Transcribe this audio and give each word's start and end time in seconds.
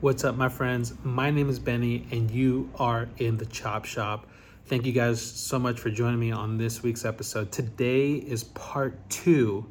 What's 0.00 0.24
up, 0.24 0.34
my 0.34 0.48
friends? 0.48 0.94
My 1.04 1.30
name 1.30 1.50
is 1.50 1.58
Benny, 1.58 2.06
and 2.10 2.30
you 2.30 2.70
are 2.76 3.06
in 3.18 3.36
the 3.36 3.44
Chop 3.44 3.84
Shop. 3.84 4.26
Thank 4.64 4.86
you 4.86 4.92
guys 4.92 5.20
so 5.20 5.58
much 5.58 5.78
for 5.78 5.90
joining 5.90 6.18
me 6.18 6.32
on 6.32 6.56
this 6.56 6.82
week's 6.82 7.04
episode. 7.04 7.52
Today 7.52 8.14
is 8.14 8.44
part 8.44 8.98
two 9.10 9.70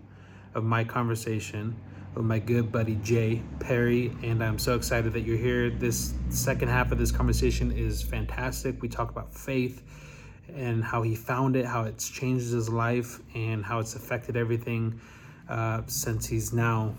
of 0.53 0.63
my 0.63 0.83
conversation 0.83 1.75
with 2.13 2.25
my 2.25 2.37
good 2.37 2.71
buddy 2.71 2.99
Jay 3.01 3.41
Perry, 3.59 4.15
and 4.21 4.43
I'm 4.43 4.59
so 4.59 4.75
excited 4.75 5.13
that 5.13 5.21
you're 5.21 5.35
here. 5.35 5.71
This 5.71 6.13
second 6.29 6.67
half 6.67 6.91
of 6.91 6.99
this 6.99 7.11
conversation 7.11 7.71
is 7.71 8.03
fantastic. 8.03 8.83
We 8.83 8.87
talk 8.87 9.09
about 9.09 9.33
faith 9.33 9.81
and 10.55 10.83
how 10.83 11.01
he 11.01 11.15
found 11.15 11.55
it, 11.55 11.65
how 11.65 11.85
it's 11.85 12.07
changed 12.07 12.51
his 12.51 12.69
life, 12.69 13.19
and 13.33 13.65
how 13.65 13.79
it's 13.79 13.95
affected 13.95 14.37
everything 14.37 15.01
uh, 15.49 15.81
since 15.87 16.27
he's 16.27 16.53
now 16.53 16.93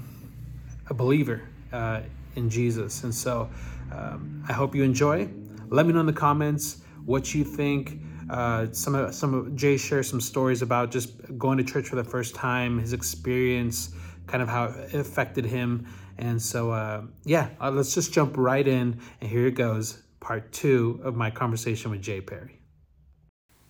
a 0.89 0.95
believer. 0.95 1.43
Uh, 1.73 2.01
in 2.37 2.51
Jesus. 2.51 3.05
And 3.05 3.15
so 3.15 3.51
um, 3.93 4.45
I 4.49 4.53
hope 4.53 4.75
you 4.75 4.83
enjoy. 4.83 5.29
Let 5.69 5.87
me 5.87 5.93
know 5.93 6.01
in 6.01 6.07
the 6.07 6.13
comments 6.13 6.83
what 7.05 7.35
you 7.35 7.45
think. 7.45 8.01
Uh, 8.29 8.69
some 8.73 8.95
of 8.95 9.13
some 9.15 9.35
of 9.35 9.57
Jay 9.57 9.77
shares 9.77 10.09
some 10.09 10.21
stories 10.21 10.63
about 10.63 10.93
just 10.93 11.11
going 11.37 11.59
to 11.59 11.65
church 11.65 11.89
for 11.89 11.97
the 11.97 12.05
first 12.05 12.35
time, 12.35 12.79
his 12.79 12.93
experience, 12.93 13.93
kind 14.29 14.43
of 14.43 14.49
how 14.49 14.67
it 14.67 14.95
affected 14.95 15.45
him. 15.45 15.87
And 16.19 16.41
so, 16.41 16.71
uh, 16.71 17.03
yeah, 17.25 17.49
uh, 17.61 17.71
let's 17.71 17.95
just 17.95 18.13
jump 18.13 18.37
right 18.37 18.67
in. 18.67 19.01
And 19.21 19.31
here 19.31 19.47
it 19.47 19.55
goes, 19.55 20.03
part 20.21 20.53
two 20.53 21.01
of 21.03 21.17
my 21.17 21.31
conversation 21.31 21.91
with 21.91 22.03
Jay 22.03 22.21
Perry. 22.21 22.61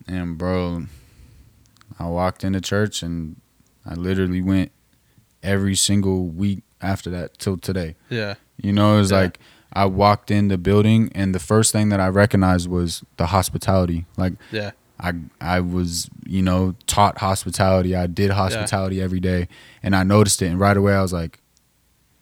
And 0.07 0.37
bro, 0.37 0.85
I 1.97 2.07
walked 2.07 2.43
into 2.43 2.61
church 2.61 3.01
and 3.01 3.39
I 3.85 3.95
literally 3.95 4.41
went 4.41 4.71
every 5.41 5.75
single 5.75 6.27
week 6.27 6.63
after 6.81 7.09
that 7.11 7.37
till 7.37 7.57
today. 7.57 7.95
Yeah. 8.09 8.35
You 8.61 8.73
know, 8.73 8.95
it 8.95 8.99
was 8.99 9.11
Yeah. 9.11 9.19
like 9.21 9.39
I 9.73 9.85
walked 9.85 10.31
in 10.31 10.49
the 10.49 10.57
building 10.57 11.11
and 11.15 11.33
the 11.33 11.39
first 11.39 11.71
thing 11.71 11.89
that 11.89 11.99
I 11.99 12.07
recognized 12.09 12.67
was 12.69 13.03
the 13.17 13.27
hospitality. 13.27 14.05
Like 14.17 14.33
Yeah. 14.51 14.71
I 14.99 15.13
I 15.39 15.59
was, 15.61 16.09
you 16.25 16.41
know, 16.41 16.75
taught 16.87 17.17
hospitality. 17.19 17.95
I 17.95 18.07
did 18.07 18.31
hospitality 18.31 19.01
every 19.01 19.19
day 19.19 19.47
and 19.81 19.95
I 19.95 20.03
noticed 20.03 20.41
it 20.41 20.47
and 20.47 20.59
right 20.59 20.75
away 20.77 20.93
I 20.93 21.01
was 21.01 21.13
like, 21.13 21.39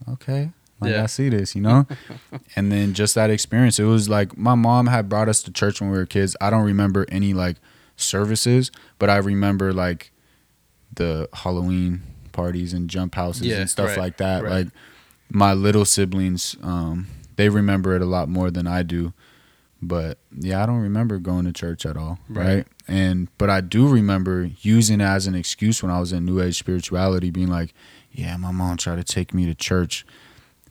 okay, 0.07 0.51
like 0.79 0.91
Yeah. 0.91 1.03
I 1.03 1.07
see 1.07 1.29
this, 1.29 1.55
you 1.55 1.61
know? 1.61 1.87
and 2.55 2.71
then 2.71 2.93
just 2.93 3.15
that 3.15 3.29
experience, 3.29 3.79
it 3.79 3.83
was 3.85 4.07
like 4.09 4.37
my 4.37 4.55
mom 4.55 4.87
had 4.87 5.09
brought 5.09 5.27
us 5.27 5.41
to 5.43 5.51
church 5.51 5.81
when 5.81 5.89
we 5.89 5.97
were 5.97 6.05
kids. 6.05 6.35
I 6.39 6.49
don't 6.49 6.63
remember 6.65 7.05
any 7.09 7.33
like 7.33 7.57
services, 7.97 8.71
but 8.97 9.09
I 9.09 9.17
remember 9.17 9.73
like 9.73 10.11
the 10.95 11.27
Halloween 11.33 12.01
parties 12.39 12.73
and 12.73 12.89
jump 12.89 13.15
houses 13.15 13.47
Yeah, 13.47 13.59
and 13.61 13.69
stuff 13.69 13.89
right, 13.89 13.97
like 13.97 14.17
that. 14.17 14.43
right. 14.43 14.51
Like 14.51 14.67
my 15.31 15.53
little 15.53 15.85
siblings, 15.85 16.55
um, 16.63 17.07
they 17.35 17.49
remember 17.49 17.95
it 17.95 18.01
a 18.01 18.05
lot 18.05 18.29
more 18.29 18.49
than 18.51 18.65
I 18.67 18.83
do. 18.83 19.13
But 19.81 20.17
yeah, 20.37 20.61
I 20.61 20.65
don't 20.65 20.81
remember 20.81 21.19
going 21.19 21.45
to 21.45 21.53
church 21.53 21.85
at 21.85 21.95
all, 21.95 22.19
Right. 22.27 22.45
right? 22.55 22.67
And 22.87 23.27
but 23.37 23.49
I 23.49 23.61
do 23.61 23.87
remember 23.87 24.49
using 24.61 24.99
it 24.99 25.05
as 25.05 25.25
an 25.27 25.35
excuse 25.35 25.81
when 25.81 25.91
I 25.91 25.99
was 25.99 26.11
in 26.11 26.25
New 26.25 26.41
Age 26.41 26.57
spirituality, 26.57 27.29
being 27.31 27.47
like, 27.47 27.73
"Yeah, 28.11 28.35
my 28.37 28.51
mom 28.51 28.75
tried 28.77 28.97
to 28.97 29.03
take 29.05 29.33
me 29.33 29.45
to 29.45 29.55
church, 29.55 30.05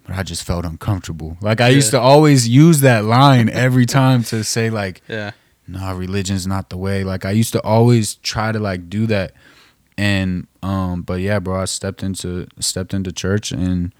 but 0.04 0.14
I 0.18 0.22
just 0.24 0.44
felt 0.44 0.64
uncomfortable." 0.66 1.38
Like 1.40 1.60
I 1.62 1.68
used 1.68 1.90
to 1.92 2.00
always 2.00 2.48
use 2.48 2.80
that 2.80 3.04
line 3.06 3.48
every 3.48 3.86
time 3.86 4.22
to 4.24 4.42
say 4.44 4.68
like, 4.68 5.00
Yeah. 5.08 5.30
no 5.66 5.94
religion's 5.94 6.46
not 6.46 6.68
the 6.70 6.78
way 6.78 7.04
like 7.04 7.24
i 7.26 7.30
used 7.30 7.52
to 7.52 7.60
always 7.62 8.14
try 8.32 8.50
to 8.52 8.58
like 8.58 8.88
do 8.88 9.06
that 9.06 9.32
and 9.98 10.46
um 10.68 11.02
but 11.02 11.20
yeah 11.20 11.38
bro 11.38 11.62
i 11.62 11.64
stepped 11.64 12.02
into 12.02 12.46
stepped 12.60 12.92
into 12.92 13.10
church 13.10 13.52
and 13.52 13.94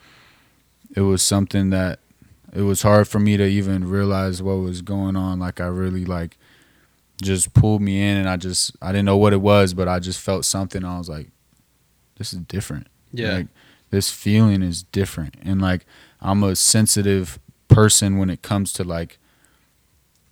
it 0.94 1.00
was 1.00 1.22
something 1.22 1.70
that 1.70 2.00
it 2.52 2.62
was 2.62 2.82
hard 2.82 3.06
for 3.06 3.18
me 3.18 3.36
to 3.36 3.46
even 3.46 3.88
realize 3.88 4.42
what 4.42 4.54
was 4.54 4.80
going 4.82 5.16
on. 5.16 5.38
Like 5.38 5.60
i 5.60 5.66
really 5.66 6.04
like 6.04 6.36
just 7.20 7.52
pulled 7.52 7.82
me 7.82 8.00
in 8.00 8.16
and 8.16 8.28
i 8.28 8.36
just 8.36 8.76
i 8.80 8.92
didn't 8.92 9.04
know 9.04 9.16
what 9.16 9.32
it 9.32 9.40
was 9.40 9.74
but 9.74 9.88
i 9.88 9.98
just 9.98 10.20
felt 10.20 10.44
something. 10.44 10.84
I 10.84 10.98
was 10.98 11.08
like 11.08 11.28
this 12.16 12.32
is 12.32 12.40
different. 12.40 12.86
Yeah. 13.12 13.32
like 13.32 13.46
this 13.90 14.10
feeling 14.10 14.62
is 14.62 14.82
different. 14.82 15.34
And 15.42 15.60
like 15.60 15.86
i'm 16.20 16.42
a 16.42 16.54
sensitive 16.56 17.38
person 17.68 18.18
when 18.18 18.30
it 18.30 18.42
comes 18.42 18.72
to 18.74 18.84
like 18.84 19.18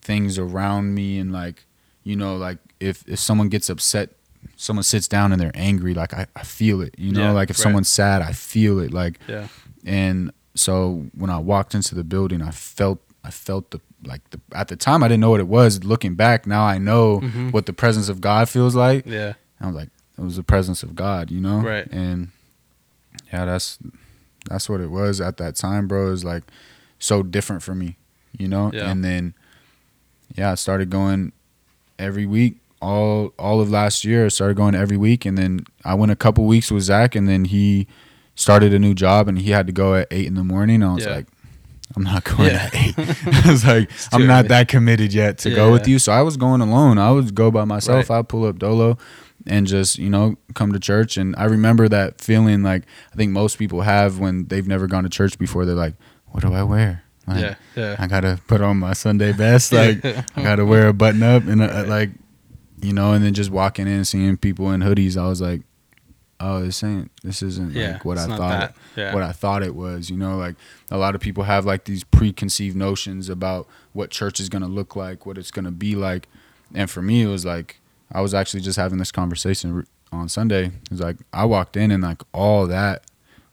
things 0.03 0.38
around 0.38 0.94
me 0.94 1.19
and 1.19 1.32
like 1.32 1.65
you 2.03 2.16
know 2.16 2.37
like 2.37 2.59
if 2.81 3.05
if 3.09 3.19
someone 3.19 3.49
gets 3.49 3.69
upset 3.69 4.11
someone 4.57 4.83
sits 4.83 5.09
down 5.09 5.33
and 5.33 5.41
they're 5.41 5.51
angry 5.55 5.95
like 5.95 6.15
i, 6.15 6.27
I 6.35 6.43
feel 6.43 6.81
it 6.81 6.95
you 6.99 7.13
know 7.13 7.21
Yeah, 7.23 7.31
like 7.33 7.51
if 7.51 7.59
right. 7.59 7.63
someone's 7.63 7.89
sad 7.89 8.23
i 8.23 8.33
feel 8.33 8.79
it 8.81 8.93
like 8.93 9.19
Yeah. 9.29 9.49
and 9.85 10.31
so 10.55 11.05
when 11.15 11.31
i 11.31 11.39
walked 11.39 11.75
into 11.75 11.95
the 11.95 12.05
building 12.05 12.41
i 12.43 12.51
felt 12.51 13.01
i 13.25 13.31
felt 13.31 13.71
the 13.71 13.81
like 14.05 14.29
the 14.31 14.41
at 14.55 14.69
the 14.69 14.77
time 14.77 15.03
i 15.03 15.09
didn't 15.09 15.21
know 15.21 15.31
what 15.31 15.41
it 15.41 15.49
was 15.49 15.85
looking 15.85 16.15
back 16.15 16.47
now 16.47 16.65
i 16.65 16.79
know 16.79 17.21
Mhm. 17.21 17.53
what 17.53 17.67
the 17.67 17.73
presence 17.73 18.09
of 18.09 18.21
god 18.21 18.49
feels 18.49 18.75
like 18.75 19.05
Yeah. 19.07 19.35
I 19.61 19.67
was 19.67 19.75
like, 19.75 19.89
it 20.19 20.21
was 20.23 20.37
the 20.37 20.43
presence 20.43 20.83
of 20.83 20.95
God, 20.95 21.31
you 21.31 21.41
know? 21.41 21.61
Right. 21.61 21.87
And 21.91 22.29
yeah, 23.33 23.47
that's 23.47 23.79
that's 24.49 24.69
what 24.69 24.81
it 24.83 24.91
was 24.91 25.19
at 25.21 25.39
that 25.39 25.57
time, 25.57 25.89
bro. 25.89 26.09
It 26.09 26.11
was 26.11 26.25
like 26.27 26.45
so 26.99 27.23
different 27.23 27.63
for 27.63 27.75
me, 27.75 27.97
you 28.39 28.49
know? 28.49 28.71
Yeah. 28.75 28.91
And 28.91 29.03
then 29.03 29.33
yeah, 30.35 30.53
I 30.53 30.55
started 30.57 30.91
going 30.91 31.33
every 31.99 32.27
week. 32.27 32.59
All 32.82 33.32
all 33.38 33.60
of 33.60 33.70
last 33.70 34.04
year 34.04 34.26
I 34.26 34.28
started 34.28 34.56
going 34.56 34.75
every 34.75 34.97
week 34.97 35.25
and 35.25 35.37
then 35.38 35.60
I 35.84 35.94
went 35.94 36.12
a 36.12 36.16
couple 36.16 36.44
weeks 36.47 36.70
with 36.70 36.82
Zach 36.84 37.14
and 37.14 37.26
then 37.28 37.47
he 37.47 37.87
started 38.34 38.75
a 38.75 38.78
new 38.78 38.94
job 38.94 39.28
and 39.28 39.38
he 39.38 39.50
had 39.50 39.66
to 39.66 39.72
go 39.72 39.94
at 39.94 40.09
eight 40.10 40.26
in 40.26 40.34
the 40.34 40.44
morning. 40.44 40.82
I 40.82 40.92
was 40.94 41.04
Yeah. 41.04 41.14
like, 41.14 41.26
I'm 41.97 42.03
not 42.03 42.25
going 42.25 42.50
Yeah. 42.50 42.69
at 42.70 42.75
eight. 42.75 42.94
I 43.47 43.50
was 43.50 43.64
like, 43.64 43.91
I'm 44.12 44.26
not 44.26 44.41
early. 44.41 44.48
that 44.48 44.69
committed 44.69 45.14
yet 45.14 45.38
to 45.38 45.50
go 45.50 45.72
with 45.72 45.88
you. 45.88 45.98
So 45.98 46.12
I 46.12 46.20
was 46.20 46.37
going 46.37 46.60
alone. 46.60 46.98
I 46.98 47.10
would 47.12 47.34
go 47.34 47.50
by 47.50 47.64
myself. 47.64 48.10
Right. 48.10 48.19
I'd 48.19 48.28
pull 48.28 48.44
up 48.44 48.59
Dolo 48.59 48.98
and 49.47 49.66
just, 49.66 49.98
you 49.98 50.10
know, 50.10 50.37
come 50.54 50.72
to 50.72 50.78
church. 50.78 51.16
And 51.16 51.34
I 51.38 51.44
remember 51.44 51.88
that 51.88 52.20
feeling 52.20 52.62
like 52.62 52.82
I 53.12 53.16
think 53.16 53.32
most 53.32 53.56
people 53.58 53.81
have 53.82 54.19
when 54.19 54.47
they've 54.48 54.66
never 54.69 54.87
gone 54.87 55.04
to 55.04 55.08
church 55.10 55.38
before. 55.38 55.64
They're 55.64 55.75
like, 55.75 55.94
what 56.26 56.43
do 56.43 56.53
I 56.53 56.62
wear? 56.62 57.04
Like, 57.26 57.41
Yeah. 57.41 57.54
Yeah. 57.75 57.97
I 57.98 58.06
gotta 58.06 58.38
put 58.48 58.60
on 58.60 58.76
my 58.76 58.93
Sunday 58.93 59.32
best. 59.32 59.72
Like 59.81 60.04
I 60.04 60.43
gotta 60.43 60.66
wear 60.66 60.88
a 60.88 60.93
button 60.93 61.22
up 61.22 61.44
and 61.47 61.62
a, 61.62 61.84
like, 61.84 62.10
you 62.82 62.92
know, 62.92 63.12
and 63.12 63.25
then 63.25 63.34
just 63.34 63.50
walking 63.50 63.87
in, 63.87 64.04
seeing 64.04 64.37
people 64.37 64.70
in 64.72 64.81
hoodies. 64.81 65.16
I 65.16 65.26
was 65.28 65.41
like, 65.41 65.62
oh, 66.38 66.60
this 66.62 66.82
ain't, 66.84 67.10
this 67.22 67.42
isn't 67.42 67.72
Yeah. 67.72 67.92
like 67.94 68.04
what 68.04 68.19
I 68.19 68.26
thought. 68.26 68.38
that. 68.38 68.76
Yeah. 68.97 69.14
What 69.14 69.22
I 69.22 69.32
thought 69.32 69.62
it 69.62 69.75
was, 69.75 70.10
you 70.10 70.16
know, 70.16 70.37
like 70.37 70.54
a 70.91 70.98
lot 70.98 71.14
of 71.14 71.20
people 71.20 71.44
have 71.44 71.64
like 71.64 71.84
these 71.84 72.04
preconceived 72.04 72.76
notions 72.76 73.28
about 73.28 73.66
what 73.92 74.10
church 74.10 74.38
is 74.41 74.48
gonna 74.48 74.69
look 74.69 74.94
like, 74.97 75.25
what 75.25 75.38
it's 75.38 75.50
gonna 75.50 75.70
be 75.70 75.94
like, 75.94 76.28
and 76.75 76.91
for 76.91 77.00
me, 77.00 77.22
it 77.22 77.28
was 77.28 77.44
like 77.47 77.81
I 78.12 78.20
was 78.20 78.34
actually 78.34 78.60
just 78.60 78.76
having 78.76 78.98
this 78.98 79.10
conversation 79.12 79.87
on 80.12 80.28
Sunday. 80.28 80.66
It 80.66 80.91
was 80.91 81.00
like 81.00 81.16
I 81.32 81.44
walked 81.47 81.76
in 81.76 81.91
and 81.91 82.03
like 82.03 82.22
all 82.32 82.66
that 82.66 83.04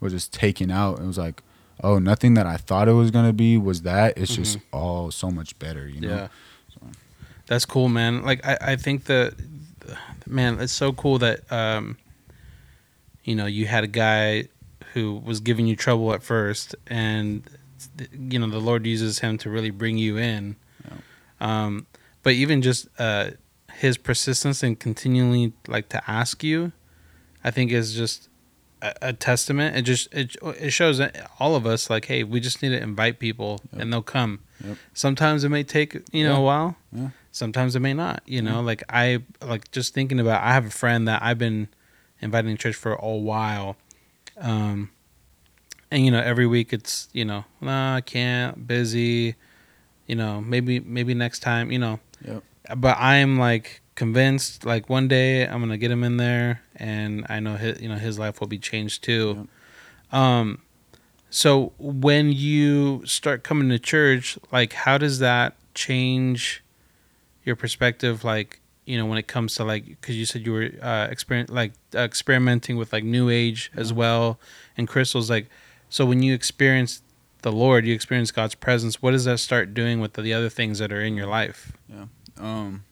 was 0.01 0.11
just 0.13 0.33
taken 0.33 0.69
out. 0.69 0.99
It 0.99 1.05
was 1.05 1.17
like, 1.17 1.41
oh, 1.83 1.99
nothing 1.99 2.33
that 2.33 2.45
I 2.45 2.57
thought 2.57 2.89
it 2.89 2.93
was 2.93 3.11
gonna 3.11 3.31
be 3.33 3.57
was 3.57 3.83
that. 3.83 4.17
It's 4.17 4.35
just 4.35 4.57
all 4.73 5.09
so 5.09 5.31
much 5.31 5.57
better, 5.57 5.87
you 5.87 6.01
know. 6.01 6.07
Mm-hmm. 6.09 6.17
Yeah. 6.17 6.27
That's 7.47 7.65
cool, 7.65 7.89
man. 7.89 8.23
Like 8.23 8.45
I, 8.45 8.57
I 8.61 8.75
think 8.75 9.05
that 9.05 9.33
man, 10.27 10.59
it's 10.59 10.73
so 10.73 10.93
cool 10.93 11.17
that 11.19 11.51
um 11.51 11.97
you 13.23 13.35
know, 13.35 13.45
you 13.45 13.65
had 13.67 13.83
a 13.83 13.87
guy 13.87 14.45
who 14.93 15.15
was 15.25 15.39
giving 15.39 15.65
you 15.67 15.75
trouble 15.75 16.13
at 16.13 16.23
first 16.23 16.75
and 16.87 17.43
you 18.17 18.39
know, 18.39 18.47
the 18.49 18.59
Lord 18.59 18.85
uses 18.85 19.19
him 19.19 19.37
to 19.39 19.49
really 19.49 19.69
bring 19.71 19.97
you 19.97 20.17
in. 20.17 20.55
Yeah. 20.85 20.97
Um 21.41 21.87
but 22.21 22.33
even 22.33 22.61
just 22.61 22.87
uh 22.99 23.31
his 23.73 23.97
persistence 23.97 24.61
and 24.63 24.79
continually 24.79 25.51
like 25.67 25.89
to 25.89 26.01
ask 26.09 26.43
you, 26.43 26.71
I 27.43 27.51
think 27.51 27.71
is 27.71 27.93
just 27.95 28.29
a, 28.81 28.93
a 29.01 29.13
testament. 29.13 29.75
It 29.75 29.81
just 29.81 30.13
it, 30.13 30.35
it 30.59 30.69
shows 30.71 31.01
all 31.39 31.55
of 31.55 31.65
us 31.65 31.89
like, 31.89 32.05
hey, 32.05 32.23
we 32.23 32.39
just 32.39 32.61
need 32.61 32.69
to 32.69 32.81
invite 32.81 33.19
people 33.19 33.59
and 33.73 33.91
they'll 33.91 34.01
come. 34.01 34.39
Yep. 34.63 34.77
Sometimes 34.93 35.43
it 35.43 35.49
may 35.49 35.63
take 35.63 35.93
you 36.13 36.23
know 36.23 36.33
Yeah. 36.33 36.37
a 36.37 36.41
while. 36.41 36.75
Yeah. 36.93 37.09
Sometimes 37.33 37.75
it 37.75 37.79
may 37.79 37.93
not. 37.95 38.21
You 38.25 38.41
know, 38.43 38.61
like 38.61 38.83
I 38.89 39.23
like 39.41 39.69
just 39.71 39.93
thinking 39.93 40.19
about. 40.19 40.41
I 40.43 40.53
have 40.53 40.67
a 40.67 40.69
friend 40.69 41.07
that 41.07 41.21
I've 41.21 41.39
been 41.39 41.67
inviting 42.21 42.55
to 42.55 42.61
church 42.61 42.75
for 42.75 42.93
a 42.93 43.09
while, 43.09 43.75
um, 44.37 44.91
and 45.91 46.05
you 46.05 46.11
know 46.11 46.21
every 46.21 46.45
week 46.47 46.71
it's 46.71 47.09
you 47.11 47.25
know 47.25 47.43
nah, 47.59 47.95
I 47.95 48.01
can't 48.01 48.67
busy, 48.67 49.35
you 50.07 50.15
know 50.15 50.41
maybe 50.41 50.79
maybe 50.79 51.13
next 51.15 51.39
time 51.39 51.71
you 51.71 51.79
know, 51.79 51.99
Yep. 52.23 52.43
but 52.77 52.97
I'm 52.99 53.37
like 53.39 53.81
convinced 53.95 54.63
like 54.63 54.87
one 54.89 55.07
day 55.07 55.45
I'm 55.47 55.59
gonna 55.59 55.77
get 55.77 55.89
him 55.91 56.03
in 56.03 56.17
there 56.17 56.61
and 56.75 57.25
I 57.29 57.39
know 57.39 57.55
his 57.55 57.81
you 57.81 57.89
know 57.89 57.95
his 57.97 58.17
life 58.19 58.39
will 58.39 58.47
be 58.47 58.59
changed 58.59 59.03
too. 59.03 59.47
Um, 60.11 60.61
so 61.31 61.73
when 61.79 62.31
you 62.31 63.03
start 63.07 63.43
coming 63.43 63.69
to 63.69 63.79
church, 63.79 64.37
like 64.51 64.73
how 64.73 64.99
does 64.99 65.17
that 65.17 65.55
change 65.73 66.62
your 67.43 67.55
perspective? 67.55 68.23
Like 68.23 68.59
you 68.85 68.97
know 68.97 69.05
when 69.05 69.17
it 69.17 69.27
comes 69.27 69.55
to 69.55 69.63
like 69.63 69.85
because 69.85 70.15
you 70.17 70.25
said 70.25 70.45
you 70.45 70.51
were 70.53 70.69
uh, 70.81 71.07
experiment 71.09 71.49
like 71.49 71.71
uh, 71.95 71.99
experimenting 71.99 72.75
with 72.77 72.91
like 72.91 73.03
new 73.05 73.29
age 73.29 73.71
as 73.77 73.93
well 73.93 74.37
and 74.77 74.89
crystals 74.89 75.29
like 75.29 75.47
so 75.89 76.05
when 76.05 76.21
you 76.23 76.33
experience 76.33 77.01
the 77.43 77.51
Lord, 77.51 77.85
you 77.85 77.93
experience 77.93 78.31
God's 78.31 78.55
presence. 78.55 79.01
What 79.01 79.11
does 79.11 79.25
that 79.25 79.37
start 79.37 79.73
doing 79.73 79.99
with 79.99 80.13
the 80.13 80.33
other 80.33 80.49
things 80.49 80.79
that 80.79 80.91
are 80.93 81.01
in 81.01 81.15
your 81.17 81.27
life? 81.27 81.73
Yeah. 81.89 82.05
Um, 82.39 82.83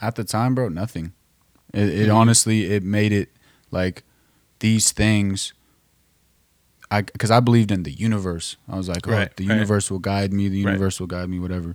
at 0.00 0.14
the 0.16 0.24
time, 0.24 0.54
bro, 0.54 0.68
nothing. 0.70 1.12
It, 1.74 1.88
it 1.90 2.08
Mhm. 2.08 2.14
honestly, 2.14 2.64
it 2.72 2.82
made 2.82 3.12
it 3.12 3.28
like 3.70 4.02
these 4.60 4.90
things. 4.90 5.52
I 6.90 7.02
because 7.02 7.30
I 7.30 7.40
believed 7.40 7.70
in 7.70 7.82
the 7.84 7.92
universe. 7.92 8.56
I 8.68 8.76
was 8.76 8.88
like, 8.88 9.06
oh, 9.06 9.12
Right, 9.12 9.36
the 9.36 9.46
right. 9.46 9.54
universe 9.54 9.90
will 9.90 9.98
guide 10.00 10.32
me. 10.32 10.48
The 10.48 10.64
Right. 10.64 10.72
universe 10.72 10.98
will 10.98 11.06
guide 11.06 11.28
me. 11.28 11.38
Whatever. 11.38 11.74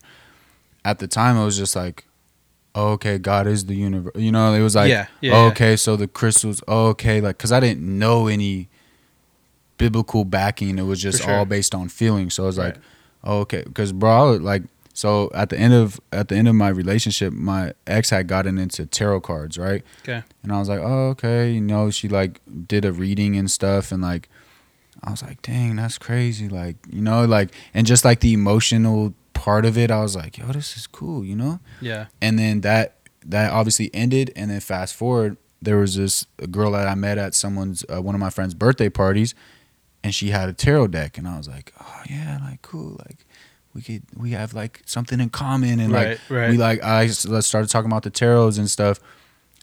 At 0.84 1.00
the 1.00 1.08
time, 1.08 1.38
I 1.38 1.46
was 1.46 1.58
just 1.58 1.76
like, 1.76 2.06
okay, 2.76 3.18
God 3.18 3.48
is 3.48 3.66
the 3.66 3.76
universe. 3.76 4.14
You 4.16 4.32
know, 4.32 4.54
it 4.54 4.62
was 4.62 4.76
like, 4.76 4.90
yeah, 4.90 5.08
yeah, 5.22 5.34
oh, 5.34 5.46
yeah. 5.46 5.52
okay, 5.52 5.76
so 5.76 5.96
the 5.96 6.08
crystals. 6.08 6.62
Okay, 6.68 7.22
like 7.22 7.38
because 7.38 7.52
I 7.52 7.60
didn't 7.60 7.82
know 7.82 8.28
any 8.28 8.70
biblical 9.78 10.26
backing. 10.26 10.78
It 10.78 10.84
was 10.84 11.02
just 11.02 11.24
sure. 11.24 11.34
all 11.34 11.46
based 11.46 11.76
on 11.76 11.90
feeling. 11.90 12.30
So 12.30 12.44
I 12.44 12.46
was 12.48 12.58
like, 12.58 12.76
Right. 12.76 13.32
okay, 13.32 13.64
because 13.66 13.92
bro, 13.92 14.34
like, 14.34 14.64
so 14.94 15.30
at 15.34 15.50
the 15.50 15.58
end 15.58 15.74
of 15.74 16.00
at 16.12 16.30
the 16.30 16.36
end 16.36 16.48
of 16.48 16.56
my 16.56 16.70
relationship, 16.70 17.34
my 17.34 17.74
ex 17.86 18.10
had 18.10 18.28
gotten 18.28 18.58
into 18.58 18.86
tarot 18.86 19.22
cards, 19.22 19.58
right? 19.58 19.84
Okay. 20.04 20.24
And 20.44 20.52
I 20.52 20.60
was 20.60 20.70
like, 20.70 20.80
oh, 20.80 21.10
okay, 21.10 21.52
you 21.52 21.62
know, 21.62 21.90
she 21.92 22.08
like 22.08 22.42
did 22.68 22.86
a 22.86 22.94
reading 22.94 23.36
and 23.36 23.50
stuff, 23.52 23.92
and 23.92 24.02
like, 24.02 24.30
I 25.04 25.12
was 25.12 25.22
like, 25.22 25.42
dang, 25.42 25.76
that's 25.76 25.98
crazy, 25.98 26.48
like, 26.48 26.78
you 26.90 27.02
know, 27.02 27.26
like, 27.26 27.52
and 27.74 27.86
just 27.86 28.06
like 28.06 28.22
the 28.22 28.34
emotional 28.34 29.14
part 29.36 29.66
of 29.66 29.78
it, 29.78 29.92
I 29.92 30.02
was 30.02 30.16
like, 30.16 30.38
yo, 30.40 30.48
this 30.48 30.76
is 30.78 30.88
cool, 30.88 31.24
you 31.24 31.36
know 31.36 31.60
Yeah. 31.82 32.08
and 32.22 32.40
then 32.40 32.62
that 32.62 32.98
that 33.28 33.52
obviously 33.52 33.90
ended 33.94 34.32
and 34.36 34.50
then 34.52 34.60
fast 34.60 34.96
forward 34.96 35.38
there 35.62 35.78
was 35.78 35.96
this 35.96 36.26
girl 36.52 36.72
that 36.74 36.88
i 36.88 36.94
met 36.94 37.18
at 37.18 37.34
someone's 37.34 37.84
uh, 37.92 38.00
one 38.00 38.14
of 38.14 38.22
my 38.22 38.30
friends 38.30 38.54
birthday 38.54 38.88
parties 38.88 39.34
and 40.04 40.14
she 40.14 40.30
had 40.30 40.48
a 40.48 40.54
tarot 40.54 40.86
deck 40.88 41.18
and 41.18 41.28
i 41.28 41.36
was 41.36 41.48
like 41.48 41.74
oh 41.82 42.02
yeah 42.08 42.38
like 42.44 42.62
cool 42.62 42.96
like 43.08 43.26
we 43.74 43.82
could 43.82 44.04
we 44.16 44.30
have 44.32 44.54
like 44.54 44.84
something 44.86 45.20
in 45.20 45.30
common 45.30 45.80
and 45.80 45.92
Right, 45.92 46.10
like 46.10 46.20
right. 46.30 46.50
we 46.52 46.58
like 46.58 46.84
I 46.84 47.06
let's 47.28 47.48
started 47.48 47.70
talking 47.72 47.90
about 47.90 48.04
the 48.04 48.12
tarots 48.12 48.60
and 48.60 48.70
stuff 48.70 49.00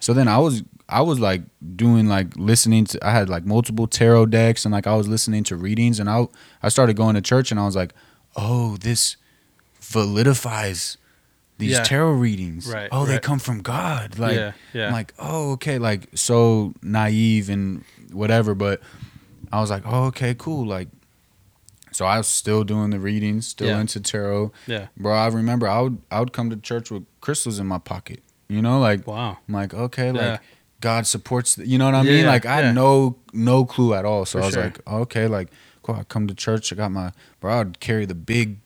so 0.00 0.12
then 0.12 0.26
i 0.26 0.38
was 0.38 0.64
i 0.88 1.00
was 1.00 1.20
like 1.20 1.42
doing 1.76 2.08
like 2.08 2.36
listening 2.36 2.84
to 2.86 3.06
i 3.06 3.12
had 3.12 3.28
like 3.28 3.44
multiple 3.44 3.86
tarot 3.86 4.26
decks 4.26 4.64
and 4.64 4.72
like 4.72 4.88
i 4.88 4.96
was 4.96 5.06
listening 5.06 5.44
to 5.44 5.56
readings 5.56 6.00
and 6.00 6.10
i 6.10 6.26
i 6.64 6.69
started 6.69 6.96
going 6.96 7.14
to 7.14 7.20
church 7.22 7.52
and 7.52 7.60
i 7.60 7.64
was 7.64 7.76
like 7.76 7.94
oh 8.34 8.76
this 8.78 9.16
validifies 9.92 10.96
these 11.58 11.72
Yeah. 11.72 11.82
tarot 11.84 12.12
readings. 12.12 12.66
Right, 12.72 12.88
Oh, 12.90 13.04
they 13.06 13.18
come 13.18 13.38
from 13.38 13.60
God. 13.62 14.18
Like, 14.18 14.36
yeah. 14.36 14.52
Yeah. 14.72 14.86
I'm 14.86 14.92
like, 14.92 15.14
oh, 15.18 15.52
okay, 15.52 15.78
like 15.78 16.08
so 16.14 16.74
naive 16.82 17.48
and 17.48 17.84
whatever. 18.12 18.54
But 18.54 18.80
I 19.52 19.60
was 19.60 19.70
like, 19.70 19.82
oh, 19.86 20.04
okay, 20.06 20.34
cool. 20.36 20.66
Like, 20.66 20.88
so 21.92 22.06
I 22.06 22.16
was 22.18 22.26
still 22.26 22.64
doing 22.64 22.90
the 22.90 22.98
readings, 22.98 23.46
still 23.46 23.68
Yeah. 23.68 23.80
into 23.80 24.00
tarot, 24.00 24.50
yeah. 24.66 24.86
bro. 24.96 25.14
I 25.14 25.26
remember 25.28 25.68
I 25.68 25.80
would 25.82 25.98
I 26.10 26.20
would 26.20 26.32
come 26.32 26.48
to 26.50 26.56
church 26.56 26.90
with 26.90 27.04
crystals 27.20 27.58
in 27.58 27.66
my 27.66 27.78
pocket. 27.78 28.22
You 28.48 28.62
know, 28.62 28.80
like 28.80 29.06
Wow. 29.06 29.38
I'm 29.46 29.54
like, 29.54 29.74
okay, 29.74 30.10
like 30.10 30.40
God 30.80 31.06
supports. 31.06 31.54
The, 31.56 31.66
you 31.68 31.76
know 31.78 31.84
what 31.84 31.94
I 31.94 32.02
mean? 32.02 32.26
Like 32.26 32.46
I 32.46 32.56
had 32.62 32.74
no 32.74 33.16
no 33.34 33.64
clue 33.66 33.92
at 33.94 34.04
all. 34.06 34.24
So 34.24 34.38
For 34.38 34.42
I 34.42 34.46
was 34.46 34.54
sure. 34.54 34.64
like, 34.64 34.86
okay, 34.88 35.26
like 35.28 35.48
cool. 35.82 35.94
I 35.96 36.04
come 36.04 36.26
to 36.28 36.34
church. 36.34 36.72
I 36.72 36.76
got 36.76 36.90
my 36.90 37.12
bro. 37.40 37.60
I'd 37.60 37.78
carry 37.80 38.06
the 38.06 38.14
big 38.16 38.56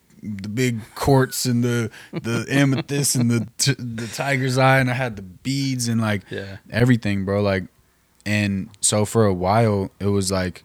the 0.43 0.49
big 0.49 0.81
quartz 0.95 1.45
and 1.47 1.63
the 1.63 1.91
the 2.13 2.47
amethyst 2.51 3.17
and 3.17 3.31
the 3.31 3.47
t- 3.59 3.75
the 3.79 4.07
tiger's 4.09 4.59
eye 4.59 4.79
and 4.81 4.91
I 4.91 4.95
had 4.95 5.17
the 5.17 5.23
beads 5.23 5.89
and 5.89 6.01
like 6.01 6.23
Yeah. 6.31 6.57
everything, 6.71 7.25
bro. 7.25 7.43
Like, 7.43 7.65
and 8.25 8.69
so 8.81 9.05
for 9.05 9.25
a 9.27 9.35
while, 9.35 9.91
it 10.01 10.07
was 10.07 10.31
like, 10.33 10.65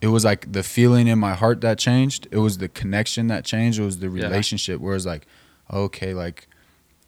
it 0.00 0.08
was 0.08 0.24
like 0.24 0.52
the 0.52 0.62
feeling 0.62 1.06
in 1.08 1.18
my 1.18 1.34
heart 1.34 1.60
that 1.62 1.78
changed. 1.78 2.28
It 2.30 2.38
was 2.38 2.58
the 2.58 2.68
connection 2.68 3.26
that 3.28 3.44
changed. 3.44 3.78
It 3.78 3.84
was 3.84 3.98
the 3.98 4.08
Yeah. 4.08 4.24
relationship 4.26 4.80
where 4.80 4.94
it's 4.94 5.06
like, 5.06 5.26
okay, 5.72 6.14
like, 6.14 6.46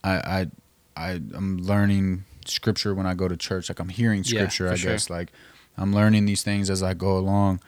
I 0.02 0.14
I 0.16 0.46
I 0.96 1.10
am 1.34 1.58
learning 1.58 2.24
scripture 2.46 2.94
when 2.94 3.06
I 3.06 3.14
go 3.14 3.28
to 3.28 3.36
church. 3.36 3.68
Like 3.68 3.80
I'm 3.80 3.88
hearing 3.90 4.24
scripture. 4.24 4.68
for 4.68 4.72
I 4.72 4.76
sure. 4.76 4.92
guess 4.92 5.10
like 5.10 5.30
I'm 5.76 5.92
learning 5.94 6.24
these 6.26 6.42
things 6.42 6.70
as 6.70 6.82
I 6.82 6.94
go 6.94 7.18
along. 7.18 7.60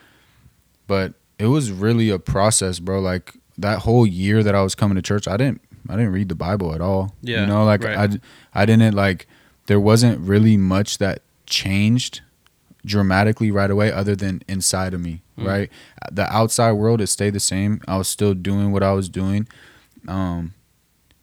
But 0.87 1.13
it 1.39 1.47
was 1.47 1.71
really 1.71 2.09
a 2.11 2.19
process, 2.19 2.79
bro. 2.79 3.01
Like 3.01 3.35
that 3.59 3.81
whole 3.81 4.07
year 4.07 4.43
that 4.43 4.55
I 4.55 4.63
was 4.63 4.75
coming 4.75 4.97
to 4.97 5.03
church, 5.03 5.27
I 5.29 5.37
didn't 5.37 5.61
I 5.89 5.97
didn't 5.97 6.13
read 6.13 6.29
the 6.29 6.35
Bible 6.35 6.75
at 6.75 6.81
all. 6.81 7.15
Yeah, 7.23 7.41
You 7.43 7.47
know, 7.47 7.65
like 7.65 7.83
right. 7.85 7.97
I 8.55 8.63
I 8.63 8.67
didn't 8.67 8.95
like 8.95 9.27
there 9.67 9.81
wasn't 9.81 10.19
really 10.21 10.57
much 10.57 10.99
that 10.99 11.23
changed 11.47 12.21
dramatically 12.87 13.51
right 13.51 13.71
away 13.71 13.91
other 13.93 14.15
than 14.17 14.43
inside 14.49 14.95
of 14.95 15.01
me, 15.01 15.23
Mm. 15.39 15.47
right? 15.47 15.71
The 16.11 16.31
outside 16.33 16.73
world 16.73 17.01
it 17.01 17.07
stayed 17.09 17.35
the 17.35 17.41
same. 17.41 17.81
I 17.89 17.97
was 17.99 18.09
still 18.09 18.35
doing 18.35 18.73
what 18.73 18.83
I 18.83 18.93
was 18.93 19.09
doing. 19.09 19.47
Um 20.07 20.55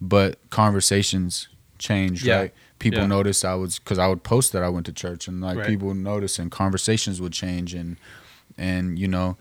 but 0.02 0.38
conversations 0.50 1.48
changed, 1.80 2.26
Yeah. 2.26 2.36
right? 2.38 2.54
People 2.80 3.00
Yeah. 3.02 3.08
noticed 3.08 3.46
I 3.46 3.56
was 3.56 3.80
cuz 3.80 3.98
I 3.98 4.08
would 4.08 4.24
post 4.24 4.52
that 4.54 4.64
I 4.64 4.70
went 4.70 4.86
to 4.88 4.92
church 4.94 5.28
and 5.28 5.42
like 5.42 5.58
Right. 5.58 5.68
people 5.68 5.88
would 5.90 5.98
notice 5.98 6.38
and 6.40 6.52
conversations 6.52 7.22
would 7.22 7.34
change 7.34 7.74
and 7.74 7.98
and 8.58 9.00
you 9.00 9.08
know 9.08 9.38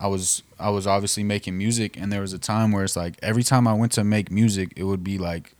I 0.00 0.06
was 0.06 0.42
I 0.58 0.70
was 0.70 0.86
obviously 0.86 1.22
making 1.22 1.56
music 1.58 1.96
and 2.00 2.12
there 2.12 2.20
was 2.20 2.32
a 2.32 2.38
time 2.38 2.72
where 2.72 2.84
it's 2.84 2.96
like 2.96 3.18
every 3.22 3.42
time 3.42 3.66
I 3.66 3.74
went 3.74 3.92
to 3.92 4.04
make 4.04 4.30
music 4.30 4.72
it 4.76 4.84
would 4.84 5.02
be 5.04 5.18
like 5.18 5.54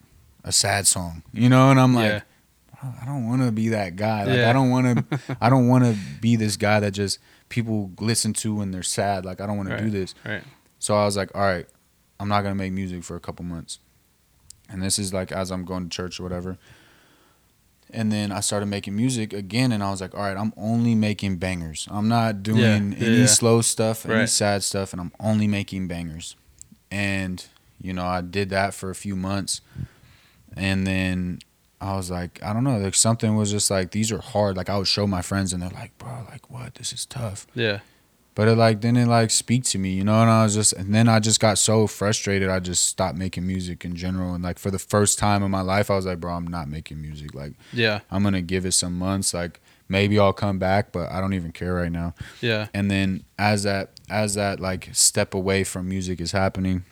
a 0.45 0.53
sad 0.53 0.87
song. 0.87 1.23
You 1.33 1.49
know, 1.49 1.71
and 1.71 1.81
I'm 1.81 1.95
like 1.95 2.13
Yeah. 2.13 2.21
I 3.03 3.05
don't 3.07 3.27
want 3.27 3.43
to 3.43 3.51
be 3.51 3.71
that 3.71 3.97
guy. 3.97 4.25
Like 4.25 4.37
Yeah. 4.37 4.51
I 4.51 4.53
don't 4.53 4.71
want 4.71 5.11
to 5.11 5.37
I 5.41 5.51
don't 5.51 5.69
want 5.69 5.85
to 5.85 5.97
be 6.21 6.37
this 6.37 6.57
guy 6.57 6.81
that 6.81 6.93
just 6.93 7.19
people 7.49 7.91
listen 8.01 8.33
to 8.35 8.55
when 8.55 8.71
they're 8.71 8.83
sad. 8.83 9.25
Like 9.25 9.41
I 9.41 9.47
don't 9.47 9.57
want 9.57 9.69
to 9.71 9.79
do 9.79 9.91
this. 9.91 10.15
Right. 10.25 10.43
So 10.79 10.95
I 10.95 11.05
was 11.05 11.17
like, 11.17 11.31
all 11.35 11.43
right, 11.43 11.67
I'm 12.21 12.29
not 12.29 12.43
gonna 12.43 12.55
make 12.55 12.73
music 12.73 13.03
for 13.03 13.17
a 13.17 13.21
couple 13.21 13.45
months. 13.45 13.81
And 14.69 14.83
this 14.83 14.99
is 14.99 15.13
like 15.13 15.33
as 15.33 15.51
I'm 15.51 15.65
going 15.65 15.85
to 15.85 15.89
church 15.89 16.21
or 16.21 16.23
whatever. 16.23 16.59
And 17.91 18.13
then 18.13 18.33
I 18.33 18.41
started 18.41 18.67
making 18.67 18.95
music 18.97 19.33
again, 19.33 19.73
and 19.73 19.83
I 19.83 19.91
was 19.91 20.01
like, 20.01 20.15
all 20.15 20.21
right, 20.21 20.37
I'm 20.37 20.53
only 20.57 20.95
making 20.95 21.37
bangers. 21.39 21.89
I'm 21.91 22.07
not 22.09 22.43
doing 22.43 22.93
Yeah, 22.93 23.07
any 23.07 23.21
yeah. 23.21 23.27
slow 23.27 23.63
stuff, 23.63 24.05
any 24.05 24.15
Right. 24.15 24.29
sad 24.29 24.63
stuff, 24.63 24.93
and 24.93 25.01
I'm 25.01 25.13
only 25.19 25.47
making 25.47 25.89
bangers. 25.89 26.37
And 26.91 27.45
you 27.81 27.93
know, 27.93 28.05
I 28.05 28.21
did 28.21 28.51
that 28.51 28.75
for 28.75 28.91
a 28.91 28.95
few 28.95 29.15
months, 29.17 29.61
and 30.57 30.87
then 30.87 31.39
I 31.81 31.95
was 31.97 32.11
like, 32.11 32.43
I 32.43 32.53
don't 32.53 32.65
know, 32.65 32.77
like 32.79 32.95
something 32.95 33.37
was 33.37 33.51
just 33.51 33.71
like 33.71 33.93
these 33.93 34.11
are 34.11 34.19
hard. 34.21 34.57
Like 34.57 34.69
I 34.69 34.77
would 34.77 34.89
show 34.89 35.07
my 35.07 35.23
friends, 35.23 35.53
and 35.53 35.63
they're 35.63 35.71
like, 35.71 35.97
bro, 35.99 36.27
like 36.31 36.51
what? 36.51 36.75
This 36.75 36.93
is 36.93 37.07
tough 37.07 37.47
Yeah. 37.55 37.81
But 38.39 38.47
it 38.47 38.55
like 38.55 38.79
didn't 38.79 39.09
like 39.09 39.33
speak 39.33 39.65
to 39.65 39.79
me, 39.79 39.91
you 39.91 40.05
know. 40.05 40.23
And 40.23 40.31
I 40.31 40.45
was 40.45 40.55
just, 40.55 40.73
and 40.75 40.95
then 40.95 41.09
I 41.09 41.19
just 41.19 41.41
got 41.41 41.59
so 41.59 41.89
frustrated, 41.89 42.49
I 42.49 42.61
just 42.61 42.85
stopped 42.85 43.19
making 43.19 43.45
music 43.45 43.85
in 43.85 43.97
general. 43.97 44.33
And 44.33 44.45
like 44.45 44.61
for 44.61 44.71
the 44.71 44.79
first 44.79 45.19
time 45.19 45.43
in 45.43 45.51
my 45.51 45.61
life, 45.61 45.91
I 45.91 45.97
was 45.97 46.07
like, 46.07 46.21
bro, 46.21 46.35
I'm 46.35 46.47
not 46.47 46.69
making 46.69 47.03
music. 47.03 47.35
Like 47.35 47.55
Yeah. 47.73 47.99
I'm 48.13 48.23
gonna 48.23 48.41
give 48.41 48.65
it 48.65 48.75
some 48.75 48.97
months. 48.97 49.35
Like 49.35 49.61
maybe 49.89 50.21
I'll 50.21 50.33
come 50.33 50.61
back, 50.61 50.93
but 50.93 51.11
I 51.11 51.21
don't 51.21 51.35
even 51.35 51.51
care 51.51 51.75
right 51.75 51.91
now. 51.91 52.15
Yeah. 52.41 52.69
And 52.73 52.89
then 52.89 53.25
as 53.41 53.65
that 53.65 53.91
as 54.09 54.35
that 54.35 54.61
like 54.61 54.91
step 54.93 55.35
away 55.35 55.65
from 55.65 55.89
music 55.89 56.21
is 56.21 56.31
happening, 56.31 56.85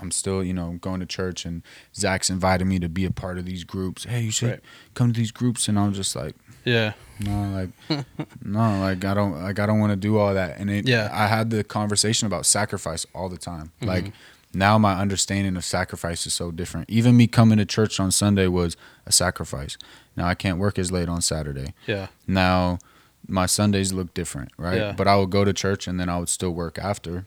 I'm 0.00 0.10
still, 0.10 0.42
you 0.44 0.52
know, 0.54 0.78
going 0.80 1.00
to 1.00 1.06
church 1.06 1.44
and 1.44 1.62
Zach's 1.94 2.30
invited 2.30 2.66
me 2.66 2.78
to 2.78 2.88
be 2.88 3.04
a 3.04 3.10
part 3.10 3.38
of 3.38 3.44
these 3.44 3.64
groups. 3.64 4.04
Hey, 4.04 4.22
you 4.22 4.30
should 4.30 4.50
Right. 4.50 4.60
come 4.94 5.12
to 5.12 5.18
these 5.20 5.30
groups, 5.32 5.68
and 5.68 5.78
I'm 5.78 5.92
just 5.92 6.14
like. 6.16 6.34
Yeah. 6.64 6.92
No, 7.20 7.50
like 7.88 8.06
no, 8.44 8.80
like 8.80 9.04
I 9.04 9.14
don't 9.14 9.42
like 9.42 9.58
I 9.58 9.64
don't 9.66 9.80
want 9.80 9.90
to 9.92 9.96
do 9.96 10.18
all 10.18 10.34
that. 10.34 10.58
And 10.58 10.68
it 10.70 10.86
Yeah. 10.86 11.08
I 11.12 11.26
had 11.26 11.50
the 11.50 11.64
conversation 11.64 12.26
about 12.26 12.44
sacrifice 12.46 13.06
all 13.14 13.28
the 13.28 13.38
time. 13.38 13.72
Mhm. 13.80 13.86
Like 13.88 14.12
now 14.54 14.76
my 14.78 14.94
understanding 15.00 15.56
of 15.56 15.64
sacrifice 15.64 16.26
is 16.26 16.34
so 16.34 16.50
different. 16.50 16.90
Even 16.90 17.16
me 17.16 17.26
coming 17.26 17.58
to 17.58 17.64
church 17.64 17.98
on 17.98 18.10
Sunday 18.10 18.46
was 18.48 18.76
a 19.06 19.12
sacrifice. 19.12 19.78
Now 20.16 20.26
I 20.26 20.34
can't 20.34 20.58
work 20.58 20.78
as 20.78 20.92
late 20.92 21.08
on 21.08 21.22
Saturday. 21.22 21.74
Yeah. 21.86 22.08
Now 22.26 22.78
my 23.26 23.46
Sundays 23.46 23.92
look 23.92 24.12
different, 24.14 24.50
right? 24.58 24.76
Yeah. 24.78 24.92
But 24.92 25.08
I 25.08 25.16
would 25.16 25.30
go 25.30 25.44
to 25.44 25.52
church 25.54 25.86
and 25.88 25.98
then 25.98 26.08
I 26.10 26.18
would 26.18 26.28
still 26.28 26.50
work 26.52 26.78
after. 26.78 27.24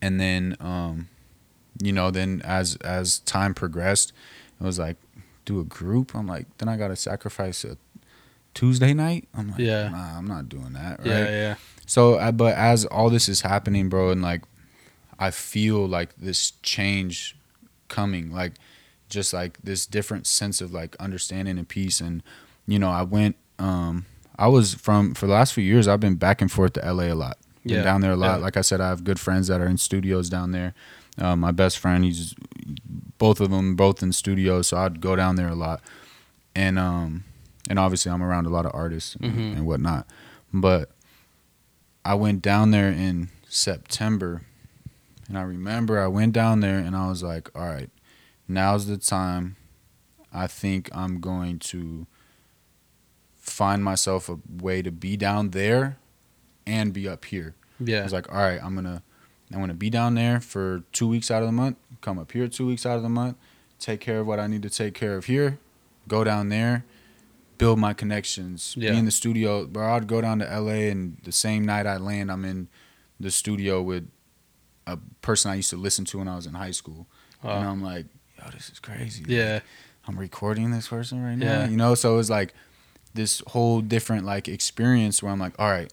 And 0.00 0.20
then 0.20 0.56
um 0.60 1.08
you 1.80 1.92
know, 1.92 2.10
then 2.10 2.42
as 2.44 2.76
as 2.76 3.20
time 3.20 3.54
progressed, 3.54 4.12
it 4.60 4.64
was 4.64 4.78
like 4.78 4.96
do 5.44 5.60
a 5.60 5.64
group. 5.64 6.14
I'm 6.14 6.26
like, 6.26 6.46
then 6.58 6.68
I 6.68 6.76
got 6.76 6.88
to 6.88 6.96
sacrifice 6.96 7.64
a 7.64 7.76
Tuesday 8.54 8.92
night. 8.94 9.28
I'm 9.34 9.50
like, 9.50 9.58
Yeah. 9.60 9.88
nah, 9.88 10.18
I'm 10.18 10.26
not 10.26 10.48
doing 10.48 10.72
that, 10.74 10.98
right? 11.00 11.06
Yeah. 11.06 11.30
Yeah. 11.30 11.54
So, 11.86 12.30
but 12.32 12.54
as 12.56 12.84
all 12.84 13.10
this 13.10 13.28
is 13.28 13.40
happening, 13.40 13.88
bro, 13.88 14.10
and 14.10 14.22
like, 14.22 14.42
I 15.18 15.30
feel 15.30 15.86
like 15.86 16.14
this 16.16 16.52
change 16.62 17.36
coming, 17.88 18.30
like, 18.32 18.52
just 19.08 19.32
like 19.32 19.58
this 19.62 19.84
different 19.84 20.26
sense 20.26 20.60
of 20.60 20.72
like 20.72 20.96
understanding 20.96 21.58
and 21.58 21.68
peace. 21.68 22.00
And, 22.00 22.22
you 22.66 22.78
know, 22.78 22.90
I 22.90 23.02
went, 23.02 23.36
um, 23.58 24.06
I 24.38 24.48
was 24.48 24.74
from, 24.74 25.14
for 25.14 25.26
the 25.26 25.32
last 25.34 25.52
few 25.54 25.64
years, 25.64 25.86
I've 25.88 26.00
been 26.00 26.14
back 26.14 26.40
and 26.40 26.50
forth 26.50 26.74
to 26.74 26.80
LA 26.92 27.04
a 27.04 27.14
lot. 27.14 27.38
Been 27.64 27.76
Yeah, 27.76 27.82
down 27.82 28.00
there 28.00 28.12
a 28.12 28.16
lot. 28.16 28.38
yeah. 28.38 28.44
Like 28.44 28.56
I 28.56 28.62
said, 28.62 28.80
I 28.80 28.88
have 28.88 29.04
good 29.04 29.20
friends 29.20 29.48
that 29.48 29.60
are 29.60 29.66
in 29.66 29.76
studios 29.76 30.28
down 30.30 30.52
there. 30.52 30.74
Um, 31.18 31.40
my 31.40 31.50
best 31.52 31.78
friend, 31.78 32.04
he's 32.04 32.34
both 33.18 33.40
of 33.40 33.50
them, 33.50 33.76
both 33.76 34.02
in 34.02 34.12
studios. 34.12 34.68
So 34.68 34.76
I'd 34.78 35.00
go 35.00 35.14
down 35.16 35.36
there 35.36 35.48
a 35.48 35.54
lot. 35.54 35.80
And, 36.54 36.78
um, 36.78 37.24
and 37.68 37.78
obviously 37.78 38.10
I'm 38.10 38.22
around 38.22 38.46
a 38.46 38.50
lot 38.50 38.66
of 38.66 38.72
artists 38.74 39.14
and, 39.16 39.32
Mhm. 39.34 39.56
and 39.56 39.66
whatnot. 39.66 40.06
But 40.52 40.90
I 42.04 42.14
went 42.14 42.42
down 42.42 42.70
there 42.72 42.88
in 42.90 43.28
September 43.48 44.42
And 45.28 45.38
I 45.38 45.42
remember 45.42 45.98
I 46.00 46.08
went 46.08 46.32
down 46.34 46.60
there 46.60 46.78
and 46.78 46.94
I 46.94 47.08
was 47.08 47.22
like, 47.22 47.48
all 47.54 47.66
right, 47.66 47.88
now's 48.48 48.86
the 48.86 48.98
time. 48.98 49.56
I 50.30 50.46
think 50.46 50.90
I'm 50.94 51.20
going 51.20 51.58
to 51.60 52.06
find 53.38 53.82
myself 53.82 54.28
a 54.28 54.38
way 54.60 54.82
to 54.82 54.90
be 54.90 55.16
down 55.16 55.50
there 55.50 55.96
and 56.66 56.92
be 56.92 57.08
up 57.08 57.24
here. 57.26 57.54
Yeah. 57.80 58.00
I 58.00 58.02
was 58.04 58.12
like, 58.12 58.30
all 58.30 58.38
right, 58.40 58.62
I'm 58.62 58.74
gonna 58.74 59.02
I'm 59.54 59.60
gonna 59.60 59.74
be 59.74 59.90
down 59.90 60.14
there 60.14 60.40
for 60.40 60.82
two 60.92 61.08
weeks 61.08 61.30
out 61.30 61.42
of 61.42 61.48
the 61.48 61.52
month, 61.52 61.76
come 62.00 62.18
up 62.18 62.32
here 62.32 62.48
two 62.48 62.66
weeks 62.66 62.84
out 62.86 62.96
of 62.96 63.02
the 63.02 63.08
month, 63.08 63.36
take 63.78 64.00
care 64.00 64.20
of 64.20 64.26
what 64.26 64.38
I 64.40 64.46
need 64.46 64.62
to 64.62 64.70
take 64.70 64.94
care 64.94 65.16
of 65.16 65.26
here, 65.26 65.58
go 66.08 66.24
down 66.24 66.48
there, 66.48 66.84
build 67.58 67.78
my 67.78 67.92
connections, 67.92 68.74
Yeah. 68.76 68.92
be 68.92 68.98
in 68.98 69.04
the 69.04 69.10
studio. 69.10 69.66
Bro, 69.66 69.94
I'd 69.94 70.06
go 70.06 70.20
down 70.20 70.38
to 70.40 70.44
LA 70.46 70.88
and 70.90 71.18
the 71.24 71.32
same 71.32 71.64
night 71.64 71.86
I 71.86 71.96
land, 71.96 72.30
I'm 72.30 72.44
in 72.44 72.68
the 73.20 73.30
studio 73.30 73.80
with 73.82 74.08
a 74.86 74.96
person 75.20 75.50
I 75.50 75.54
used 75.56 75.70
to 75.70 75.76
listen 75.76 76.04
to 76.06 76.18
when 76.18 76.28
I 76.28 76.34
was 76.36 76.46
in 76.46 76.54
high 76.54 76.72
school. 76.72 77.06
And 77.42 77.50
Wow. 77.50 77.70
I'm 77.70 77.82
like, 77.82 78.06
yo, 78.38 78.50
this 78.50 78.68
is 78.70 78.80
crazy. 78.80 79.24
Yeah. 79.28 79.54
Like, 79.54 79.62
I'm 80.08 80.18
recording 80.18 80.72
this 80.72 80.88
person 80.88 81.22
right 81.22 81.36
now. 81.38 81.46
Yeah. 81.62 81.68
You 81.68 81.76
know, 81.76 81.94
so 81.94 82.14
it 82.14 82.16
was 82.16 82.30
like 82.30 82.52
this 83.14 83.40
whole 83.48 83.80
different 83.80 84.24
like 84.26 84.48
experience 84.48 85.22
where 85.22 85.30
I'm 85.30 85.38
like, 85.38 85.52
all 85.60 85.70
right, 85.70 85.92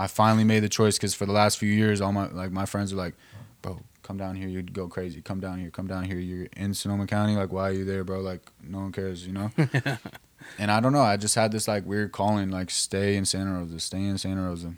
I 0.00 0.06
finally 0.06 0.44
made 0.44 0.60
the 0.60 0.68
choice 0.70 0.96
because 0.96 1.14
for 1.14 1.26
the 1.26 1.32
last 1.32 1.58
few 1.58 1.70
years, 1.70 2.00
all 2.00 2.10
my 2.10 2.26
like 2.28 2.52
my 2.52 2.64
friends 2.64 2.90
are 2.90 2.96
like, 2.96 3.12
bro, 3.60 3.80
come 4.02 4.16
down 4.16 4.34
here, 4.34 4.48
you'd 4.48 4.72
go 4.72 4.88
crazy. 4.88 5.20
Come 5.20 5.40
down 5.40 5.58
here, 5.60 5.68
come 5.68 5.86
down 5.86 6.04
here. 6.04 6.18
You're 6.18 6.48
in 6.56 6.72
Sonoma 6.72 7.06
County. 7.06 7.36
Like, 7.36 7.52
why 7.52 7.68
are 7.68 7.72
you 7.72 7.84
there, 7.84 8.02
bro? 8.02 8.20
Like, 8.20 8.40
no 8.66 8.78
one 8.78 8.92
cares, 8.92 9.26
you 9.26 9.34
know. 9.34 9.50
and 10.58 10.70
I 10.70 10.80
don't 10.80 10.94
know. 10.94 11.02
I 11.02 11.18
just 11.18 11.34
had 11.34 11.52
this 11.52 11.68
like 11.68 11.84
weird 11.84 12.12
calling, 12.12 12.50
like, 12.50 12.70
stay 12.70 13.14
in 13.14 13.26
Santa 13.26 13.52
Rosa, 13.52 13.78
stay 13.78 14.02
in 14.02 14.16
Santa 14.16 14.40
Rosa. 14.40 14.72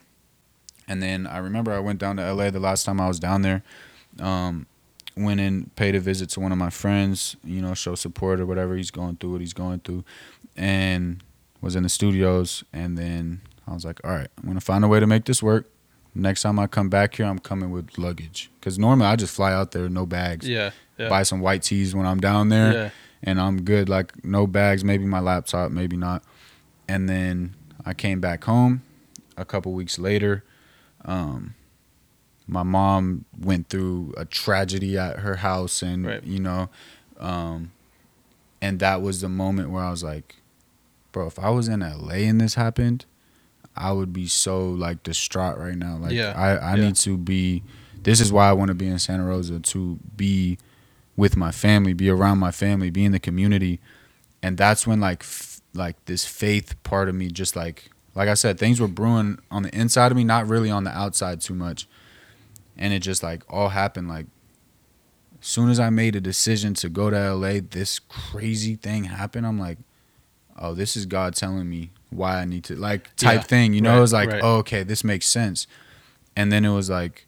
And 0.88 1.00
then 1.00 1.28
I 1.28 1.38
remember 1.38 1.72
I 1.72 1.78
went 1.78 2.00
down 2.00 2.16
to 2.16 2.32
LA 2.34 2.50
the 2.50 2.58
last 2.58 2.82
time 2.82 3.00
I 3.00 3.06
was 3.06 3.20
down 3.20 3.42
there. 3.42 3.62
Um, 4.18 4.66
went 5.16 5.38
and 5.38 5.72
paid 5.76 5.94
a 5.94 6.00
visit 6.00 6.30
to 6.30 6.40
one 6.40 6.50
of 6.50 6.58
my 6.58 6.70
friends, 6.70 7.36
you 7.44 7.62
know, 7.62 7.74
show 7.74 7.94
support 7.94 8.40
or 8.40 8.46
whatever. 8.46 8.76
He's 8.76 8.90
going 8.90 9.18
through 9.18 9.30
what 9.30 9.40
he's 9.40 9.52
going 9.52 9.78
through. 9.80 10.04
And 10.56 11.22
was 11.60 11.76
in 11.76 11.84
the 11.84 11.88
studios. 11.88 12.64
And 12.72 12.98
then 12.98 13.42
I 13.66 13.74
was 13.74 13.84
like, 13.84 14.00
all 14.04 14.10
right, 14.10 14.28
I'm 14.38 14.44
going 14.44 14.54
to 14.56 14.60
find 14.64 14.84
a 14.84 14.88
way 14.88 15.00
to 15.00 15.06
make 15.06 15.24
this 15.24 15.42
work. 15.42 15.68
Next 16.14 16.42
time 16.42 16.58
I 16.58 16.66
come 16.66 16.88
back 16.90 17.14
here, 17.16 17.26
I'm 17.26 17.38
coming 17.38 17.70
with 17.70 17.96
luggage. 17.96 18.50
Because 18.60 18.78
normally 18.78 19.06
I 19.06 19.16
just 19.16 19.34
fly 19.34 19.52
out 19.52 19.70
there, 19.70 19.88
no 19.88 20.04
bags. 20.04 20.46
Yeah. 20.48 20.70
Yeah. 20.98 21.08
Buy 21.08 21.22
some 21.22 21.40
white 21.40 21.62
tees 21.62 21.94
when 21.94 22.04
I'm 22.06 22.20
down 22.20 22.48
there 22.50 22.72
Yeah. 22.72 22.90
and 23.22 23.40
I'm 23.40 23.62
good. 23.62 23.88
Like 23.88 24.24
no 24.24 24.46
bags, 24.46 24.84
maybe 24.84 25.04
my 25.06 25.20
laptop, 25.20 25.70
maybe 25.70 25.96
not. 25.96 26.22
And 26.88 27.08
then 27.08 27.54
I 27.86 27.94
came 27.94 28.20
back 28.20 28.44
home 28.44 28.82
a 29.38 29.44
couple 29.44 29.72
weeks 29.72 29.98
later. 29.98 30.44
Um, 31.04 31.54
my 32.46 32.62
mom 32.62 33.24
went 33.40 33.68
through 33.68 34.12
a 34.16 34.24
tragedy 34.26 34.98
at 34.98 35.20
her 35.20 35.36
house, 35.36 35.80
and 35.82 36.04
Right. 36.04 36.22
you 36.24 36.40
know, 36.40 36.68
um, 37.18 37.70
and 38.60 38.78
that 38.80 39.00
was 39.00 39.20
the 39.22 39.28
moment 39.28 39.70
where 39.70 39.82
I 39.82 39.90
was 39.90 40.02
like, 40.04 40.36
bro, 41.12 41.26
if 41.28 41.38
I 41.38 41.48
was 41.50 41.68
in 41.68 41.80
LA 41.80 42.26
and 42.28 42.40
this 42.40 42.54
happened, 42.54 43.06
I 43.76 43.92
would 43.92 44.12
be 44.12 44.26
so 44.26 44.68
like 44.70 45.02
distraught 45.02 45.58
right 45.58 45.76
now. 45.76 45.96
Like 45.96 46.12
Yeah. 46.12 46.32
I, 46.36 46.56
I 46.56 46.74
Yeah. 46.76 46.84
need 46.86 46.96
to 46.96 47.16
be. 47.16 47.62
This 48.02 48.20
is 48.20 48.32
why 48.32 48.48
I 48.48 48.52
want 48.52 48.68
to 48.68 48.74
be 48.74 48.88
in 48.88 48.98
Santa 48.98 49.24
Rosa 49.24 49.60
to 49.60 49.98
be 50.16 50.58
with 51.16 51.36
my 51.36 51.52
family, 51.52 51.92
be 51.92 52.10
around 52.10 52.38
my 52.38 52.50
family, 52.50 52.90
be 52.90 53.04
in 53.04 53.12
the 53.12 53.20
community, 53.20 53.78
and 54.42 54.58
that's 54.58 54.86
when 54.86 54.98
like 55.00 55.22
f- 55.22 55.60
like 55.74 56.02
this 56.06 56.24
faith 56.24 56.74
part 56.82 57.08
of 57.08 57.14
me 57.14 57.28
just 57.28 57.54
like 57.56 57.90
like 58.14 58.28
I 58.28 58.34
said, 58.34 58.58
things 58.58 58.80
were 58.80 58.88
brewing 58.88 59.38
on 59.50 59.62
the 59.62 59.74
inside 59.74 60.10
of 60.12 60.16
me, 60.16 60.24
not 60.24 60.46
really 60.48 60.70
on 60.70 60.84
the 60.84 60.90
outside 60.90 61.40
too 61.40 61.54
much, 61.54 61.86
and 62.76 62.92
it 62.92 62.98
just 63.00 63.22
like 63.22 63.42
all 63.52 63.68
happened 63.70 64.08
like. 64.08 64.26
As 65.40 65.48
soon 65.48 65.70
as 65.70 65.80
I 65.80 65.90
made 65.90 66.14
a 66.14 66.20
decision 66.20 66.72
to 66.74 66.88
go 66.88 67.10
to 67.10 67.34
LA, 67.34 67.54
this 67.68 67.98
crazy 67.98 68.76
thing 68.76 69.04
happened. 69.04 69.44
I'm 69.44 69.58
like, 69.58 69.78
oh, 70.56 70.72
this 70.72 70.96
is 70.96 71.04
God 71.04 71.34
telling 71.34 71.68
me 71.68 71.90
why 72.12 72.40
I 72.40 72.44
need 72.44 72.64
to 72.64 72.76
like 72.76 73.14
type 73.16 73.34
Yeah, 73.36 73.42
thing. 73.42 73.72
You 73.74 73.80
know, 73.80 73.90
right, 73.92 73.98
it 73.98 74.00
was 74.00 74.12
like, 74.12 74.28
right. 74.30 74.40
oh, 74.42 74.56
okay, 74.58 74.82
this 74.82 75.02
makes 75.04 75.26
sense. 75.26 75.66
And 76.36 76.50
then 76.52 76.64
it 76.64 76.70
was 76.72 76.88
like, 76.90 77.26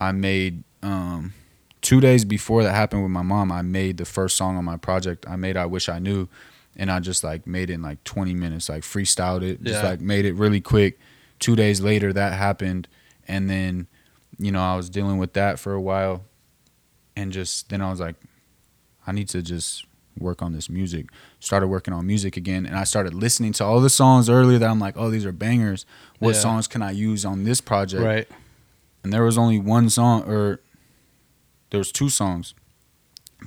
I 0.00 0.12
made 0.12 0.64
um, 0.82 1.32
two 1.80 2.00
days 2.00 2.24
before 2.24 2.62
that 2.64 2.74
happened 2.74 3.02
with 3.02 3.12
my 3.12 3.22
mom. 3.22 3.52
I 3.52 3.62
made 3.62 3.96
the 3.98 4.04
first 4.04 4.36
song 4.36 4.56
on 4.56 4.64
my 4.64 4.76
project. 4.76 5.24
I 5.28 5.36
made 5.36 5.56
"I 5.56 5.66
Wish 5.66 5.88
I 5.88 5.98
Knew," 6.00 6.28
and 6.76 6.90
I 6.90 6.98
just 7.00 7.22
like 7.22 7.46
made 7.46 7.70
it 7.70 7.74
in 7.74 7.82
like 7.82 8.02
20 8.04 8.34
minutes, 8.34 8.68
like 8.68 8.82
freestyled 8.82 9.42
it, 9.42 9.62
just 9.62 9.82
Yeah. 9.82 9.88
like 9.90 10.00
made 10.00 10.24
it 10.24 10.34
really 10.34 10.60
quick. 10.60 10.98
Two 11.38 11.54
days 11.56 11.80
later, 11.80 12.12
that 12.12 12.32
happened, 12.34 12.88
and 13.28 13.48
then, 13.50 13.86
you 14.38 14.50
know, 14.52 14.60
I 14.62 14.76
was 14.76 14.88
dealing 14.90 15.18
with 15.18 15.32
that 15.34 15.58
for 15.60 15.72
a 15.72 15.80
while, 15.80 16.24
and 17.16 17.30
just 17.32 17.68
then 17.68 17.80
I 17.80 17.90
was 17.90 18.00
like, 18.00 18.16
I 19.06 19.12
need 19.12 19.28
to 19.30 19.42
just 19.42 19.84
work 20.18 20.42
on 20.42 20.52
this 20.52 20.68
music. 20.70 21.06
Started 21.40 21.68
working 21.68 21.92
on 21.94 22.06
music 22.06 22.36
again, 22.36 22.66
and 22.66 22.76
I 22.76 22.84
started 22.84 23.14
listening 23.14 23.52
to 23.54 23.64
all 23.64 23.80
the 23.80 23.90
songs 23.90 24.28
earlier 24.28 24.58
that 24.58 24.68
I'm 24.70 24.78
like, 24.80 24.94
oh, 24.96 25.10
these 25.10 25.24
are 25.26 25.32
bangers. 25.32 25.84
What 26.18 26.34
Yeah. 26.34 26.40
songs 26.40 26.66
can 26.68 26.82
I 26.82 26.90
use 26.90 27.24
on 27.24 27.44
this 27.44 27.60
project? 27.60 28.02
Right. 28.02 28.28
and 29.04 29.12
there 29.12 29.24
was 29.24 29.36
only 29.36 29.58
one 29.58 29.90
song 29.90 30.22
or 30.30 30.60
there 31.70 31.78
was 31.78 31.90
two 31.90 32.08
songs 32.08 32.54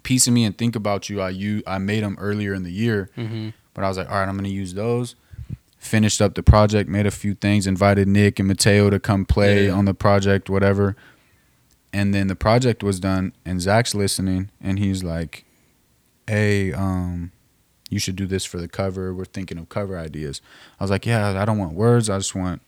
piece 0.03 0.27
of 0.27 0.33
me 0.33 0.43
and 0.43 0.57
think 0.57 0.75
about 0.75 1.07
you 1.09 1.21
i 1.21 1.29
you 1.29 1.63
i 1.65 1.77
made 1.77 2.03
them 2.03 2.17
earlier 2.19 2.53
in 2.53 2.63
the 2.63 2.71
year 2.71 3.09
Mm-hmm. 3.15 3.49
but 3.73 3.85
i 3.85 3.87
was 3.87 3.97
like 3.97 4.09
all 4.11 4.17
right 4.19 4.27
i'm 4.27 4.35
gonna 4.35 4.49
use 4.49 4.73
those 4.73 5.15
finished 5.77 6.21
up 6.21 6.35
the 6.35 6.43
project 6.43 6.89
made 6.89 7.05
a 7.05 7.11
few 7.11 7.33
things 7.35 7.65
invited 7.67 8.05
nick 8.05 8.37
and 8.37 8.49
mateo 8.49 8.89
to 8.89 8.99
come 8.99 9.23
play 9.23 9.67
Yeah. 9.67 9.71
on 9.71 9.85
the 9.85 9.93
project 9.93 10.49
whatever 10.49 10.97
and 11.93 12.13
then 12.13 12.27
the 12.27 12.35
project 12.35 12.83
was 12.83 12.99
done 12.99 13.31
and 13.45 13.61
zach's 13.61 13.95
listening 13.95 14.49
and 14.59 14.77
he's 14.79 15.01
like 15.05 15.44
hey 16.27 16.73
um 16.73 17.31
you 17.89 17.99
should 17.99 18.15
do 18.15 18.25
this 18.25 18.43
for 18.45 18.57
the 18.57 18.67
cover 18.67 19.13
we're 19.13 19.25
thinking 19.25 19.57
of 19.57 19.69
cover 19.69 19.97
ideas 19.97 20.41
i 20.79 20.83
was 20.83 20.91
like 20.91 21.05
yeah 21.05 21.39
i 21.41 21.45
don't 21.45 21.57
want 21.57 21.73
words 21.73 22.09
i 22.09 22.17
just 22.17 22.33
want 22.35 22.61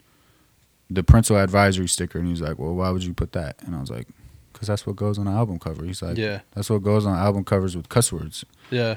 the 0.90 1.04
parental 1.04 1.38
advisory 1.38 1.88
sticker 1.88 2.20
and 2.20 2.28
he's 2.28 2.42
like 2.42 2.58
well 2.60 2.74
why 2.74 2.90
would 2.92 3.04
you 3.04 3.14
put 3.14 3.32
that 3.34 3.56
and 3.66 3.76
i 3.76 3.80
was 3.80 3.90
like 3.90 4.08
because 4.54 4.68
that's 4.68 4.86
what 4.88 4.96
goes 4.96 5.18
on 5.20 5.26
the 5.26 5.32
album 5.32 5.60
cover 5.60 5.84
he's 5.86 6.02
like 6.02 6.18
Yeah. 6.18 6.42
that's 6.56 6.70
what 6.70 6.82
goes 6.84 7.06
on 7.06 7.18
album 7.18 7.44
covers 7.44 7.76
with 7.76 7.90
cuss 7.90 8.12
words 8.14 8.46
Yeah. 8.70 8.96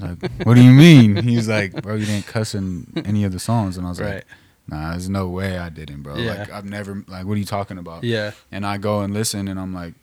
I 0.00 0.08
was 0.12 0.22
like 0.22 0.32
what 0.46 0.54
do 0.54 0.62
you 0.62 0.72
mean 0.72 1.16
he's 1.16 1.48
like 1.48 1.72
bro 1.82 1.96
you 1.96 2.06
didn't 2.06 2.26
cuss 2.26 2.54
in 2.54 2.86
any 3.04 3.24
of 3.24 3.32
the 3.32 3.38
songs 3.40 3.76
and 3.76 3.86
i 3.86 3.90
was 3.90 4.00
Right. 4.00 4.14
like 4.14 4.26
nah 4.68 4.90
there's 4.92 5.08
no 5.08 5.28
way 5.28 5.58
i 5.58 5.68
didn't 5.68 6.02
bro 6.02 6.16
Yeah. 6.16 6.34
like 6.34 6.50
i've 6.52 6.64
never 6.64 7.04
like 7.08 7.26
what 7.26 7.34
are 7.34 7.38
you 7.38 7.44
talking 7.44 7.78
about 7.78 8.04
Yeah. 8.04 8.30
and 8.52 8.64
i 8.64 8.78
go 8.78 9.00
and 9.02 9.12
listen 9.12 9.48
and 9.48 9.58
i'm 9.60 9.74
like 9.74 9.94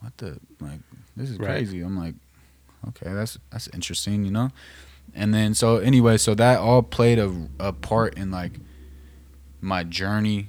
what 0.00 0.16
the 0.18 0.38
like 0.60 0.80
this 1.16 1.30
is 1.30 1.38
Right. 1.38 1.46
crazy 1.48 1.80
i'm 1.82 1.96
like 1.98 2.14
okay 2.88 3.12
that's 3.12 3.38
that's 3.50 3.68
interesting 3.68 4.24
you 4.24 4.30
know 4.30 4.50
and 5.14 5.32
then 5.34 5.54
so 5.54 5.76
anyway 5.78 6.16
so 6.16 6.34
that 6.34 6.58
all 6.58 6.82
played 6.82 7.18
a, 7.18 7.48
a 7.58 7.72
part 7.72 8.16
in 8.16 8.30
like 8.30 8.52
my 9.60 9.82
journey 9.84 10.48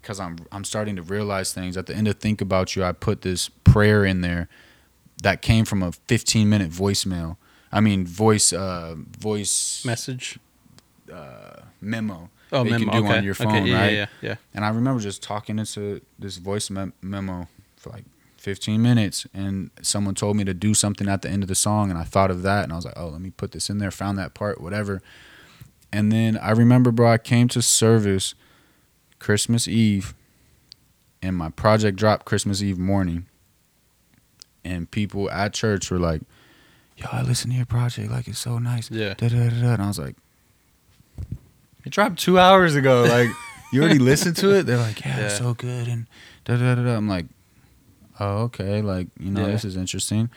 because 0.00 0.18
i'm 0.20 0.36
i'm 0.52 0.64
starting 0.64 0.96
to 0.96 1.02
realize 1.02 1.52
things 1.52 1.76
at 1.76 1.86
the 1.86 1.94
end 1.94 2.06
of 2.08 2.16
think 2.18 2.40
about 2.40 2.76
you 2.76 2.84
i 2.84 2.92
put 2.92 3.22
this 3.22 3.48
prayer 3.64 4.04
in 4.04 4.20
there 4.20 4.48
that 5.22 5.40
came 5.42 5.64
from 5.64 5.82
a 5.82 5.92
15 5.92 6.48
minute 6.48 6.70
voicemail 6.70 7.36
i 7.72 7.80
mean 7.80 8.06
voice 8.06 8.52
uh 8.52 8.94
voice 9.18 9.84
Message. 9.84 10.38
uh 11.12 11.60
memo 11.80 12.30
Oh, 12.52 12.62
that 12.62 12.78
you 12.78 12.86
memo. 12.86 12.92
can 12.92 13.02
do 13.02 13.08
okay. 13.08 13.18
on 13.18 13.24
your 13.24 13.32
okay. 13.32 13.44
phone, 13.44 13.66
yeah, 13.66 13.80
right? 13.80 13.92
Yeah. 13.92 14.06
Yeah. 14.22 14.34
and 14.54 14.64
I 14.64 14.68
remember 14.68 15.00
just 15.00 15.20
talking 15.20 15.58
into 15.58 16.00
this 16.16 16.36
voice 16.36 16.70
mem- 16.70 16.92
memo 17.02 17.48
for 17.76 17.90
like 17.90 18.04
15 18.46 18.80
minutes, 18.80 19.26
and 19.34 19.72
someone 19.82 20.14
told 20.14 20.36
me 20.36 20.44
to 20.44 20.54
do 20.54 20.72
something 20.72 21.08
at 21.08 21.20
the 21.20 21.28
end 21.28 21.42
of 21.42 21.48
the 21.48 21.54
song, 21.56 21.90
and 21.90 21.98
I 21.98 22.04
thought 22.04 22.30
of 22.30 22.42
that, 22.42 22.62
and 22.62 22.72
I 22.72 22.76
was 22.76 22.84
like, 22.84 22.94
oh, 22.96 23.08
let 23.08 23.20
me 23.20 23.30
put 23.30 23.50
this 23.50 23.68
in 23.68 23.78
there. 23.78 23.90
Found 23.90 24.16
that 24.18 24.34
part, 24.34 24.60
whatever. 24.60 25.02
And 25.92 26.12
then 26.12 26.38
I 26.38 26.52
remember, 26.52 26.92
bro, 26.92 27.10
I 27.10 27.18
came 27.18 27.48
to 27.48 27.60
service 27.60 28.36
Christmas 29.18 29.66
Eve, 29.66 30.14
and 31.20 31.34
my 31.34 31.48
project 31.48 31.98
dropped 31.98 32.24
Christmas 32.24 32.62
Eve 32.62 32.78
morning, 32.78 33.26
and 34.64 34.88
people 34.92 35.28
at 35.28 35.52
church 35.52 35.90
were 35.90 35.98
like, 35.98 36.22
"Yo, 36.96 37.08
I 37.10 37.22
listened 37.22 37.50
to 37.50 37.56
your 37.56 37.66
project, 37.66 38.12
like 38.12 38.28
it's 38.28 38.38
so 38.38 38.60
nice." 38.60 38.88
Yeah. 38.92 39.14
Da, 39.14 39.26
da, 39.28 39.48
da, 39.48 39.60
da. 39.60 39.72
And 39.72 39.82
I 39.82 39.88
was 39.88 39.98
like, 39.98 40.14
it 41.84 41.90
dropped 41.90 42.20
two 42.20 42.38
hours 42.38 42.76
ago. 42.76 43.02
Like, 43.02 43.30
you 43.72 43.82
already 43.82 43.98
listened 43.98 44.36
to 44.36 44.54
it? 44.54 44.66
They're 44.66 44.78
like, 44.78 45.04
yeah, 45.04 45.24
it's 45.24 45.38
so 45.38 45.54
good. 45.54 45.88
And 45.88 46.06
da 46.44 46.56
da 46.56 46.76
da 46.76 46.84
da. 46.84 46.96
I'm 46.96 47.08
like, 47.08 47.26
oh, 48.20 48.38
okay. 48.44 48.82
Like, 48.82 49.08
you 49.18 49.30
know, 49.30 49.46
Yeah. 49.46 49.52
this 49.52 49.64
is 49.64 49.76
interesting. 49.76 50.30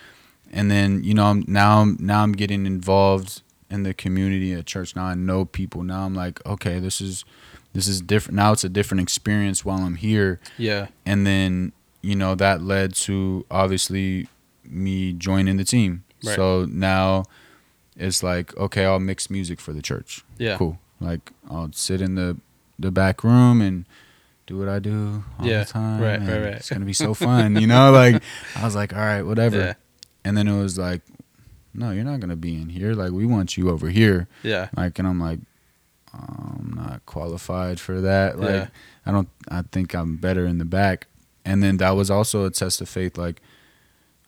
And 0.51 0.69
then, 0.71 1.03
you 1.03 1.13
know, 1.13 1.25
I'm 1.25 1.43
now 1.47 1.81
I'm 1.81 1.97
now 1.99 2.23
I'm 2.23 2.31
getting 2.31 2.65
involved 2.65 3.41
in 3.69 3.83
the 3.83 3.93
community 3.93 4.53
at 4.53 4.65
church. 4.65 4.95
Now 4.95 5.05
I 5.05 5.13
know 5.13 5.45
people. 5.45 5.83
Now 5.83 6.05
I'm 6.05 6.15
like, 6.15 6.43
okay, 6.45 6.79
this 6.79 6.99
is 7.01 7.23
this 7.73 7.87
is 7.87 8.01
different. 8.01 8.35
Now 8.37 8.51
it's 8.51 8.63
a 8.63 8.69
different 8.69 9.01
experience 9.01 9.63
while 9.63 9.79
I'm 9.79 9.95
here 9.95 10.39
Yeah. 10.57 10.87
and 11.05 11.25
then 11.27 11.71
you 12.01 12.15
know 12.15 12.33
that 12.33 12.61
led 12.63 12.95
to 12.95 13.45
obviously 13.51 14.27
me 14.63 15.13
joining 15.13 15.57
the 15.57 15.63
team 15.65 16.03
Right. 16.23 16.35
so 16.35 16.65
now 16.65 17.25
it's 17.97 18.23
like 18.23 18.55
okay 18.57 18.85
i'll 18.85 18.99
mix 19.01 19.29
music 19.29 19.59
for 19.59 19.73
the 19.73 19.81
church 19.81 20.23
Yeah. 20.37 20.57
cool 20.57 20.79
like 21.01 21.31
i'll 21.51 21.71
sit 21.73 21.99
in 22.01 22.15
the 22.15 22.37
the 22.79 22.89
back 22.91 23.23
room 23.23 23.61
and 23.61 23.85
do 24.49 24.57
what 24.57 24.67
I 24.67 24.79
do 24.79 25.23
all 25.39 25.45
Yeah, 25.45 25.59
the 25.63 25.65
time. 25.71 26.01
right, 26.01 26.19
right, 26.19 26.27
right. 26.43 26.53
It's 26.55 26.69
gonna 26.69 26.85
be 26.85 26.93
so 26.93 27.13
fun, 27.13 27.55
you 27.55 27.67
know. 27.67 27.91
Like 27.91 28.21
I 28.55 28.65
was 28.65 28.75
like, 28.75 28.93
all 28.93 28.99
right, 28.99 29.21
whatever. 29.21 29.57
Yeah. 29.57 29.73
And 30.25 30.35
then 30.35 30.47
it 30.47 30.57
was 30.59 30.77
like, 30.77 31.01
no, 31.73 31.91
you're 31.91 32.03
not 32.03 32.19
gonna 32.19 32.35
be 32.35 32.55
in 32.55 32.69
here. 32.69 32.93
Like 32.93 33.11
we 33.11 33.25
want 33.25 33.57
you 33.57 33.69
over 33.69 33.89
here. 33.89 34.27
Yeah. 34.43 34.69
Like, 34.75 34.97
and 34.99 35.07
I'm 35.07 35.19
like, 35.19 35.39
I'm 36.13 36.73
not 36.75 37.05
qualified 37.05 37.79
for 37.79 38.01
that. 38.01 38.39
Like, 38.39 38.49
Yeah. 38.49 38.67
I 39.05 39.11
don't. 39.11 39.29
I 39.49 39.61
think 39.71 39.93
I'm 39.95 40.17
better 40.17 40.45
in 40.45 40.57
the 40.57 40.65
back. 40.65 41.07
And 41.45 41.63
then 41.63 41.77
that 41.77 41.91
was 41.91 42.09
also 42.11 42.45
a 42.45 42.51
test 42.51 42.81
of 42.81 42.89
faith. 42.89 43.17
Like, 43.17 43.41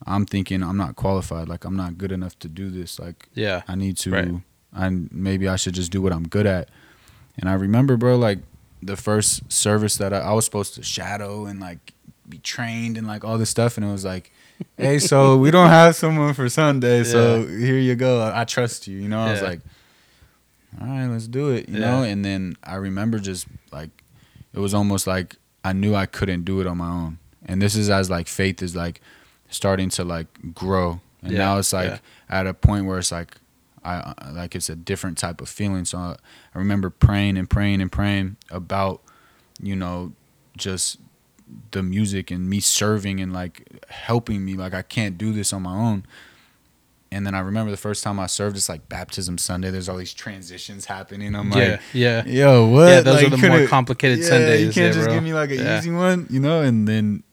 I'm 0.08 0.26
thinking 0.26 0.64
I'm 0.64 0.78
not 0.78 0.96
qualified. 0.96 1.48
Like, 1.50 1.66
I'm 1.66 1.76
not 1.76 1.98
good 1.98 2.12
enough 2.12 2.38
to 2.40 2.48
do 2.48 2.70
this. 2.70 3.00
Like, 3.00 3.28
Yeah. 3.34 3.62
I 3.68 3.76
need 3.76 3.98
to. 3.98 4.12
Right. 4.12 4.32
I 4.74 4.90
maybe 5.12 5.48
I 5.48 5.56
should 5.58 5.74
just 5.74 5.92
do 5.92 6.02
what 6.02 6.14
I'm 6.14 6.28
good 6.28 6.46
at. 6.46 6.70
And 7.38 7.50
I 7.50 7.54
remember, 7.54 7.98
bro, 7.98 8.18
like 8.18 8.40
the 8.82 8.96
first 8.98 9.52
service 9.52 9.98
that 9.98 10.14
I, 10.14 10.20
I 10.20 10.34
was 10.34 10.46
supposed 10.46 10.76
to 10.76 10.84
shadow 10.84 11.46
and 11.46 11.60
like 11.60 11.94
be 12.28 12.40
trained 12.40 12.98
and 12.98 13.08
like 13.08 13.24
all 13.24 13.38
this 13.38 13.50
stuff, 13.50 13.78
and 13.78 13.86
it 13.86 13.92
was 13.92 14.06
like, 14.06 14.32
hey, 14.78 15.00
so 15.00 15.38
we 15.44 15.52
don't 15.52 15.70
have 15.70 15.96
someone 15.96 16.34
for 16.34 16.48
Sunday, 16.50 17.04
so 17.04 17.46
here 17.46 17.78
you 17.78 17.96
go. 17.96 18.22
I, 18.22 18.42
I 18.42 18.44
trust 18.46 18.88
you. 18.88 18.98
You 18.98 19.10
know, 19.10 19.20
I 19.20 19.32
was 19.32 19.42
Yeah. 19.42 19.48
like, 19.50 19.60
all 20.80 20.88
right, 20.88 21.08
let's 21.08 21.28
do 21.28 21.50
it. 21.50 21.68
You 21.70 21.80
Yeah. 21.80 21.92
know, 21.92 22.04
and 22.04 22.24
then 22.24 22.56
I 22.64 22.76
remember 22.76 23.20
just 23.20 23.48
like 23.72 23.90
it 24.54 24.60
was 24.60 24.74
almost 24.74 25.08
like 25.08 25.36
I 25.64 25.74
knew 25.74 25.94
I 25.96 26.06
couldn't 26.06 26.44
do 26.46 26.60
it 26.62 26.68
on 26.68 26.78
my 26.78 26.90
own. 26.90 27.18
And 27.46 27.62
this 27.62 27.76
is 27.76 27.90
as 27.90 28.10
like 28.10 28.28
faith 28.28 28.62
is 28.62 28.76
like 28.76 29.02
starting 29.50 29.90
to 29.90 30.04
like 30.04 30.28
grow, 30.54 31.02
and 31.22 31.34
Yeah, 31.34 31.38
now 31.40 31.58
it's 31.58 31.74
like 31.74 31.90
yeah. 31.90 31.98
at 32.30 32.48
a 32.48 32.54
point 32.54 32.86
where 32.86 32.98
it's 33.00 33.12
like 33.12 33.36
I 33.84 34.14
I- 34.18 34.32
like 34.32 34.56
it's 34.56 34.70
a 34.70 34.76
different 34.76 35.18
type 35.18 35.42
of 35.42 35.50
feeling. 35.50 35.86
So 35.86 35.98
I, 35.98 36.16
I 36.56 36.58
remember 36.60 36.90
praying 36.90 37.38
and 37.38 37.50
praying 37.50 37.82
and 37.82 37.92
praying 37.92 38.38
about 38.50 39.02
you 39.62 39.76
know 39.76 40.14
just 40.58 40.98
the 41.72 41.84
music 41.84 42.32
and 42.32 42.50
me 42.50 42.60
serving 42.60 43.20
and 43.20 43.34
like 43.34 43.68
helping 43.90 44.46
me. 44.46 44.56
Like 44.56 44.74
I 44.74 44.82
can't 44.82 45.18
do 45.18 45.34
this 45.34 45.52
on 45.54 45.64
my 45.64 45.74
own. 45.76 46.06
And 47.14 47.28
then 47.28 47.36
I 47.36 47.40
remember 47.40 47.72
the 47.72 47.78
first 47.78 48.06
time 48.06 48.22
I 48.22 48.28
served, 48.28 48.56
it's 48.56 48.70
like 48.70 48.88
baptism 48.88 49.38
Sunday. 49.38 49.70
There's 49.70 49.90
all 49.90 49.98
these 49.98 50.14
transitions 50.14 50.86
happening. 50.86 51.36
I'm 51.36 51.52
yeah. 51.52 51.58
like, 51.72 51.82
Yeah. 51.92 52.24
yo, 52.26 52.68
what? 52.68 52.88
Yeah, 52.88 53.02
those 53.02 53.16
Like, 53.16 53.26
are 53.34 53.36
the 53.36 53.48
more 53.50 53.68
complicated 53.68 54.20
yeah, 54.20 54.28
Sundays, 54.30 54.68
You 54.68 54.72
can't 54.82 54.94
just 54.94 55.08
bro. 55.08 55.16
give 55.16 55.24
me 55.24 55.34
like 55.34 55.52
an 55.52 55.58
Yeah. 55.60 55.78
easy 55.80 55.92
one, 55.92 56.26
you 56.30 56.40
know. 56.40 56.62
And 56.62 56.88
then 56.88 57.24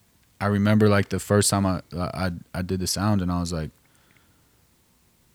I 0.40 0.46
remember 0.46 0.88
like 0.88 1.10
the 1.10 1.20
first 1.20 1.48
time 1.48 1.64
I 1.64 1.82
I 1.96 2.32
I 2.52 2.62
did 2.62 2.80
the 2.80 2.88
sound, 2.88 3.22
and 3.22 3.30
I 3.30 3.38
was 3.38 3.52
like, 3.52 3.70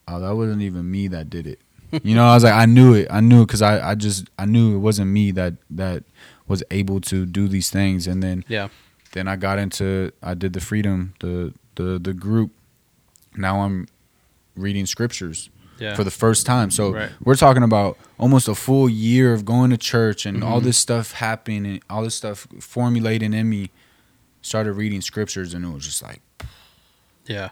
oh, 0.08 0.20
that 0.20 0.36
wasn't 0.36 0.62
even 0.62 0.90
me 0.90 1.08
that 1.10 1.30
did 1.30 1.48
it. 1.48 1.60
you 2.04 2.16
know, 2.16 2.26
I 2.26 2.34
was 2.34 2.44
like, 2.44 2.54
I 2.54 2.66
knew 2.66 2.94
it. 2.96 3.08
I 3.12 3.20
knew 3.20 3.44
it 3.44 3.48
because 3.48 3.62
I 3.62 3.92
I 3.92 3.96
just 3.96 4.30
I 4.40 4.46
knew 4.46 4.76
it 4.76 4.80
wasn't 4.80 5.12
me 5.12 5.32
that 5.32 5.54
that 5.72 6.04
was 6.48 6.64
able 6.72 7.00
to 7.02 7.26
do 7.26 7.48
these 7.48 7.70
things. 7.70 8.08
And 8.08 8.22
then 8.24 8.44
Yeah. 8.48 8.70
then 9.14 9.28
I 9.28 9.36
got 9.36 9.60
into 9.60 10.12
I 10.22 10.34
did 10.34 10.54
the 10.54 10.60
freedom 10.62 11.14
the 11.20 11.54
the 11.76 12.00
the 12.00 12.14
group. 12.14 12.52
Now 13.38 13.62
I'm 13.62 13.88
reading 14.56 14.86
scriptures 14.88 15.50
Yeah. 15.80 15.96
for 15.96 16.04
the 16.04 16.12
first 16.12 16.46
time. 16.46 16.70
So 16.72 16.92
Right. 16.94 17.12
we're 17.24 17.36
talking 17.36 17.64
about 17.64 17.98
almost 18.20 18.48
a 18.48 18.56
full 18.56 18.90
year 18.90 19.34
of 19.34 19.46
going 19.46 19.70
to 19.72 19.78
church 19.78 20.26
and 20.26 20.44
all 20.44 20.60
Mhm. 20.62 20.66
this 20.66 20.78
stuff 20.78 21.14
happening 21.14 21.66
and 21.66 21.80
all 21.90 22.04
this 22.04 22.16
stuff 22.16 22.48
formulating 22.60 23.34
in 23.34 23.50
me. 23.50 23.70
Started 24.42 24.74
reading 24.74 25.02
scriptures 25.02 25.54
and 25.54 25.64
it 25.64 25.70
was 25.70 25.86
just 25.86 26.02
like 26.02 26.22
yeah. 27.28 27.50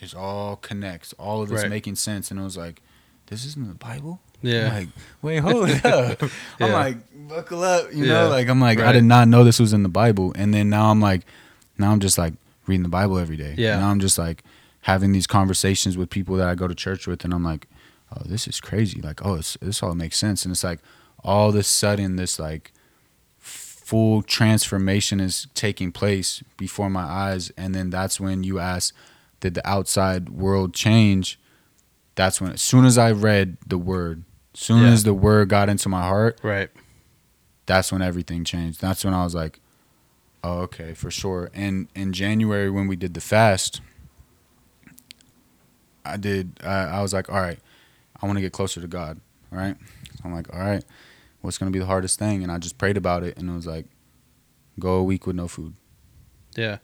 It 0.00 0.14
all 0.14 0.56
connects, 0.56 1.12
all 1.14 1.42
of 1.42 1.48
this 1.48 1.62
Right. 1.62 1.70
making 1.70 1.96
sense, 1.96 2.30
and 2.30 2.38
I 2.40 2.44
was 2.44 2.56
like, 2.56 2.82
this 3.26 3.44
isn't 3.44 3.68
the 3.68 3.74
Bible. 3.74 4.20
Yeah. 4.42 4.68
I'm 4.68 4.74
like, 4.74 4.88
wait, 5.22 5.36
hold 5.38 5.68
up. 5.84 6.22
I'm 6.60 6.72
like, 6.72 7.28
buckle 7.28 7.62
up, 7.64 7.92
you 7.92 8.04
Yeah. 8.04 8.12
know. 8.24 8.28
Like 8.28 8.48
I'm 8.48 8.60
like, 8.60 8.78
I 8.80 8.92
did 8.92 9.04
not 9.04 9.26
know 9.28 9.42
this 9.44 9.58
was 9.58 9.72
in 9.72 9.82
the 9.82 9.88
Bible, 9.88 10.32
and 10.36 10.52
then 10.54 10.68
now 10.70 10.90
I'm 10.90 11.00
like, 11.00 11.22
now 11.78 11.90
I'm 11.92 12.00
just 12.00 12.18
like 12.18 12.34
reading 12.66 12.82
the 12.82 12.88
Bible 12.88 13.18
every 13.18 13.36
day. 13.36 13.54
Yeah. 13.58 13.78
Now 13.80 13.90
I'm 13.90 14.00
just 14.00 14.18
like 14.18 14.42
having 14.82 15.12
these 15.12 15.26
conversations 15.26 15.96
with 15.96 16.10
people 16.10 16.36
that 16.36 16.48
I 16.48 16.54
go 16.54 16.68
to 16.68 16.74
church 16.74 17.06
with, 17.06 17.24
and 17.24 17.34
I'm 17.34 17.42
like, 17.44 17.66
oh, 18.14 18.22
this 18.24 18.46
is 18.46 18.60
crazy. 18.60 19.00
Like, 19.00 19.24
oh, 19.26 19.34
it's, 19.34 19.56
this 19.60 19.82
all 19.82 19.94
makes 19.94 20.16
sense, 20.18 20.44
and 20.44 20.52
it's 20.52 20.62
like 20.64 20.78
all 21.24 21.48
of 21.48 21.56
a 21.56 21.62
sudden 21.64 22.14
this 22.16 22.38
like 22.38 22.72
full 23.38 24.22
transformation 24.22 25.20
is 25.20 25.46
taking 25.54 25.92
place 25.92 26.42
before 26.56 26.90
my 26.90 27.02
eyes 27.02 27.50
and 27.56 27.74
then 27.74 27.90
that's 27.90 28.18
when 28.20 28.42
you 28.42 28.58
ask 28.58 28.94
did 29.40 29.54
the 29.54 29.68
outside 29.68 30.28
world 30.30 30.74
change 30.74 31.38
that's 32.14 32.40
when 32.40 32.52
as 32.52 32.62
soon 32.62 32.84
as 32.84 32.96
i 32.98 33.10
read 33.10 33.56
the 33.66 33.78
word 33.78 34.24
as 34.54 34.60
soon 34.60 34.82
Yeah. 34.82 34.88
as 34.90 35.04
the 35.04 35.14
word 35.14 35.48
got 35.48 35.68
into 35.68 35.88
my 35.88 36.02
heart 36.02 36.40
Right. 36.42 36.70
that's 37.66 37.92
when 37.92 38.02
everything 38.02 38.44
changed 38.44 38.80
that's 38.80 39.04
when 39.04 39.12
i 39.14 39.22
was 39.24 39.34
like 39.34 39.60
oh 40.44 40.60
okay 40.60 40.94
for 40.94 41.10
sure 41.10 41.50
and 41.54 41.88
in 41.94 42.12
january 42.12 42.70
when 42.70 42.86
we 42.86 42.96
did 42.96 43.14
the 43.14 43.20
fast 43.20 43.80
i 46.04 46.16
did 46.16 46.58
i, 46.62 46.74
I 46.98 47.02
was 47.02 47.12
like 47.12 47.28
all 47.30 47.40
right 47.40 47.58
i 48.22 48.26
want 48.26 48.36
to 48.38 48.42
get 48.42 48.52
closer 48.52 48.80
to 48.80 48.86
god 48.86 49.20
all 49.52 49.58
right 49.58 49.76
i'm 50.24 50.32
like 50.34 50.52
all 50.54 50.60
right 50.60 50.84
what's 51.40 51.58
going 51.58 51.70
to 51.70 51.76
be 51.76 51.80
the 51.80 51.86
hardest 51.86 52.18
thing 52.18 52.42
and 52.42 52.50
i 52.50 52.58
just 52.58 52.78
prayed 52.78 52.96
about 52.96 53.22
it 53.22 53.36
and 53.36 53.48
it 53.50 53.52
was 53.52 53.66
like 53.66 53.86
go 54.78 54.94
a 54.94 55.04
week 55.04 55.26
with 55.26 55.36
no 55.36 55.48
food 55.48 55.74
Yeah. 56.56 56.78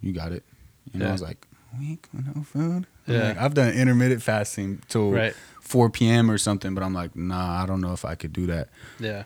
you 0.00 0.12
got 0.12 0.32
it 0.32 0.44
and 0.92 1.02
Yeah. 1.02 1.08
i 1.08 1.12
was 1.12 1.22
like 1.22 1.46
week 1.78 2.08
with 2.14 2.34
no 2.34 2.42
food? 2.42 2.86
Yeah. 3.06 3.28
like, 3.28 3.38
i've 3.38 3.54
done 3.54 3.72
intermittent 3.72 4.22
fasting 4.22 4.80
till 4.88 5.10
Right. 5.10 5.34
4 5.60 5.90
p.m 5.90 6.30
or 6.30 6.38
something 6.38 6.74
but 6.74 6.82
i'm 6.84 6.94
like 6.94 7.16
nah 7.16 7.62
i 7.62 7.66
don't 7.66 7.80
know 7.80 7.92
if 7.92 8.04
i 8.04 8.14
could 8.14 8.32
do 8.32 8.46
that. 8.46 8.68
Yeah. 9.00 9.24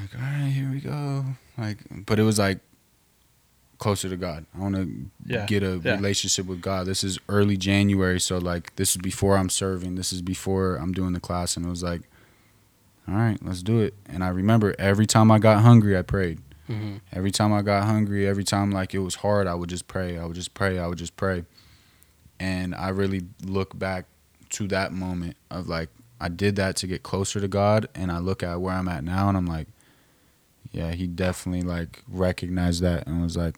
like 0.00 0.14
all 0.14 0.20
right 0.22 0.50
here 0.50 0.70
we 0.70 0.80
go. 0.80 1.24
Like 1.58 1.78
but 2.06 2.18
it 2.18 2.22
was 2.22 2.38
like 2.38 2.60
closer 3.78 4.08
to 4.08 4.16
god. 4.16 4.46
I 4.56 4.58
want 4.60 4.74
to 4.76 4.90
Yeah, 5.26 5.44
get 5.46 5.62
a 5.62 5.80
yeah. 5.84 5.96
relationship 5.96 6.46
with 6.46 6.60
god. 6.62 6.86
This 6.86 7.04
is 7.04 7.18
early 7.28 7.56
january 7.58 8.20
so 8.20 8.38
like 8.38 8.74
this 8.76 8.90
is 8.92 8.96
before 8.98 9.36
i'm 9.36 9.50
serving. 9.50 9.96
This 9.96 10.12
is 10.12 10.22
before 10.22 10.76
i'm 10.76 10.92
doing 10.92 11.12
the 11.12 11.20
class. 11.20 11.56
And 11.56 11.66
it 11.66 11.68
was 11.68 11.82
like 11.82 12.02
all 13.08 13.14
right 13.14 13.38
let's 13.42 13.62
do 13.62 13.80
it. 13.80 13.94
And 14.06 14.24
i 14.24 14.28
remember 14.28 14.74
every 14.78 15.06
time 15.06 15.30
i 15.30 15.38
got 15.38 15.60
hungry 15.62 15.96
i 15.98 16.02
prayed 16.02 16.40
hmm 16.66 16.96
every 17.12 17.30
time 17.30 17.52
i 17.52 17.62
got 17.62 17.84
hungry 17.84 18.26
every 18.26 18.44
time 18.44 18.70
like 18.70 18.94
it 18.94 18.98
was 19.00 19.16
hard 19.16 19.46
i 19.46 19.54
would 19.54 19.70
just 19.70 19.86
pray 19.88 20.18
i 20.18 20.24
would 20.24 20.34
just 20.34 20.54
pray 20.54 20.78
i 20.78 20.86
would 20.86 20.98
just 20.98 21.16
pray. 21.16 21.44
And 22.38 22.74
i 22.74 22.88
really 22.90 23.22
look 23.44 23.78
back 23.78 24.06
to 24.50 24.66
that 24.68 24.92
moment 24.92 25.36
of 25.50 25.68
like 25.68 25.88
i 26.20 26.28
did 26.28 26.56
that 26.56 26.76
to 26.76 26.86
get 26.86 27.02
closer 27.02 27.40
to 27.40 27.48
god 27.48 27.88
and 27.94 28.10
i 28.12 28.18
look 28.18 28.42
at 28.42 28.60
where 28.60 28.74
i'm 28.74 28.88
at 28.88 29.04
now 29.04 29.28
and 29.28 29.36
i'm 29.36 29.46
like 29.46 29.68
yeah 30.72 30.92
he 30.92 31.06
definitely 31.06 31.62
like 31.62 32.02
recognized 32.08 32.82
that 32.82 33.06
and 33.06 33.22
was 33.22 33.36
like 33.36 33.56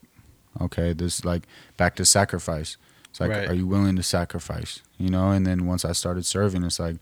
okay 0.61 0.93
this 0.93 1.25
like 1.25 1.45
back 1.77 1.97
to 1.97 2.05
sacrifice. 2.05 2.77
It's 3.11 3.21
like 3.21 3.31
Right. 3.31 3.49
are 3.49 3.55
you 3.55 3.67
willing 3.67 3.97
to 3.97 4.03
sacrifice? 4.03 4.83
You 4.99 5.09
know 5.09 5.31
and 5.31 5.47
then 5.47 5.67
once 5.67 5.85
i 5.85 5.93
started 5.93 6.25
serving 6.27 6.63
it's 6.63 6.79
like 6.79 6.97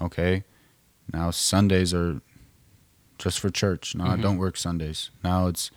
okay 0.00 0.44
now 1.12 1.30
sundays 1.30 1.94
are 1.94 2.20
just 3.18 3.38
for 3.40 3.50
church 3.50 3.94
no 3.94 4.04
i 4.04 4.16
Mhm. 4.16 4.22
don't 4.22 4.38
work 4.38 4.56
sundays 4.56 5.10
now 5.24 5.46
it's 5.46 5.70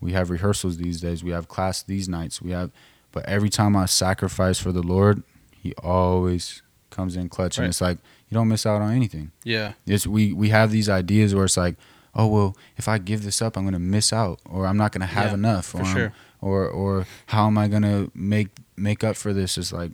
we 0.00 0.12
have 0.12 0.30
rehearsals 0.30 0.76
these 0.76 1.00
days 1.00 1.24
we 1.24 1.30
have 1.30 1.48
class 1.48 1.82
these 1.82 2.08
nights 2.08 2.40
we 2.42 2.50
have 2.52 2.70
but 3.12 3.24
every 3.26 3.48
time 3.50 3.76
i 3.76 3.86
sacrifice 3.86 4.58
for 4.58 4.72
the 4.72 4.82
lord 4.82 5.22
he 5.52 5.72
always 5.82 6.62
comes 6.90 7.16
in 7.16 7.28
clutch 7.28 7.58
and 7.58 7.66
it's 7.66 7.80
like 7.80 7.98
you 8.28 8.34
don't 8.34 8.48
miss 8.48 8.64
out 8.66 8.80
on 8.82 8.92
anything 8.92 9.30
Yeah. 9.44 9.72
it's 9.86 10.06
we 10.06 10.32
we 10.32 10.48
have 10.50 10.70
these 10.70 10.88
ideas 10.88 11.34
where 11.34 11.44
it's 11.44 11.56
like, 11.56 11.76
oh 12.16 12.26
well, 12.28 12.56
if 12.76 12.86
I 12.88 12.98
give 12.98 13.24
this 13.24 13.42
up, 13.42 13.56
I'm 13.56 13.64
gonna 13.64 13.80
miss 13.80 14.12
out, 14.12 14.38
or 14.48 14.66
I'm 14.68 14.76
not 14.76 14.92
gonna 14.92 15.06
have 15.06 15.28
Yeah, 15.30 15.34
enough, 15.34 15.74
or 15.74 15.84
sure. 15.84 16.12
or 16.40 16.68
or 16.68 17.06
how 17.26 17.48
am 17.48 17.58
I 17.58 17.66
gonna 17.66 18.08
make 18.14 18.48
make 18.76 19.02
up 19.02 19.16
for 19.16 19.32
this? 19.32 19.58
It's 19.58 19.72
like 19.72 19.90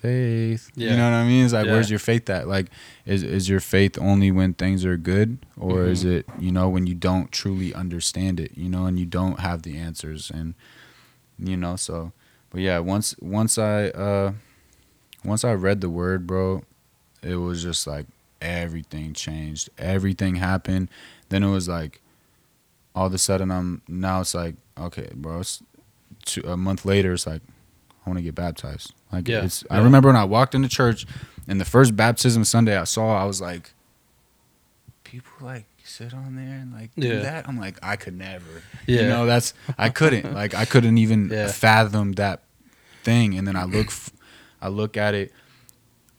faith. 0.00 0.70
Yeah. 0.74 0.90
You 0.90 0.96
know 0.96 1.04
what 1.10 1.16
I 1.16 1.26
mean? 1.26 1.44
It's 1.44 1.52
like 1.54 1.66
Yeah. 1.66 1.72
where's 1.72 1.90
your 1.90 1.98
faith 1.98 2.28
at? 2.30 2.46
Like, 2.48 2.66
is 3.06 3.22
is 3.22 3.48
your 3.48 3.60
faith 3.60 3.98
only 4.00 4.30
when 4.30 4.54
things 4.54 4.84
are 4.84 4.96
good, 4.96 5.38
or 5.56 5.84
is 5.86 6.04
Mhm. 6.04 6.12
it 6.18 6.26
you 6.38 6.52
know 6.52 6.68
when 6.68 6.86
you 6.86 6.94
don't 6.94 7.30
truly 7.32 7.74
understand 7.74 8.38
it, 8.40 8.52
you 8.56 8.68
know, 8.68 8.86
and 8.86 8.98
you 8.98 9.06
don't 9.06 9.40
have 9.40 9.62
the 9.62 9.76
answers, 9.76 10.30
and 10.30 10.54
you 11.38 11.56
know 11.56 11.76
so. 11.76 12.12
But 12.50 12.60
yeah, 12.62 12.78
once 12.78 13.14
once 13.20 13.58
I 13.58 13.88
uh 13.88 14.32
once 15.24 15.44
I 15.44 15.52
read 15.52 15.80
the 15.80 15.90
word, 15.90 16.26
bro, 16.26 16.62
it 17.22 17.36
was 17.36 17.62
just 17.62 17.86
like 17.86 18.06
everything 18.40 19.12
changed. 19.14 19.68
Everything 19.78 20.36
happened. 20.36 20.88
Then 21.28 21.42
it 21.42 21.50
was 21.50 21.68
like 21.68 22.00
all 22.94 23.06
of 23.06 23.14
a 23.14 23.18
sudden 23.18 23.50
I'm 23.50 23.82
now 23.88 24.20
it's 24.22 24.34
like 24.34 24.54
okay, 24.78 25.10
bro. 25.14 25.40
It's 25.40 25.62
two, 26.24 26.42
a 26.46 26.56
month 26.56 26.84
later, 26.84 27.12
it's 27.12 27.26
like 27.26 27.42
I 28.08 28.10
want 28.10 28.18
to 28.18 28.22
get 28.22 28.34
baptized. 28.34 28.94
Like 29.12 29.28
Yeah, 29.28 29.44
it's. 29.44 29.64
I 29.70 29.78
remember 29.82 30.08
when 30.08 30.16
I 30.16 30.24
walked 30.24 30.54
into 30.54 30.68
church, 30.68 31.06
and 31.46 31.60
the 31.60 31.64
first 31.66 31.94
baptism 31.94 32.42
Sunday 32.44 32.76
I 32.76 32.84
saw, 32.84 33.20
I 33.20 33.24
was 33.26 33.40
like, 33.40 33.72
people 35.04 35.32
like 35.42 35.66
sit 35.84 36.14
on 36.14 36.36
there 36.36 36.56
and 36.58 36.72
like 36.72 36.90
Yeah. 36.96 37.10
do 37.12 37.20
that. 37.22 37.46
I'm 37.48 37.58
like, 37.58 37.78
I 37.82 37.96
could 37.96 38.16
never. 38.16 38.62
Yeah. 38.86 39.02
You 39.02 39.08
know, 39.08 39.26
that's 39.26 39.52
I 39.76 39.90
couldn't. 39.90 40.32
like 40.42 40.54
I 40.54 40.64
couldn't 40.64 40.96
even 40.98 41.28
Yeah. 41.30 41.48
fathom 41.48 42.12
that 42.12 42.42
thing. 43.04 43.36
And 43.36 43.46
then 43.46 43.56
I 43.56 43.64
look, 43.64 43.88
f- 43.88 44.10
I 44.62 44.68
look 44.68 44.96
at 44.96 45.14
it. 45.14 45.32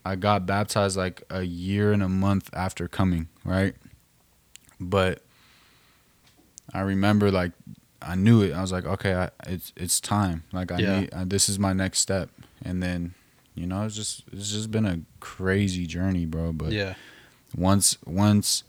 I 0.05 0.15
got 0.15 0.45
baptized 0.45 0.95
like 0.97 1.23
a 1.31 1.41
year 1.43 1.91
and 1.91 2.01
a 2.03 2.09
month 2.09 2.49
after 2.53 2.87
coming, 2.87 3.27
right? 3.43 3.75
But 4.79 5.23
I 6.73 6.81
remember 6.81 7.31
like 7.31 7.51
I 8.01 8.15
knew 8.15 8.41
it. 8.41 8.53
I 8.53 8.61
was 8.61 8.71
like, 8.71 8.85
okay, 8.85 9.13
I, 9.13 9.29
it's 9.47 9.73
it's 9.75 9.99
time. 9.99 10.43
Like 10.51 10.71
I 10.71 10.77
Yeah. 10.79 10.99
need. 11.01 11.13
I, 11.13 11.23
this 11.25 11.49
is 11.49 11.59
my 11.59 11.73
next 11.73 11.99
step. 11.99 12.29
And 12.63 12.81
then, 12.83 13.13
you 13.55 13.65
know, 13.67 13.83
it's 13.83 13.95
just 13.95 14.23
it's 14.31 14.51
just 14.51 14.71
been 14.71 14.85
a 14.85 14.99
crazy 15.19 15.85
journey, 15.85 16.25
bro. 16.25 16.53
But 16.53 16.71
yeah. 16.71 16.93
once 17.55 17.97
once 18.05 18.63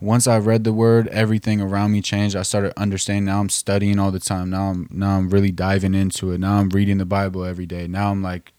once 0.00 0.26
I 0.26 0.38
read 0.38 0.64
the 0.64 0.72
word, 0.72 1.08
everything 1.08 1.60
around 1.60 1.92
me 1.92 2.02
changed. 2.02 2.36
I 2.36 2.42
started 2.42 2.78
understanding. 2.78 3.24
Now 3.24 3.40
I'm 3.40 3.48
studying 3.48 3.98
all 3.98 4.10
the 4.10 4.20
time. 4.20 4.50
Now 4.50 4.70
I'm 4.70 4.88
now 4.90 5.16
I'm 5.16 5.30
really 5.30 5.52
diving 5.52 5.94
into 5.94 6.30
it. 6.32 6.38
Now 6.40 6.58
I'm 6.58 6.68
reading 6.70 6.98
the 6.98 7.04
Bible 7.06 7.44
every 7.44 7.66
day. 7.66 7.86
Now 7.86 8.10
I'm 8.10 8.22
like 8.22 8.52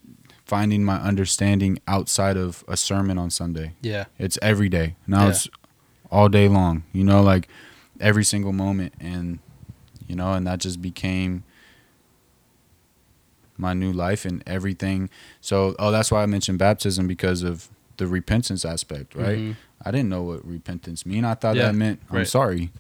finding 0.46 0.84
my 0.84 0.98
understanding 0.98 1.80
outside 1.88 2.38
of 2.38 2.64
a 2.68 2.78
sermon 2.78 3.18
on 3.18 3.30
Sunday. 3.30 3.74
Yeah. 3.82 4.06
It's 4.18 4.38
every 4.42 4.70
day. 4.70 4.96
Now 5.08 5.24
Yeah. 5.24 5.30
it's 5.32 5.50
all 6.12 6.30
day 6.30 6.48
long. 6.48 6.84
You 6.94 7.04
know, 7.04 7.22
like 7.22 7.48
every 8.00 8.24
single 8.24 8.52
moment 8.54 8.94
and 9.00 9.40
you 10.08 10.16
know, 10.16 10.34
and 10.34 10.46
that 10.46 10.60
just 10.60 10.82
became 10.82 11.44
my 13.58 13.74
new 13.74 13.92
life 13.92 14.26
and 14.26 14.44
everything. 14.46 15.10
So, 15.42 15.76
oh, 15.80 15.92
that's 15.92 16.12
why 16.12 16.22
I 16.22 16.26
mentioned 16.26 16.60
baptism 16.60 17.08
because 17.08 17.42
of 17.42 17.70
the 17.98 18.06
repentance 18.08 18.66
aspect, 18.66 19.16
right? 19.16 19.38
Mhm. 19.38 19.56
I 19.84 19.92
didn't 19.92 20.10
know 20.10 20.24
what 20.24 20.46
repentance 20.46 21.06
mean. 21.06 21.24
I 21.24 21.34
thought 21.36 21.56
Yeah, 21.56 21.68
that 21.68 21.76
meant 21.76 22.02
I'm 22.10 22.18
right. 22.18 22.28
sorry. 22.28 22.72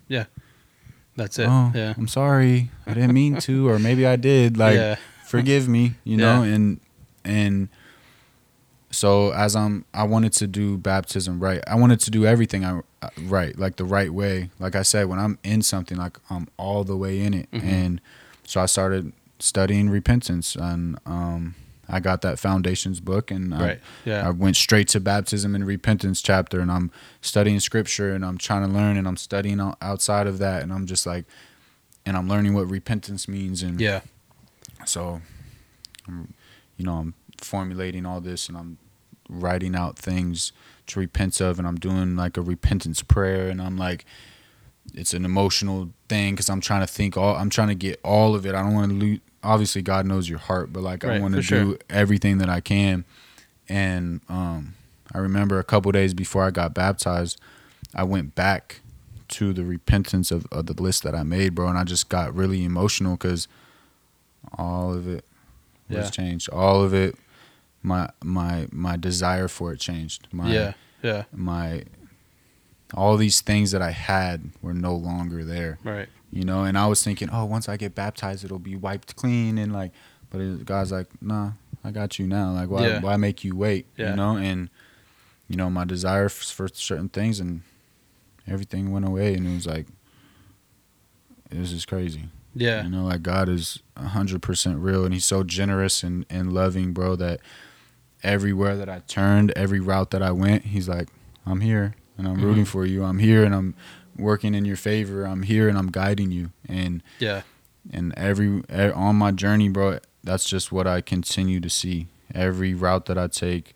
That's 1.17 1.39
it. 1.39 1.47
Oh, 1.49 1.71
yeah. 1.73 1.93
I'm 1.97 2.09
sorry. 2.09 2.71
I 2.85 2.93
didn't 2.93 3.13
mean 3.13 3.37
to, 3.37 3.69
or 3.69 3.79
maybe 3.79 4.05
I 4.05 4.17
did. 4.17 4.57
Like, 4.57 4.75
yeah. 4.83 4.95
forgive 5.25 5.67
me, 5.69 5.93
you 6.03 6.17
know, 6.17 6.43
Yeah. 6.43 6.53
and 6.53 6.79
and 7.23 7.69
so 8.95 9.31
as 9.33 9.55
I'm, 9.55 9.83
I 9.93 10.03
wanted 10.03 10.31
to 10.33 10.47
do 10.47 10.77
baptism 10.77 11.39
right. 11.39 11.61
I 11.67 11.75
wanted 11.75 11.99
to 12.01 12.11
do 12.11 12.25
everything 12.25 12.63
I 12.63 12.79
uh, 13.01 13.09
right, 13.23 13.57
like 13.59 13.75
the 13.75 13.83
right 13.85 14.11
way. 14.13 14.49
Like 14.59 14.75
I 14.75 14.83
said, 14.83 15.07
when 15.07 15.19
I'm 15.19 15.37
in 15.43 15.61
something, 15.61 15.97
like 15.97 16.17
I'm 16.29 16.47
all 16.57 16.83
the 16.83 16.95
way 16.95 17.19
in 17.19 17.33
it, 17.33 17.51
Mhm. 17.51 17.63
and 17.63 18.01
so 18.45 18.61
I 18.61 18.67
started 18.67 19.11
studying 19.39 19.89
repentance, 19.89 20.55
and 20.55 20.97
um, 21.05 21.55
I 21.89 21.99
got 21.99 22.21
that 22.21 22.39
foundations 22.39 22.99
book, 23.01 23.31
and 23.31 23.53
I, 23.53 23.79
Yeah. 24.05 24.27
I 24.27 24.31
went 24.31 24.55
straight 24.55 24.87
to 24.89 24.99
baptism 24.99 25.53
and 25.55 25.67
repentance 25.67 26.21
chapter, 26.21 26.59
and 26.61 26.71
I'm 26.71 26.89
studying 27.21 27.59
scripture, 27.59 28.13
and 28.15 28.23
I'm 28.25 28.37
trying 28.37 28.65
to 28.67 28.73
learn, 28.73 28.95
and 28.97 29.07
I'm 29.07 29.17
studying 29.17 29.59
outside 29.81 30.25
of 30.25 30.37
that, 30.39 30.63
and 30.63 30.71
I'm 30.71 30.85
just 30.85 31.05
like, 31.05 31.25
and 32.05 32.15
I'm 32.15 32.27
learning 32.29 32.53
what 32.53 32.69
repentance 32.69 33.27
means, 33.27 33.61
and 33.61 33.81
yeah. 33.81 34.01
so, 34.85 35.21
I'm, 36.07 36.33
you 36.77 36.85
know, 36.85 36.93
I'm 37.01 37.13
formulating 37.41 38.05
all 38.05 38.21
this 38.21 38.47
and 38.47 38.57
I'm 38.57 38.77
writing 39.29 39.75
out 39.75 39.97
things 39.97 40.51
to 40.87 40.99
repent 40.99 41.39
of, 41.41 41.57
and 41.59 41.67
I'm 41.67 41.77
doing 41.77 42.15
like 42.15 42.37
a 42.37 42.41
repentance 42.41 43.01
prayer, 43.01 43.49
and 43.49 43.61
I'm 43.61 43.77
like, 43.77 44.05
it's 44.93 45.13
an 45.13 45.25
emotional 45.25 45.89
thing 46.09 46.33
because 46.35 46.49
I'm 46.49 46.61
trying 46.61 46.81
to 46.81 46.87
think 46.87 47.17
all, 47.17 47.35
I'm 47.35 47.49
trying 47.49 47.69
to 47.69 47.75
get 47.75 47.99
all 48.03 48.35
of 48.35 48.45
it. 48.45 48.53
I 48.53 48.61
don't 48.61 48.73
want 48.73 48.91
to 48.91 48.95
lose. 48.97 49.19
Obviously, 49.43 49.81
God 49.81 50.05
knows 50.05 50.27
your 50.29 50.39
heart, 50.39 50.71
but 50.73 50.81
like 50.83 51.03
I 51.03 51.19
want 51.19 51.33
to 51.33 51.39
for 51.39 51.43
sure. 51.43 51.63
do 51.63 51.77
everything 51.89 52.37
that 52.39 52.49
I 52.49 52.61
can. 52.61 53.05
And 53.67 54.21
um, 54.29 54.75
I 55.13 55.17
remember 55.19 55.59
a 55.59 55.63
couple 55.63 55.91
days 55.91 56.13
before 56.13 56.43
I 56.43 56.51
got 56.51 56.73
baptized, 56.73 57.39
I 57.93 58.03
went 58.03 58.35
back 58.35 58.81
to 59.29 59.53
the 59.53 59.63
repentance 59.63 60.29
of, 60.31 60.45
of 60.51 60.67
the 60.67 60.79
list 60.81 61.01
that 61.03 61.15
I 61.15 61.23
made, 61.23 61.55
bro, 61.55 61.67
and 61.67 61.77
I 61.77 61.83
just 61.83 62.09
got 62.09 62.35
really 62.35 62.63
emotional 62.63 63.13
because 63.17 63.47
all 64.57 64.93
of 64.93 65.07
it 65.07 65.25
was 65.89 66.05
Yeah. 66.05 66.09
changed. 66.09 66.49
All 66.49 66.83
of 66.83 66.93
it, 66.93 67.15
my 67.85 68.09
my 68.23 68.67
my 68.71 68.97
desire 68.97 69.47
for 69.47 69.71
it 69.71 69.79
changed. 69.79 70.27
My 70.31 70.51
yeah. 70.51 70.73
Yeah. 71.03 71.23
my 71.31 71.83
all 72.93 73.15
these 73.17 73.41
things 73.41 73.71
that 73.71 73.81
I 73.81 73.91
had 73.91 74.49
were 74.61 74.73
no 74.73 74.95
longer 74.95 75.43
there. 75.43 75.77
Right. 75.83 76.09
You 76.31 76.43
know, 76.43 76.63
and 76.63 76.77
I 76.77 76.87
was 76.87 77.03
thinking, 77.03 77.29
oh, 77.31 77.45
once 77.45 77.69
I 77.69 77.77
get 77.77 77.93
baptized, 77.93 78.43
it'll 78.43 78.59
be 78.59 78.75
wiped 78.75 79.15
clean 79.15 79.57
and 79.57 79.71
like, 79.71 79.91
but 80.29 80.41
it, 80.41 80.65
God's 80.65 80.91
like, 80.91 81.07
nah, 81.21 81.51
I 81.83 81.91
got 81.91 82.17
you 82.17 82.25
now. 82.27 82.51
Like, 82.51 82.69
why 82.69 82.87
Yeah. 82.87 83.01
why 83.01 83.17
make 83.17 83.43
you 83.43 83.55
wait? 83.55 83.85
Yeah. 83.97 84.11
You 84.11 84.15
know, 84.15 84.37
and 84.37 84.69
you 85.47 85.55
know 85.55 85.69
my 85.69 85.85
desire 85.85 86.27
for 86.29 86.67
certain 86.67 87.09
things 87.09 87.39
and 87.39 87.61
everything 88.47 88.91
went 88.91 89.07
away, 89.07 89.35
and 89.35 89.45
it 89.47 89.53
was 89.53 89.67
like, 89.67 89.85
was 91.51 91.71
just 91.71 91.87
crazy. 91.87 92.29
Yeah. 92.55 92.83
You 92.83 92.89
know, 92.89 93.05
like 93.05 93.21
God 93.21 93.47
is 93.47 93.79
hundred 93.97 94.41
percent 94.41 94.79
real, 94.79 95.05
and 95.05 95.13
He's 95.13 95.25
so 95.25 95.43
generous 95.43 96.03
and 96.03 96.25
and 96.29 96.51
loving, 96.51 96.93
bro. 96.93 97.15
That 97.15 97.41
everywhere 98.25 98.75
that 98.75 98.89
I 98.89 98.99
turned, 99.07 99.51
every 99.55 99.79
route 99.79 100.11
that 100.11 100.21
I 100.21 100.31
went, 100.31 100.65
He's 100.65 100.89
like, 100.89 101.07
I'm 101.45 101.61
here 101.61 101.95
and 102.17 102.27
I'm 102.27 102.41
rooting 102.43 102.63
Mhm. 102.65 102.67
for 102.67 102.85
you. 102.85 103.03
I'm 103.05 103.19
here 103.19 103.43
and 103.45 103.53
I'm 103.55 103.75
working 104.17 104.55
in 104.55 104.65
your 104.65 104.77
favor. 104.77 105.25
I'm 105.25 105.43
here 105.43 105.69
and 105.69 105.77
I'm 105.77 105.91
guiding 105.91 106.31
you. 106.31 106.51
And 106.67 107.01
Yeah. 107.19 107.41
and 107.93 108.13
every 108.17 108.63
on 108.93 109.15
my 109.15 109.31
journey, 109.31 109.69
bro, 109.69 109.99
that's 110.23 110.45
just 110.49 110.71
what 110.71 110.87
I 110.87 111.01
continue 111.01 111.59
to 111.59 111.69
see. 111.69 112.07
Every 112.33 112.73
route 112.73 113.05
that 113.05 113.17
I 113.17 113.27
take, 113.27 113.75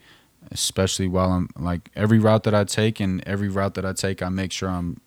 especially 0.52 1.08
while 1.08 1.32
I'm 1.32 1.50
like 1.58 1.92
every 1.96 2.18
route 2.20 2.44
that 2.44 2.56
I 2.56 2.64
take 2.64 3.00
and 3.00 3.22
every 3.28 3.50
route 3.50 3.76
that 3.76 3.86
I 3.86 3.94
take, 3.94 4.24
I 4.24 4.30
make 4.30 4.52
sure 4.52 4.70
I'm 4.70 5.00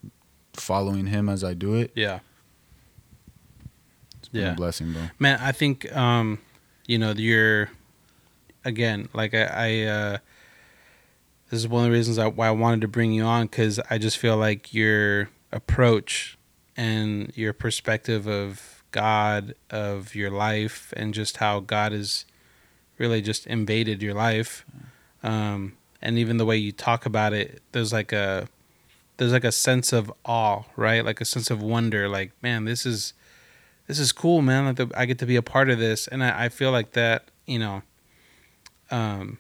following 0.52 1.06
Him 1.06 1.28
as 1.28 1.42
I 1.42 1.54
do 1.54 1.74
it. 1.74 1.90
Yeah. 1.96 2.20
It's 4.18 4.28
been 4.28 4.42
Yeah. 4.42 4.52
a 4.52 4.56
blessing, 4.56 4.92
bro. 4.92 5.02
Man, 5.18 5.38
I 5.40 5.50
think 5.52 5.94
um, 5.96 6.38
you 6.86 6.98
know, 6.98 7.12
you're 7.16 7.70
again, 8.64 9.08
like 9.12 9.34
I, 9.34 9.44
I 9.44 9.82
uh 9.82 10.18
this 11.50 11.60
is 11.60 11.68
one 11.68 11.84
of 11.84 11.90
the 11.90 11.96
reasons 11.96 12.18
I, 12.18 12.28
why 12.28 12.48
I 12.48 12.52
wanted 12.52 12.80
to 12.82 12.88
bring 12.88 13.12
you 13.12 13.24
on 13.24 13.48
cuz 13.48 13.78
I 13.90 13.98
just 13.98 14.18
feel 14.18 14.36
like 14.36 14.72
your 14.72 15.30
approach 15.50 16.38
and 16.76 17.32
your 17.36 17.52
perspective 17.52 18.26
of 18.26 18.82
God, 18.90 19.54
of 19.70 20.14
your 20.14 20.30
life 20.30 20.92
and 20.96 21.12
just 21.12 21.38
how 21.38 21.60
God 21.60 21.92
has 21.92 22.24
really 22.98 23.20
just 23.20 23.46
invaded 23.46 24.02
your 24.02 24.14
life. 24.14 24.64
Um 25.22 25.76
and 26.00 26.18
even 26.18 26.36
the 26.36 26.44
way 26.44 26.56
you 26.56 26.72
talk 26.72 27.06
about 27.06 27.32
it, 27.32 27.62
there's 27.72 27.92
like 27.92 28.12
a 28.12 28.48
there's 29.16 29.32
like 29.32 29.44
a 29.44 29.52
sense 29.52 29.92
of 29.92 30.12
awe, 30.24 30.62
right? 30.76 31.04
Like 31.04 31.20
a 31.20 31.24
sense 31.24 31.50
of 31.50 31.62
wonder 31.62 32.08
like, 32.08 32.32
man, 32.42 32.64
this 32.64 32.84
is 32.84 33.12
this 33.86 33.98
is 33.98 34.12
cool, 34.12 34.42
man. 34.42 34.64
Like 34.64 34.76
the, 34.76 34.90
I 34.96 35.06
get 35.06 35.18
to 35.18 35.26
be 35.26 35.36
a 35.36 35.42
part 35.42 35.68
of 35.68 35.78
this, 35.78 36.08
and 36.08 36.22
I, 36.24 36.44
I 36.44 36.48
feel 36.48 36.70
like 36.70 36.92
that. 36.92 37.28
You 37.46 37.58
know, 37.58 37.82
um, 38.92 39.38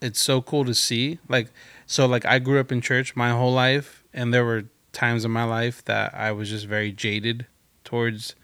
it's 0.00 0.22
so 0.22 0.40
cool 0.40 0.64
to 0.64 0.74
see. 0.74 1.18
Like, 1.28 1.48
so 1.86 2.06
like 2.06 2.24
I 2.24 2.38
grew 2.38 2.60
up 2.60 2.72
in 2.72 2.80
church 2.80 3.16
my 3.16 3.30
whole 3.30 3.52
life, 3.52 4.04
and 4.14 4.32
there 4.32 4.44
were 4.44 4.64
times 4.92 5.24
in 5.24 5.30
my 5.30 5.44
life 5.44 5.84
that 5.84 6.14
I 6.14 6.32
was 6.32 6.48
just 6.48 6.66
very 6.66 6.92
jaded 6.92 7.46
towards 7.84 8.34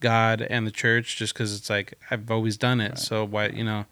God 0.00 0.42
and 0.42 0.66
the 0.66 0.70
church, 0.70 1.16
just 1.16 1.32
because 1.32 1.56
it's 1.56 1.70
like 1.70 1.94
I've 2.10 2.30
always 2.30 2.56
done 2.56 2.80
it. 2.80 2.90
Right. 2.90 2.98
So 2.98 3.24
why, 3.24 3.46
you 3.48 3.64
know? 3.64 3.86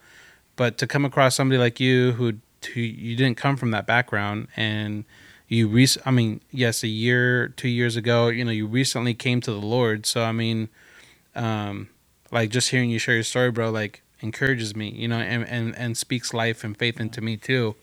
But 0.57 0.77
to 0.79 0.87
come 0.87 1.05
across 1.05 1.37
somebody 1.37 1.59
like 1.59 1.81
you 1.81 2.13
who 2.13 2.35
who 2.75 2.81
you 2.81 3.17
didn't 3.17 3.39
come 3.39 3.57
from 3.57 3.71
that 3.71 3.87
background 3.87 4.49
and 4.55 5.05
you 5.49 5.67
rec- 5.67 6.07
I 6.07 6.11
mean, 6.11 6.43
yes, 6.51 6.83
a 6.83 6.89
year, 6.89 7.49
two 7.49 7.69
years 7.69 7.97
ago, 7.97 8.29
you 8.29 8.45
know, 8.45 8.51
you 8.51 8.67
recently 8.67 9.15
came 9.15 9.41
to 9.41 9.53
the 9.53 9.61
Lord. 9.61 10.05
So 10.05 10.23
I 10.23 10.33
mean, 10.33 10.69
um, 11.35 11.89
like 12.31 12.51
just 12.51 12.71
hearing 12.71 12.91
you 12.91 12.99
share 12.99 13.15
your 13.15 13.25
story, 13.25 13.51
bro, 13.51 13.71
like 13.71 14.03
encourages 14.21 14.77
me, 14.77 14.91
you 14.91 15.09
know, 15.09 15.19
and 15.19 15.47
and 15.47 15.77
and 15.77 15.97
speaks 15.97 16.33
life 16.33 16.65
and 16.65 16.77
faith 16.77 17.01
into 17.01 17.21
me 17.21 17.37
too. 17.37 17.77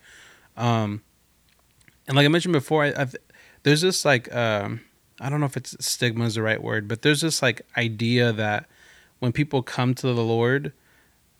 Um, 0.55 1.03
and 2.07 2.15
like 2.15 2.25
I 2.25 2.29
mentioned 2.29 2.53
before, 2.53 2.85
I, 2.85 2.93
I've, 2.97 3.15
there's 3.63 3.81
this 3.81 4.05
like 4.05 4.33
um, 4.33 4.81
I 5.19 5.29
don't 5.29 5.39
know 5.39 5.45
if 5.45 5.57
it's 5.57 5.75
stigma 5.85 6.25
is 6.25 6.35
the 6.35 6.41
right 6.41 6.61
word, 6.61 6.87
but 6.87 7.01
there's 7.01 7.21
this 7.21 7.41
like 7.41 7.61
idea 7.75 8.31
that 8.33 8.67
when 9.19 9.31
people 9.31 9.63
come 9.63 9.93
to 9.95 10.13
the 10.13 10.23
Lord, 10.23 10.73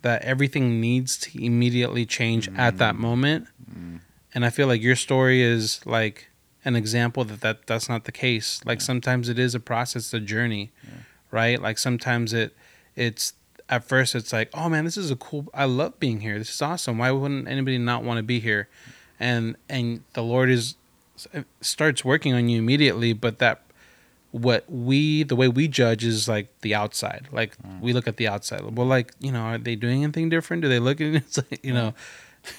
that 0.01 0.21
everything 0.23 0.81
needs 0.81 1.17
to 1.19 1.43
immediately 1.43 2.05
change 2.05 2.49
at 2.55 2.77
that 2.77 2.95
moment. 2.95 3.47
And 4.33 4.45
i 4.45 4.51
feel 4.51 4.67
like 4.67 4.83
your 4.83 4.95
story 4.95 5.41
is 5.41 5.83
like 5.85 6.29
an 6.63 6.75
example 6.75 7.23
that, 7.23 7.41
that 7.41 7.65
that's 7.65 7.89
not 7.89 8.03
the 8.03 8.11
case. 8.11 8.61
Like 8.65 8.81
sometimes 8.81 9.29
it 9.29 9.39
is 9.39 9.55
a 9.55 9.59
process 9.59 10.13
a 10.13 10.19
journey 10.19 10.71
right? 11.31 11.61
Like 11.61 11.77
sometimes 11.77 12.33
it 12.33 12.55
it's 12.95 13.33
at 13.69 13.83
first 13.83 14.15
it's 14.15 14.31
like 14.31 14.49
oh 14.53 14.69
man 14.69 14.85
this 14.85 14.95
is 14.97 15.11
a 15.11 15.15
cool 15.15 15.47
i 15.53 15.65
love 15.65 15.99
being 15.99 16.21
here. 16.21 16.37
This 16.37 16.49
is 16.49 16.61
awesome. 16.61 16.97
Why 16.97 17.11
wouldn't 17.11 17.47
anybody 17.47 17.77
not 17.77 18.03
want 18.03 18.17
to 18.17 18.23
be 18.23 18.39
here? 18.39 18.67
And 19.19 19.55
and 19.69 20.03
the 20.13 20.21
lord 20.23 20.49
is 20.49 20.75
starts 21.61 22.05
working 22.05 22.33
on 22.33 22.47
you 22.47 22.59
immediately 22.59 23.11
but 23.13 23.39
that 23.39 23.61
what 24.31 24.65
we 24.69 25.23
the 25.23 25.35
way 25.35 25.47
we 25.47 25.67
judge 25.67 26.03
is 26.03 26.27
like 26.27 26.47
the 26.61 26.75
outside. 26.75 27.27
Like 27.31 27.57
we 27.81 27.91
look 27.93 28.07
at 28.07 28.17
the 28.17 28.27
outside. 28.27 28.61
Well 28.61 28.85
like 28.87 29.13
you 29.19 29.31
know 29.31 29.41
are 29.41 29.57
they 29.57 29.75
doing 29.75 30.03
anything 30.03 30.29
different? 30.29 30.61
Do 30.61 30.69
they 30.69 30.79
look 30.79 31.01
at 31.01 31.07
it 31.15 31.37
like 31.37 31.59
you 31.63 31.73
know. 31.73 31.93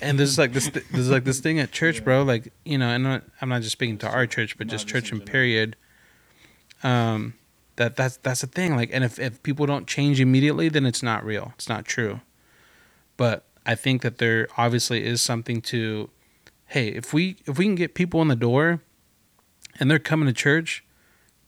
And 0.03 0.18
there's 0.18 0.37
like 0.37 0.53
this 0.53 0.68
there's 0.90 1.09
like 1.11 1.25
this 1.25 1.40
thing 1.40 1.59
at 1.61 1.73
church 1.73 2.05
bro 2.05 2.23
like 2.23 2.53
you 2.64 2.77
know 2.77 2.88
and 2.88 3.07
I'm 3.07 3.12
not, 3.12 3.23
I'm 3.40 3.49
not 3.49 3.62
just 3.62 3.73
speaking 3.73 3.97
to 3.99 4.09
our 4.09 4.27
church 4.27 4.59
but 4.59 4.66
No, 4.66 4.73
just 4.73 4.87
church 4.88 5.05
general. 5.05 5.27
period. 5.27 5.77
Um 6.83 7.35
that 7.79 7.97
that's 7.97 8.19
that's 8.19 8.43
the 8.43 8.47
thing 8.47 8.77
like 8.77 8.91
and 8.93 9.03
if, 9.03 9.19
if 9.19 9.43
people 9.43 9.67
don't 9.67 9.88
change 9.88 10.21
immediately 10.21 10.69
then 10.69 10.87
it's 10.87 11.03
not 11.03 11.25
real 11.25 11.53
it's 11.57 11.69
not 11.69 11.85
true 11.85 12.21
but 13.17 13.45
i 13.67 13.75
think 13.75 14.03
that 14.03 14.19
there 14.19 14.47
obviously 14.57 15.05
is 15.05 15.21
something 15.21 15.61
to 15.61 16.11
hey 16.67 16.88
if 16.88 17.12
we 17.12 17.37
if 17.47 17.59
we 17.59 17.64
can 17.64 17.75
get 17.75 17.95
people 17.95 18.23
in 18.23 18.29
the 18.29 18.37
door 18.37 18.81
and 19.79 19.91
they're 19.91 19.99
coming 19.99 20.27
to 20.27 20.33
church, 20.33 20.85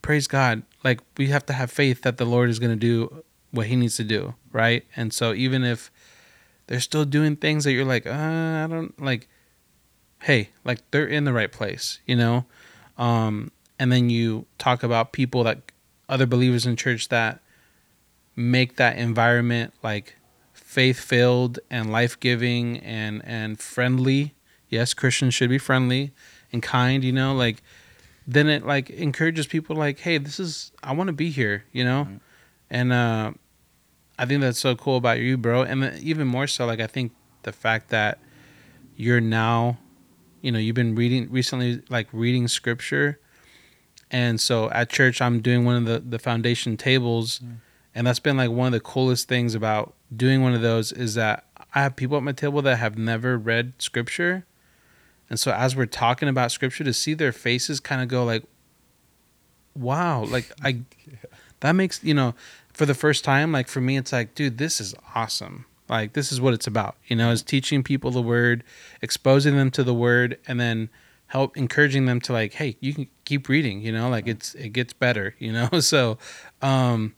praise 0.03 0.27
God. 0.27 0.63
Like 0.85 1.01
we 1.17 1.29
have 1.29 1.45
to 1.47 1.53
have 1.53 1.71
faith 1.71 2.03
that 2.03 2.17
the 2.17 2.25
Lord 2.25 2.51
is 2.51 2.59
going 2.59 2.73
to 2.73 2.77
do 2.77 3.25
what 3.51 3.67
He 3.67 3.77
needs 3.77 3.97
to 3.97 4.05
do, 4.05 4.35
right? 4.53 4.85
And 4.97 5.13
so 5.13 5.35
even 5.35 5.65
if 5.65 5.91
they're 6.67 6.81
still 6.81 7.05
doing 7.05 7.37
things 7.37 7.65
that 7.65 7.73
you're 7.73 7.85
like, 7.85 8.07
uh, 8.07 8.11
I 8.11 8.67
don't 8.69 9.01
like, 9.01 9.29
hey, 10.23 10.51
like 10.65 10.79
they're 10.91 11.07
in 11.07 11.25
the 11.25 11.33
right 11.33 11.51
place, 11.51 11.99
you 12.07 12.17
know. 12.17 12.47
Um, 12.97 13.51
and 13.79 13.91
then 13.91 14.11
you 14.11 14.47
talk 14.59 14.83
about 14.83 15.13
people 15.13 15.45
that 15.45 15.73
other 16.11 16.27
believers 16.27 16.67
in 16.67 16.77
church 16.77 17.09
that 17.09 17.41
make 18.37 18.77
that 18.77 18.99
environment 18.99 19.73
like 19.83 20.17
faith 20.53 21.01
filled 21.01 21.59
and 21.71 21.91
life 21.91 22.19
giving 22.21 22.79
and 22.81 23.23
and 23.25 23.59
friendly. 23.59 24.35
Yes, 24.69 24.93
Christians 24.93 25.35
should 25.35 25.51
be 25.51 25.59
friendly 25.59 26.13
and 26.53 26.63
kind, 26.63 27.03
you 27.03 27.13
know, 27.13 27.35
like 27.35 27.63
then 28.27 28.49
it 28.49 28.67
like 28.67 28.91
encourages 28.91 29.47
people 29.47 29.75
like, 29.77 30.01
hey, 30.01 30.19
this 30.19 30.39
is 30.39 30.73
I 30.83 30.93
want 30.93 31.09
to 31.09 31.13
be 31.13 31.31
here, 31.31 31.65
you 31.73 31.85
know? 31.85 32.03
Right. 32.03 32.21
And 32.71 32.93
uh 32.93 33.33
I 34.19 34.27
think 34.27 34.43
that's 34.43 34.59
so 34.59 34.77
cool 34.77 34.97
about 34.97 35.19
you, 35.21 35.39
bro. 35.39 35.63
And 35.63 35.99
even 36.03 36.27
more 36.27 36.47
so 36.47 36.67
like 36.67 36.81
I 36.81 36.87
think 36.87 37.13
the 37.43 37.53
fact 37.53 37.89
that 37.89 38.19
you're 38.97 39.21
now 39.21 39.79
you 40.43 40.51
know, 40.51 40.59
you've 40.59 40.75
been 40.75 40.95
reading 40.95 41.31
recently 41.31 41.83
like 41.89 42.09
reading 42.13 42.49
scripture. 42.49 43.21
And 44.11 44.41
so 44.41 44.71
at 44.71 44.91
church 44.91 45.21
I'm 45.21 45.41
doing 45.41 45.65
one 45.65 45.77
of 45.77 45.85
the 45.85 46.01
the 46.01 46.19
foundation 46.19 46.77
tables 46.77 47.39
mm. 47.39 47.57
and 47.95 48.07
that's 48.07 48.19
been 48.19 48.37
like 48.37 48.51
one 48.51 48.67
of 48.67 48.73
the 48.73 48.81
coolest 48.81 49.29
things 49.29 49.55
about 49.55 49.95
doing 50.15 50.43
one 50.43 50.55
of 50.55 50.63
those 50.63 50.93
is 50.93 51.15
that 51.15 51.45
I 51.75 51.83
have 51.83 51.97
people 51.97 52.17
at 52.17 52.23
my 52.23 52.33
table 52.33 52.63
that 52.63 52.77
have 52.77 52.99
never 52.99 53.39
read 53.39 53.75
scripture. 53.79 54.45
And 55.29 55.39
so 55.39 55.53
as 55.53 55.77
we're 55.77 55.87
talking 55.87 56.29
about 56.29 56.51
scripture 56.51 56.83
to 56.83 56.93
see 56.93 57.15
their 57.15 57.33
faces 57.33 57.79
kind 57.79 58.03
of 58.03 58.09
go 58.09 58.25
like 58.25 58.45
wow, 59.75 60.25
like 60.25 60.51
I 60.63 60.83
that 61.61 61.73
makes, 61.73 62.03
you 62.03 62.15
know, 62.15 62.35
for 62.73 62.87
the 62.87 62.95
first 62.95 63.25
time 63.25 63.53
like 63.53 63.69
for 63.69 63.81
me 63.81 63.97
it's 63.97 64.13
like 64.13 64.35
dude, 64.35 64.59
this 64.59 64.81
is 64.81 64.95
awesome. 65.15 65.67
Like 65.89 66.13
this 66.13 66.33
is 66.33 66.41
what 66.41 66.55
it's 66.55 66.67
about. 66.67 66.97
You 67.07 67.17
know, 67.17 67.31
is 67.31 67.43
teaching 67.43 67.83
people 67.83 68.11
the 68.11 68.23
word, 68.23 68.65
exposing 69.03 69.57
them 69.57 69.71
to 69.73 69.85
the 69.85 69.95
word 69.95 70.39
and 70.47 70.59
then 70.59 70.89
help 71.31 71.57
encouraging 71.57 72.07
them 72.07 72.21
to 72.21 72.33
like, 72.33 72.55
hey, 72.55 72.77
you 72.81 72.93
can 72.93 73.09
keep 73.31 73.49
reading, 73.49 73.81
you 73.81 73.93
know, 73.93 74.09
like 74.11 74.27
it's 74.27 74.55
it 74.57 74.71
gets 74.79 74.93
better, 74.93 75.35
you 75.45 75.53
know? 75.53 75.69
So 75.81 76.19
um 76.63 77.15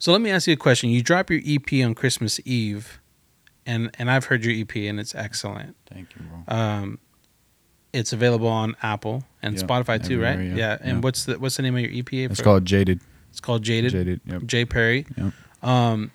so 0.00 0.12
let 0.12 0.20
me 0.20 0.30
ask 0.30 0.46
you 0.46 0.52
a 0.54 0.56
question. 0.68 0.90
You 0.90 1.02
drop 1.02 1.30
your 1.30 1.40
EP 1.44 1.84
on 1.84 1.94
Christmas 1.94 2.38
Eve, 2.44 3.00
and 3.66 3.90
and 3.98 4.10
I've 4.10 4.26
heard 4.26 4.44
your 4.44 4.54
EP 4.62 4.74
and 4.90 5.00
it's 5.00 5.14
excellent. 5.14 5.74
Thank 5.92 6.08
you, 6.14 6.22
bro. 6.22 6.56
Um, 6.58 6.98
it's 7.92 8.12
available 8.12 8.48
on 8.48 8.76
Apple 8.82 9.24
and 9.42 9.56
Yeah, 9.56 9.62
Spotify 9.64 9.96
too, 10.04 10.20
right? 10.20 10.38
Yeah. 10.38 10.54
yeah. 10.56 10.78
And 10.80 10.96
Yeah. 10.98 11.00
what's 11.00 11.24
the 11.24 11.38
what's 11.38 11.56
the 11.56 11.62
name 11.62 11.74
of 11.76 11.80
your 11.82 11.90
EP? 11.92 12.12
It's 12.12 12.38
for- 12.38 12.44
called 12.44 12.64
Jaded. 12.66 13.00
It's 13.30 13.40
called 13.40 13.62
Jaded. 13.62 13.92
Jaded. 13.92 14.20
Yep. 14.26 14.42
Jay 14.46 14.64
Perry. 14.64 15.06
Yep. 15.16 15.32
Um, 15.62 16.10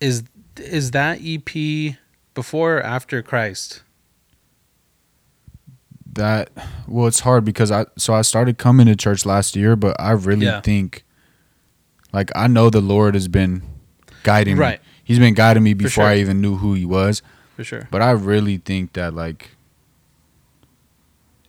is 0.00 0.24
is 0.58 0.90
that 0.90 1.20
EP 1.22 1.96
before 2.34 2.78
or 2.78 2.82
after 2.82 3.22
Christ? 3.22 3.83
That 6.14 6.50
well, 6.86 7.06
it's 7.06 7.20
hard 7.20 7.44
because 7.44 7.70
I 7.70 7.86
so 7.96 8.14
I 8.14 8.22
started 8.22 8.56
coming 8.58 8.86
to 8.86 8.94
church 8.96 9.26
last 9.26 9.56
year, 9.56 9.74
but 9.76 9.96
I 10.00 10.12
really 10.12 10.46
Yeah. 10.46 10.60
think, 10.60 11.04
like, 12.12 12.30
I 12.36 12.46
know 12.46 12.70
the 12.70 12.80
Lord 12.80 13.14
has 13.14 13.26
been 13.28 13.62
guiding 14.22 14.56
Right. 14.56 14.80
me. 14.80 14.86
He's 15.02 15.18
been 15.18 15.34
guiding 15.34 15.62
me 15.62 15.74
before 15.74 15.90
sure. 15.90 16.04
I 16.04 16.16
even 16.18 16.40
knew 16.40 16.56
who 16.56 16.74
He 16.74 16.84
was. 16.84 17.20
For 17.56 17.64
sure. 17.64 17.88
But 17.90 18.00
I 18.02 18.10
really 18.12 18.56
think 18.58 18.92
that 18.94 19.14
like 19.14 19.50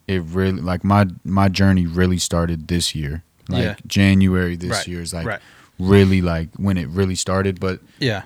it 0.06 0.22
really 0.22 0.60
like 0.60 0.84
my 0.84 1.06
my 1.24 1.48
journey 1.48 1.86
really 1.86 2.18
started 2.18 2.68
this 2.68 2.94
year. 2.94 3.22
Like 3.48 3.62
Yeah. 3.62 3.74
January 3.86 4.56
this 4.56 4.70
Right, 4.70 4.88
year 4.88 5.00
is 5.00 5.12
like 5.14 5.26
right. 5.26 5.40
really 5.78 6.20
like 6.20 6.48
when 6.56 6.76
it 6.76 6.88
really 6.88 7.14
started. 7.16 7.58
But 7.60 7.80
Yeah. 7.98 8.22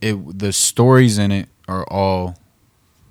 it 0.00 0.38
the 0.38 0.52
stories 0.52 1.18
in 1.18 1.32
it 1.32 1.48
are 1.68 1.84
all 1.84 2.36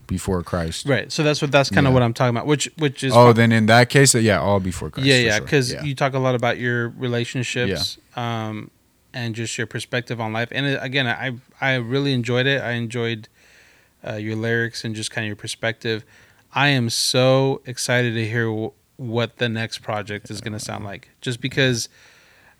before 0.08 0.41
Christ. 0.44 0.86
Right. 0.88 1.12
So 1.12 1.24
that's 1.24 1.41
what 1.41 1.52
that's 1.52 1.70
kind 1.70 1.86
of 1.88 1.91
Yeah. 1.91 1.96
what 1.96 2.04
I'm 2.04 2.13
talking 2.13 2.36
about. 2.36 2.46
Which 2.48 2.70
which 2.78 3.04
is 3.04 3.13
Oh, 3.15 3.34
then 3.34 3.52
in 3.52 3.65
that 3.68 3.89
case, 3.89 4.13
yeah, 4.15 4.39
all 4.39 4.60
before 4.60 4.89
Christ. 4.89 5.08
yeah 5.08 5.18
yeah 5.18 5.32
sure. 5.38 5.41
because 5.41 5.72
Yeah. 5.74 5.84
you 5.84 5.96
talk 5.96 6.13
a 6.13 6.20
lot 6.20 6.36
about 6.36 6.58
your 6.58 6.89
relationships 6.89 7.98
um 8.15 8.72
and 9.13 9.34
just 9.36 9.58
your 9.58 9.68
perspective 9.68 10.20
on 10.22 10.34
life 10.34 10.50
and 10.52 10.65
it, 10.65 10.80
again 10.82 11.08
i 11.08 11.32
i 11.62 11.76
really 11.76 12.12
enjoyed 12.13 12.46
it 12.46 12.62
i 12.62 12.72
enjoyed 12.72 13.28
uh, 14.08 14.13
your 14.15 14.36
lyrics 14.36 14.84
and 14.84 14.94
just 14.96 15.10
kind 15.10 15.24
of 15.26 15.28
your 15.28 15.36
perspective 15.38 16.04
i 16.54 16.68
am 16.68 16.89
so 16.89 17.62
excited 17.65 18.13
to 18.13 18.26
hear 18.28 18.46
w- 18.48 18.72
what 18.98 19.38
the 19.38 19.48
next 19.50 19.80
project 19.80 20.30
is 20.30 20.41
going 20.41 20.52
to 20.54 20.60
sound 20.60 20.84
like 20.84 21.10
just 21.22 21.39
because 21.41 21.88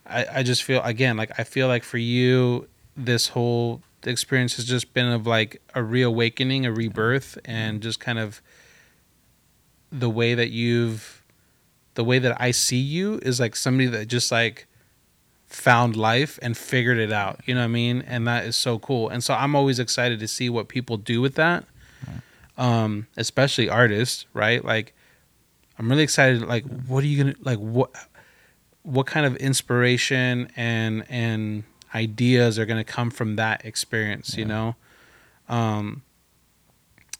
i 0.08 0.26
i 0.36 0.44
just 0.44 0.64
feel 0.64 0.82
again 0.84 1.18
like 1.18 1.32
i 1.40 1.44
feel 1.44 1.68
like 1.68 1.84
for 1.84 1.98
you 1.98 2.68
this 2.96 3.30
whole 3.30 3.82
experience 4.12 4.56
has 4.56 4.66
just 4.66 4.94
been 4.94 5.08
of 5.08 5.26
like 5.26 5.62
a 5.74 5.84
reawakening 5.84 6.66
a 6.66 6.72
rebirth 6.72 7.38
and 7.46 7.82
just 7.82 8.00
kind 8.00 8.20
of 8.20 8.42
the 9.92 10.10
way 10.10 10.34
that 10.34 10.50
you've 10.50 11.24
the 11.96 12.04
way 12.04 12.20
that 12.20 12.40
I 12.40 12.52
see 12.52 12.78
you 12.78 13.20
is 13.24 13.40
like 13.40 13.56
somebody 13.56 13.88
that 13.88 14.08
just 14.08 14.32
like 14.32 14.68
found 15.48 15.96
life 15.96 16.38
and 16.42 16.58
figured 16.58 16.98
it 16.98 17.12
out. 17.12 17.40
You 17.46 17.56
know 17.56 17.62
what 17.62 17.66
I 17.66 17.70
mean? 17.70 18.02
And 18.06 18.28
that 18.28 18.46
is 18.46 18.58
so 18.58 18.80
cool. 18.80 19.08
And 19.08 19.24
so 19.24 19.34
I'm 19.34 19.56
always 19.56 19.80
excited 19.80 20.20
to 20.20 20.28
see 20.28 20.50
what 20.50 20.68
people 20.68 20.98
do 20.98 21.22
with 21.22 21.36
that. 21.36 21.64
Um, 22.58 23.08
especially 23.18 23.70
artists, 23.70 24.26
right? 24.34 24.64
Like 24.64 24.94
I'm 25.78 25.90
really 25.90 26.04
excited 26.04 26.42
like 26.42 26.64
what 26.88 27.04
are 27.04 27.08
you 27.08 27.34
to 27.34 27.36
like 27.42 27.60
what 27.60 27.92
what 28.84 29.08
kind 29.08 29.26
of 29.26 29.36
inspiration 29.38 30.50
and 30.56 31.06
and 31.10 31.64
ideas 31.96 32.60
are 32.60 32.66
going 32.66 32.84
to 32.84 32.92
come 32.92 33.10
from 33.10 33.38
that 33.38 33.66
experience, 33.66 34.36
you 34.38 34.46
know? 34.46 34.76
Um 35.50 36.02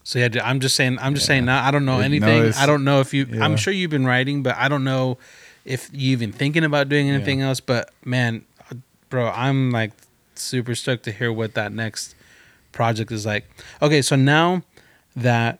so 0.04 0.20
yeah, 0.20 0.28
I'm 0.44 0.60
just 0.60 0.76
saying. 0.76 0.98
I'm 1.00 1.14
just 1.14 1.24
Yeah. 1.24 1.32
saying. 1.34 1.44
Now 1.46 1.66
I 1.66 1.72
don't 1.72 1.84
know 1.84 1.94
It- 1.98 2.08
no, 2.20 2.28
anything. 2.28 2.52
I 2.62 2.64
don't 2.66 2.84
know 2.84 3.00
if 3.00 3.12
you. 3.12 3.26
I'm 3.40 3.56
sure 3.56 3.72
you've 3.72 3.90
been 3.90 4.06
writing, 4.06 4.44
but 4.44 4.56
I 4.56 4.68
don't 4.68 4.84
know 4.84 5.18
if 5.64 5.90
you 5.92 6.12
even 6.12 6.30
thinking 6.30 6.62
about 6.62 6.88
doing 6.88 7.10
anything 7.10 7.40
else. 7.40 7.58
But 7.58 7.90
man, 8.04 8.44
bro, 9.10 9.30
I'm 9.30 9.72
like 9.72 9.90
super 10.36 10.76
stoked 10.76 11.02
to 11.06 11.10
hear 11.12 11.32
what 11.32 11.54
that 11.54 11.72
next 11.72 12.14
project 12.70 13.10
is 13.10 13.26
like. 13.26 13.48
Okay, 13.82 14.00
so 14.00 14.14
now 14.14 14.62
that 15.16 15.58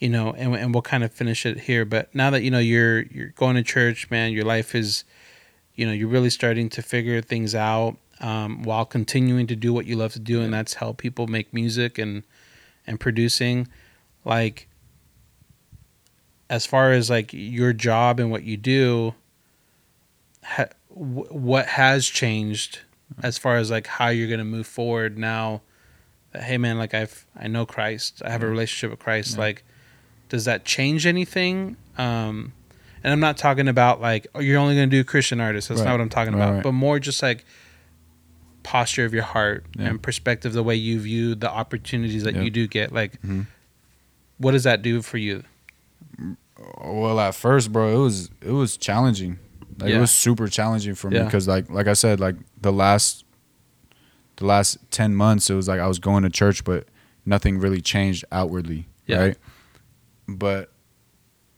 you 0.00 0.08
know, 0.08 0.32
and 0.36 0.56
and 0.56 0.74
we'll 0.74 0.82
kind 0.82 1.04
of 1.04 1.12
finish 1.12 1.46
it 1.46 1.60
here. 1.60 1.84
But 1.84 2.12
now 2.12 2.30
that 2.30 2.42
you 2.42 2.50
know 2.50 2.58
you're 2.58 3.02
you're 3.02 3.28
going 3.36 3.54
to 3.54 3.62
church, 3.62 4.10
man, 4.10 4.32
your 4.32 4.44
life 4.44 4.74
is, 4.74 5.04
you 5.76 5.86
know, 5.86 5.92
you're 5.92 6.08
really 6.08 6.30
starting 6.30 6.68
to 6.70 6.82
figure 6.82 7.20
things 7.20 7.54
out 7.54 7.96
um, 8.24 8.62
while 8.62 8.84
continuing 8.86 9.46
to 9.48 9.56
do 9.56 9.72
what 9.74 9.84
you 9.86 9.96
love 9.96 10.12
to 10.14 10.18
do, 10.18 10.40
and 10.40 10.52
that's 10.54 10.74
help 10.74 10.96
people 10.98 11.26
make 11.26 11.52
music 11.52 11.98
and 11.98 12.22
and 12.86 12.98
producing. 12.98 13.68
Like, 14.24 14.68
as 16.48 16.66
far 16.66 16.92
as 16.92 17.10
like 17.10 17.30
your 17.32 17.72
job 17.72 18.20
and 18.20 18.30
what 18.30 18.44
you 18.44 18.56
do, 18.56 19.14
ha- 20.42 20.68
w- 20.90 21.28
what 21.30 21.66
has 21.66 22.06
changed 22.06 22.80
as 23.22 23.38
far 23.38 23.56
as 23.56 23.70
like 23.70 23.86
how 23.86 24.08
you're 24.08 24.28
gonna 24.28 24.44
move 24.44 24.66
forward 24.66 25.18
now? 25.18 25.62
That 26.32 26.44
hey 26.44 26.58
man, 26.58 26.78
like 26.78 26.94
I've 26.94 27.26
I 27.38 27.48
know 27.48 27.66
Christ, 27.66 28.22
I 28.24 28.30
have 28.30 28.42
a 28.42 28.46
relationship 28.48 28.90
with 28.90 29.00
Christ. 29.00 29.34
Yeah. 29.34 29.40
Like, 29.40 29.64
does 30.28 30.44
that 30.46 30.64
change 30.64 31.06
anything? 31.06 31.76
Um, 31.98 32.52
and 33.02 33.12
I'm 33.12 33.20
not 33.20 33.36
talking 33.36 33.68
about 33.68 34.00
like 34.00 34.26
oh 34.34 34.40
you're 34.40 34.58
only 34.58 34.74
gonna 34.74 34.86
do 34.86 35.04
Christian 35.04 35.40
artists. 35.40 35.68
That's 35.68 35.80
Right. 35.80 35.86
not 35.88 35.92
what 35.94 36.00
I'm 36.00 36.08
talking 36.08 36.34
Right, 36.34 36.42
about. 36.44 36.54
right. 36.54 36.62
But 36.62 36.72
more 36.72 36.98
just 36.98 37.22
like 37.22 37.44
posture 38.64 39.04
of 39.04 39.14
your 39.14 39.22
heart 39.22 39.64
Yeah. 39.78 39.90
and 39.90 40.02
perspective, 40.02 40.52
the 40.52 40.62
way 40.64 40.74
you 40.74 40.98
view 40.98 41.36
the 41.36 41.48
opportunities 41.50 42.24
that 42.24 42.34
Yeah. 42.34 42.42
you 42.42 42.50
do 42.50 42.66
get. 42.66 42.92
Like, 42.92 43.22
Mhm. 43.22 43.46
what 44.38 44.50
does 44.52 44.64
that 44.64 44.82
do 44.82 45.00
for 45.02 45.18
you? 45.18 45.44
Well, 46.82 47.20
at 47.20 47.34
first, 47.34 47.72
bro, 47.72 47.94
it 47.94 47.98
was 48.02 48.30
it 48.40 48.50
was 48.52 48.76
challenging. 48.76 49.38
Like 49.78 49.90
Yeah. 49.90 49.96
it 49.98 50.00
was 50.00 50.10
super 50.10 50.48
challenging 50.48 50.94
for 50.94 51.10
me 51.10 51.20
because 51.22 51.46
like 51.48 51.68
like 51.70 51.86
I 51.86 51.92
said, 51.94 52.20
like 52.20 52.36
the 52.60 52.72
last 52.72 53.24
the 54.36 54.46
last 54.46 54.78
ten 54.90 55.14
months, 55.14 55.50
it 55.50 55.54
was 55.54 55.68
like 55.68 55.80
I 55.80 55.86
was 55.86 55.98
going 55.98 56.22
to 56.24 56.30
church, 56.30 56.64
but 56.64 56.86
nothing 57.26 57.58
really 57.58 57.80
changed 57.80 58.24
outwardly, 58.32 58.86
Yeah. 59.06 59.18
right? 59.18 59.38
But 60.28 60.72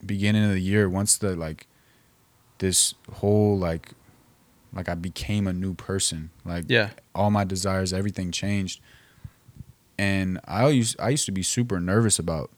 beginning 0.05 0.45
of 0.45 0.51
the 0.51 0.61
year, 0.61 0.89
once 0.89 1.17
the 1.17 1.37
like 1.37 1.67
this 2.59 2.95
whole 3.15 3.57
like 3.59 3.91
like 4.77 4.89
I 4.89 4.95
became 4.95 5.47
a 5.47 5.53
new 5.53 5.75
person, 5.75 6.31
like 6.45 6.67
Yeah, 6.69 6.91
all 7.15 7.31
my 7.31 7.45
desires, 7.45 7.93
everything 7.93 8.31
changed. 8.31 8.81
And 9.99 10.39
I 10.45 10.69
used 10.69 11.01
I 11.01 11.09
used 11.09 11.25
to 11.27 11.33
be 11.33 11.43
super 11.43 11.81
nervous 11.81 12.19
about 12.19 12.51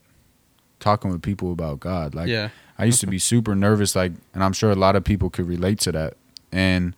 talking 0.81 1.11
with 1.11 1.22
people 1.22 1.52
about 1.52 1.81
God. 1.81 2.14
Like 2.14 2.28
yeah, 2.28 2.50
I 2.78 2.85
used 2.85 3.00
to 3.00 3.07
be 3.07 3.18
super 3.33 3.54
nervous, 3.54 3.94
like, 3.96 4.12
and 4.35 4.42
I'm 4.42 4.52
sure 4.52 4.70
a 4.70 4.76
lot 4.76 4.96
of 4.96 5.04
people 5.04 5.31
could 5.31 5.46
relate 5.46 5.78
to 5.81 5.92
that. 5.92 6.14
And, 6.50 6.94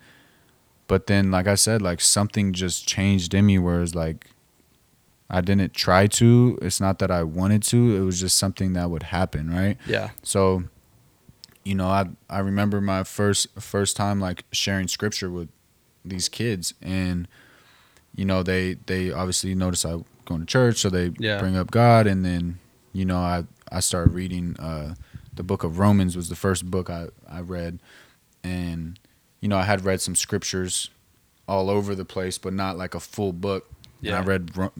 but 0.87 1.07
then, 1.07 1.31
like 1.31 1.47
I 1.47 1.55
said, 1.55 1.81
like 1.81 2.01
something 2.01 2.53
just 2.53 2.87
changed 2.87 3.33
in 3.33 3.45
me, 3.45 3.59
where 3.59 3.81
it's 3.81 3.95
like, 3.95 4.27
I 5.29 5.41
didn't 5.41 5.73
try 5.73 6.07
to. 6.07 6.57
It's 6.61 6.81
not 6.81 6.99
that 6.99 7.11
I 7.11 7.23
wanted 7.23 7.63
to. 7.63 7.95
It 7.95 8.01
was 8.01 8.19
just 8.19 8.37
something 8.37 8.73
that 8.73 8.89
would 8.89 9.03
happen, 9.03 9.49
right? 9.49 9.77
Yeah. 9.85 10.09
So, 10.23 10.63
you 11.63 11.75
know, 11.75 11.87
I 11.87 12.05
I 12.29 12.39
remember 12.39 12.81
my 12.81 13.03
first 13.03 13.47
first 13.59 13.95
time 13.95 14.19
like 14.19 14.43
sharing 14.51 14.87
scripture 14.87 15.29
with 15.29 15.49
these 16.03 16.27
kids, 16.29 16.73
and 16.81 17.27
you 18.15 18.25
know 18.25 18.43
they 18.43 18.75
they 18.85 19.11
obviously 19.11 19.53
notice 19.55 19.85
I 19.85 19.97
going 20.25 20.41
to 20.41 20.45
church, 20.45 20.77
so 20.77 20.89
they 20.89 21.11
Yeah. 21.19 21.39
bring 21.39 21.55
up 21.55 21.71
God, 21.71 22.07
and 22.07 22.25
then 22.25 22.59
you 22.93 23.05
know 23.05 23.17
I 23.19 23.45
I 23.71 23.79
started 23.79 24.13
reading 24.13 24.55
uh, 24.59 24.95
the 25.35 25.43
book 25.43 25.63
of 25.63 25.77
Romans 25.79 26.15
was 26.15 26.29
the 26.29 26.35
first 26.35 26.69
book 26.69 26.89
I 26.89 27.07
I 27.29 27.41
read, 27.41 27.79
and 28.43 28.99
you 29.39 29.47
know 29.47 29.57
I 29.57 29.63
had 29.63 29.85
read 29.85 30.01
some 30.01 30.15
scriptures 30.15 30.89
all 31.47 31.69
over 31.69 31.95
the 31.95 32.05
place, 32.05 32.37
but 32.37 32.53
not 32.53 32.77
like 32.77 32.95
a 32.95 32.99
full 32.99 33.33
book. 33.33 33.69
And 34.03 34.15
I 34.15 34.21
read 34.21 34.57
Ro- 34.57 34.71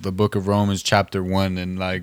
the 0.00 0.12
book 0.12 0.34
of 0.34 0.46
Romans 0.48 0.82
chapter 0.82 1.22
one, 1.22 1.58
and 1.58 1.78
like 1.78 2.02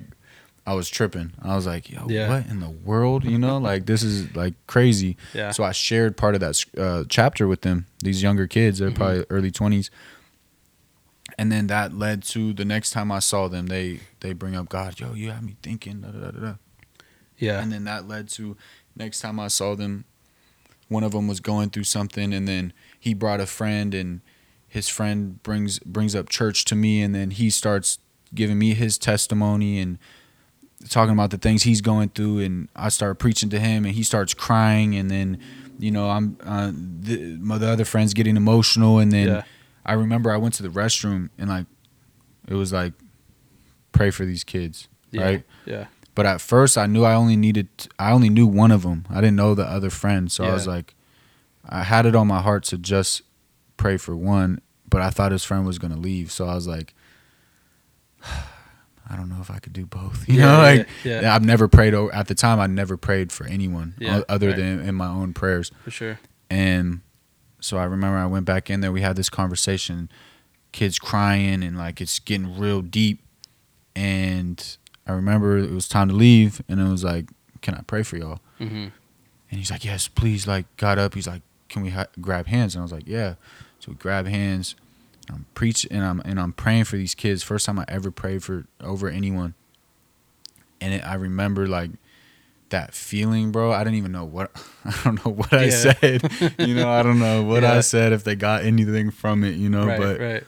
I 0.64 0.74
was 0.74 0.88
tripping. 0.88 1.32
I 1.42 1.56
was 1.56 1.66
like, 1.66 1.90
"Yo, 1.90 2.06
Yeah. 2.08 2.28
what 2.28 2.46
in 2.46 2.60
the 2.60 2.70
world?" 2.70 3.24
You 3.24 3.38
know, 3.38 3.58
like 3.58 3.86
this 3.86 4.02
is 4.02 4.34
like 4.36 4.54
crazy. 4.68 5.16
Yeah. 5.34 5.50
So 5.50 5.64
I 5.64 5.72
shared 5.72 6.16
part 6.16 6.34
of 6.34 6.40
that 6.40 6.64
uh, 6.78 7.04
chapter 7.08 7.48
with 7.48 7.62
them. 7.62 7.86
These 8.04 8.22
younger 8.22 8.46
kids, 8.46 8.78
they're 8.78 8.88
Mm-hmm. 8.90 8.96
probably 8.96 9.24
early 9.30 9.50
twenties, 9.50 9.90
and 11.38 11.50
then 11.50 11.66
that 11.68 11.94
led 11.96 12.22
to 12.24 12.52
the 12.52 12.64
next 12.64 12.90
time 12.90 13.10
I 13.10 13.18
saw 13.20 13.48
them, 13.48 13.66
they 13.66 14.00
they 14.20 14.32
bring 14.32 14.54
up 14.54 14.68
God. 14.68 15.00
Yo, 15.00 15.14
you 15.14 15.30
had 15.30 15.42
me 15.42 15.56
thinking. 15.62 16.00
Da, 16.02 16.10
da, 16.10 16.30
da. 16.30 16.54
Yeah. 17.38 17.60
And 17.60 17.72
then 17.72 17.84
that 17.84 18.06
led 18.06 18.28
to 18.30 18.56
next 18.94 19.20
time 19.20 19.40
I 19.40 19.48
saw 19.48 19.74
them, 19.74 20.04
one 20.88 21.02
of 21.02 21.12
them 21.12 21.26
was 21.26 21.40
going 21.40 21.70
through 21.70 21.84
something, 21.84 22.32
and 22.32 22.46
then 22.46 22.72
he 22.98 23.14
brought 23.14 23.40
a 23.40 23.46
friend, 23.46 23.94
and 23.94 24.20
his 24.68 24.88
friend 24.88 25.42
brings 25.42 25.78
brings 25.80 26.14
up 26.14 26.28
church 26.28 26.64
to 26.66 26.76
me, 26.76 27.02
and 27.02 27.14
then 27.14 27.30
he 27.32 27.50
starts 27.50 27.98
giving 28.34 28.58
me 28.58 28.74
his 28.74 28.96
testimony 28.96 29.78
and 29.80 29.98
talking 30.88 31.12
about 31.12 31.30
the 31.30 31.38
things 31.38 31.62
he's 31.62 31.80
going 31.80 32.10
through, 32.10 32.40
and 32.40 32.68
I 32.74 32.88
start 32.88 33.18
preaching 33.18 33.50
to 33.50 33.60
him, 33.60 33.84
and 33.84 33.94
he 33.94 34.02
starts 34.02 34.34
crying, 34.34 34.94
and 34.94 35.10
then 35.10 35.38
you 35.78 35.90
know 35.90 36.10
I'm 36.10 36.36
uh, 36.44 36.70
the, 36.74 37.36
my 37.40 37.58
the 37.58 37.68
other 37.68 37.84
friends 37.84 38.14
getting 38.14 38.36
emotional, 38.36 38.98
and 38.98 39.12
then 39.12 39.28
Yeah. 39.28 39.42
I 39.84 39.94
remember 39.94 40.30
I 40.30 40.36
went 40.36 40.54
to 40.54 40.62
the 40.62 40.68
restroom, 40.68 41.30
and 41.38 41.48
like 41.48 41.66
it 42.48 42.54
was 42.54 42.72
like 42.72 42.92
pray 43.92 44.10
for 44.10 44.24
these 44.24 44.44
kids, 44.44 44.88
yeah. 45.10 45.22
right? 45.22 45.44
Yeah. 45.66 45.86
But 46.14 46.26
at 46.26 46.40
first, 46.40 46.76
I 46.76 46.86
knew 46.86 47.04
I 47.04 47.14
only 47.14 47.36
needed, 47.36 47.68
I 47.98 48.12
only 48.12 48.28
knew 48.28 48.46
one 48.46 48.70
of 48.70 48.82
them. 48.82 49.06
I 49.08 49.16
didn't 49.16 49.36
know 49.36 49.54
the 49.54 49.64
other 49.64 49.88
friend. 49.88 50.30
So 50.30 50.44
I 50.44 50.52
was 50.52 50.66
like, 50.66 50.94
I 51.66 51.84
had 51.84 52.04
it 52.04 52.14
on 52.14 52.26
my 52.26 52.42
heart 52.42 52.64
to 52.64 52.76
just 52.76 53.22
pray 53.78 53.96
for 53.96 54.14
one, 54.14 54.60
but 54.88 55.00
I 55.00 55.08
thought 55.08 55.32
his 55.32 55.42
friend 55.42 55.64
was 55.66 55.78
going 55.78 55.92
to 55.92 55.98
leave. 55.98 56.30
So 56.30 56.46
I 56.46 56.54
was 56.54 56.66
like, 56.66 56.94
I 59.12 59.16
don't 59.16 59.28
know 59.28 59.40
if 59.40 59.50
I 59.50 59.58
could 59.58 59.72
do 59.74 59.84
both. 59.86 60.24
You 60.28 60.38
Yeah, 60.40 60.46
know, 60.46 60.58
like 60.62 60.88
yeah. 61.04 61.34
I've 61.34 61.44
never 61.44 61.68
prayed, 61.68 61.92
o- 61.94 62.10
at 62.12 62.28
the 62.28 62.34
time, 62.34 62.58
I 62.58 62.66
never 62.66 62.96
prayed 62.96 63.30
for 63.30 63.46
anyone 63.46 63.94
Yeah, 63.98 64.22
other 64.28 64.48
right. 64.48 64.56
than 64.56 64.80
in 64.80 64.94
my 64.94 65.08
own 65.08 65.34
prayers. 65.34 65.70
For 65.84 65.90
sure. 65.90 66.18
And 66.48 67.00
so 67.60 67.76
I 67.78 67.84
remember 67.84 68.16
I 68.16 68.26
went 68.26 68.46
back 68.46 68.70
in 68.70 68.80
there. 68.80 68.90
We 68.92 69.02
had 69.02 69.16
this 69.16 69.28
conversation, 69.28 70.10
kids 70.72 70.98
crying, 70.98 71.62
and 71.62 71.76
like 71.76 72.00
it's 72.00 72.18
getting 72.18 72.58
real 72.58 72.80
deep. 72.82 73.20
And 73.94 74.76
I 75.06 75.12
remember 75.12 75.58
it 75.58 75.70
was 75.70 75.88
time 75.88 76.08
to 76.08 76.14
leave, 76.14 76.62
and 76.68 76.80
it 76.80 76.88
was 76.88 77.04
like, 77.04 77.26
"Can 77.60 77.74
I 77.74 77.82
pray 77.86 78.02
for 78.02 78.16
y'all?" 78.16 78.40
Mm-hmm. 78.60 78.74
And 78.76 78.92
he's 79.60 79.70
like, 79.70 79.84
"Yes, 79.84 80.08
please." 80.08 80.46
Like 80.46 80.64
got 80.76 80.98
up. 80.98 81.14
He's 81.14 81.26
like, 81.26 81.42
"Can 81.68 81.82
we 81.82 81.90
ha- 81.90 82.06
grab 82.20 82.46
hands?" 82.46 82.74
And 82.74 82.80
I 82.80 82.84
was 82.84 82.92
like, 82.92 83.06
"Yeah." 83.06 83.34
So 83.80 83.90
we 83.92 83.96
grab 83.96 84.26
hands. 84.26 84.74
I'm 85.30 85.46
preaching 85.54 85.92
and 85.92 86.04
I'm 86.04 86.20
and 86.24 86.40
I'm 86.40 86.52
praying 86.52 86.84
for 86.84 86.96
these 86.96 87.14
kids. 87.14 87.42
First 87.42 87.66
time 87.66 87.78
I 87.78 87.84
ever 87.88 88.10
prayed 88.10 88.42
for 88.42 88.66
over 88.80 89.08
anyone. 89.08 89.54
And 90.80 90.94
it, 90.94 91.04
I 91.06 91.14
remember 91.14 91.66
like 91.68 91.90
that 92.70 92.94
feeling, 92.94 93.52
bro. 93.52 93.72
I 93.72 93.84
didn't 93.84 93.96
even 93.96 94.12
know 94.12 94.24
what 94.24 94.50
I 94.84 94.98
don't 95.04 95.24
know 95.24 95.32
what 95.32 95.52
I 95.52 95.68
said. 95.68 96.22
you 96.58 96.74
know, 96.74 96.90
I 96.90 97.02
don't 97.02 97.18
know 97.18 97.42
what 97.44 97.62
Yeah. 97.62 97.74
I 97.74 97.80
said 97.80 98.12
if 98.12 98.24
they 98.24 98.34
got 98.34 98.64
anything 98.64 99.10
from 99.10 99.44
it. 99.44 99.54
You 99.56 99.68
know, 99.68 99.86
right. 99.86 99.98
but 99.98 100.20
right. 100.20 100.44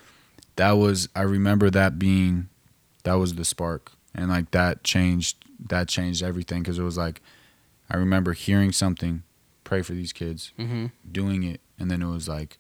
that 0.57 0.73
was 0.73 1.09
I 1.15 1.23
remember 1.23 1.71
that 1.71 1.99
being 1.99 2.49
that 3.05 3.15
was 3.15 3.35
the 3.35 3.45
spark 3.45 3.93
and 4.15 4.29
like 4.31 4.51
that 4.53 4.83
changed 4.83 5.37
that 5.69 5.89
changed 5.89 6.23
everything 6.23 6.63
because 6.63 6.79
it 6.79 6.83
was 6.83 6.97
like 6.99 7.21
I 7.91 7.97
remember 7.97 8.33
hearing 8.33 8.73
something 8.73 9.23
pray 9.63 9.83
for 9.83 9.93
these 9.93 10.13
kids 10.13 10.53
Mm-hmm. 10.59 10.87
doing 11.11 11.43
it 11.43 11.61
and 11.79 11.91
then 11.91 12.03
it 12.03 12.09
was 12.09 12.29
like 12.29 12.59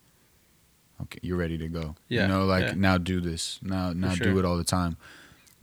okay 1.02 1.18
you're 1.22 1.37
ready 1.37 1.59
to 1.59 1.68
go. 1.68 1.94
Yeah, 2.09 2.22
you 2.22 2.28
know 2.28 2.44
like 2.44 2.64
yeah. 2.64 2.74
now 2.76 2.98
do 2.98 3.20
this. 3.20 3.59
Now 3.62 3.92
now 3.92 4.14
sure. 4.14 4.33
do 4.33 4.38
it 4.38 4.44
all 4.44 4.57
the 4.57 4.64
time. 4.64 4.96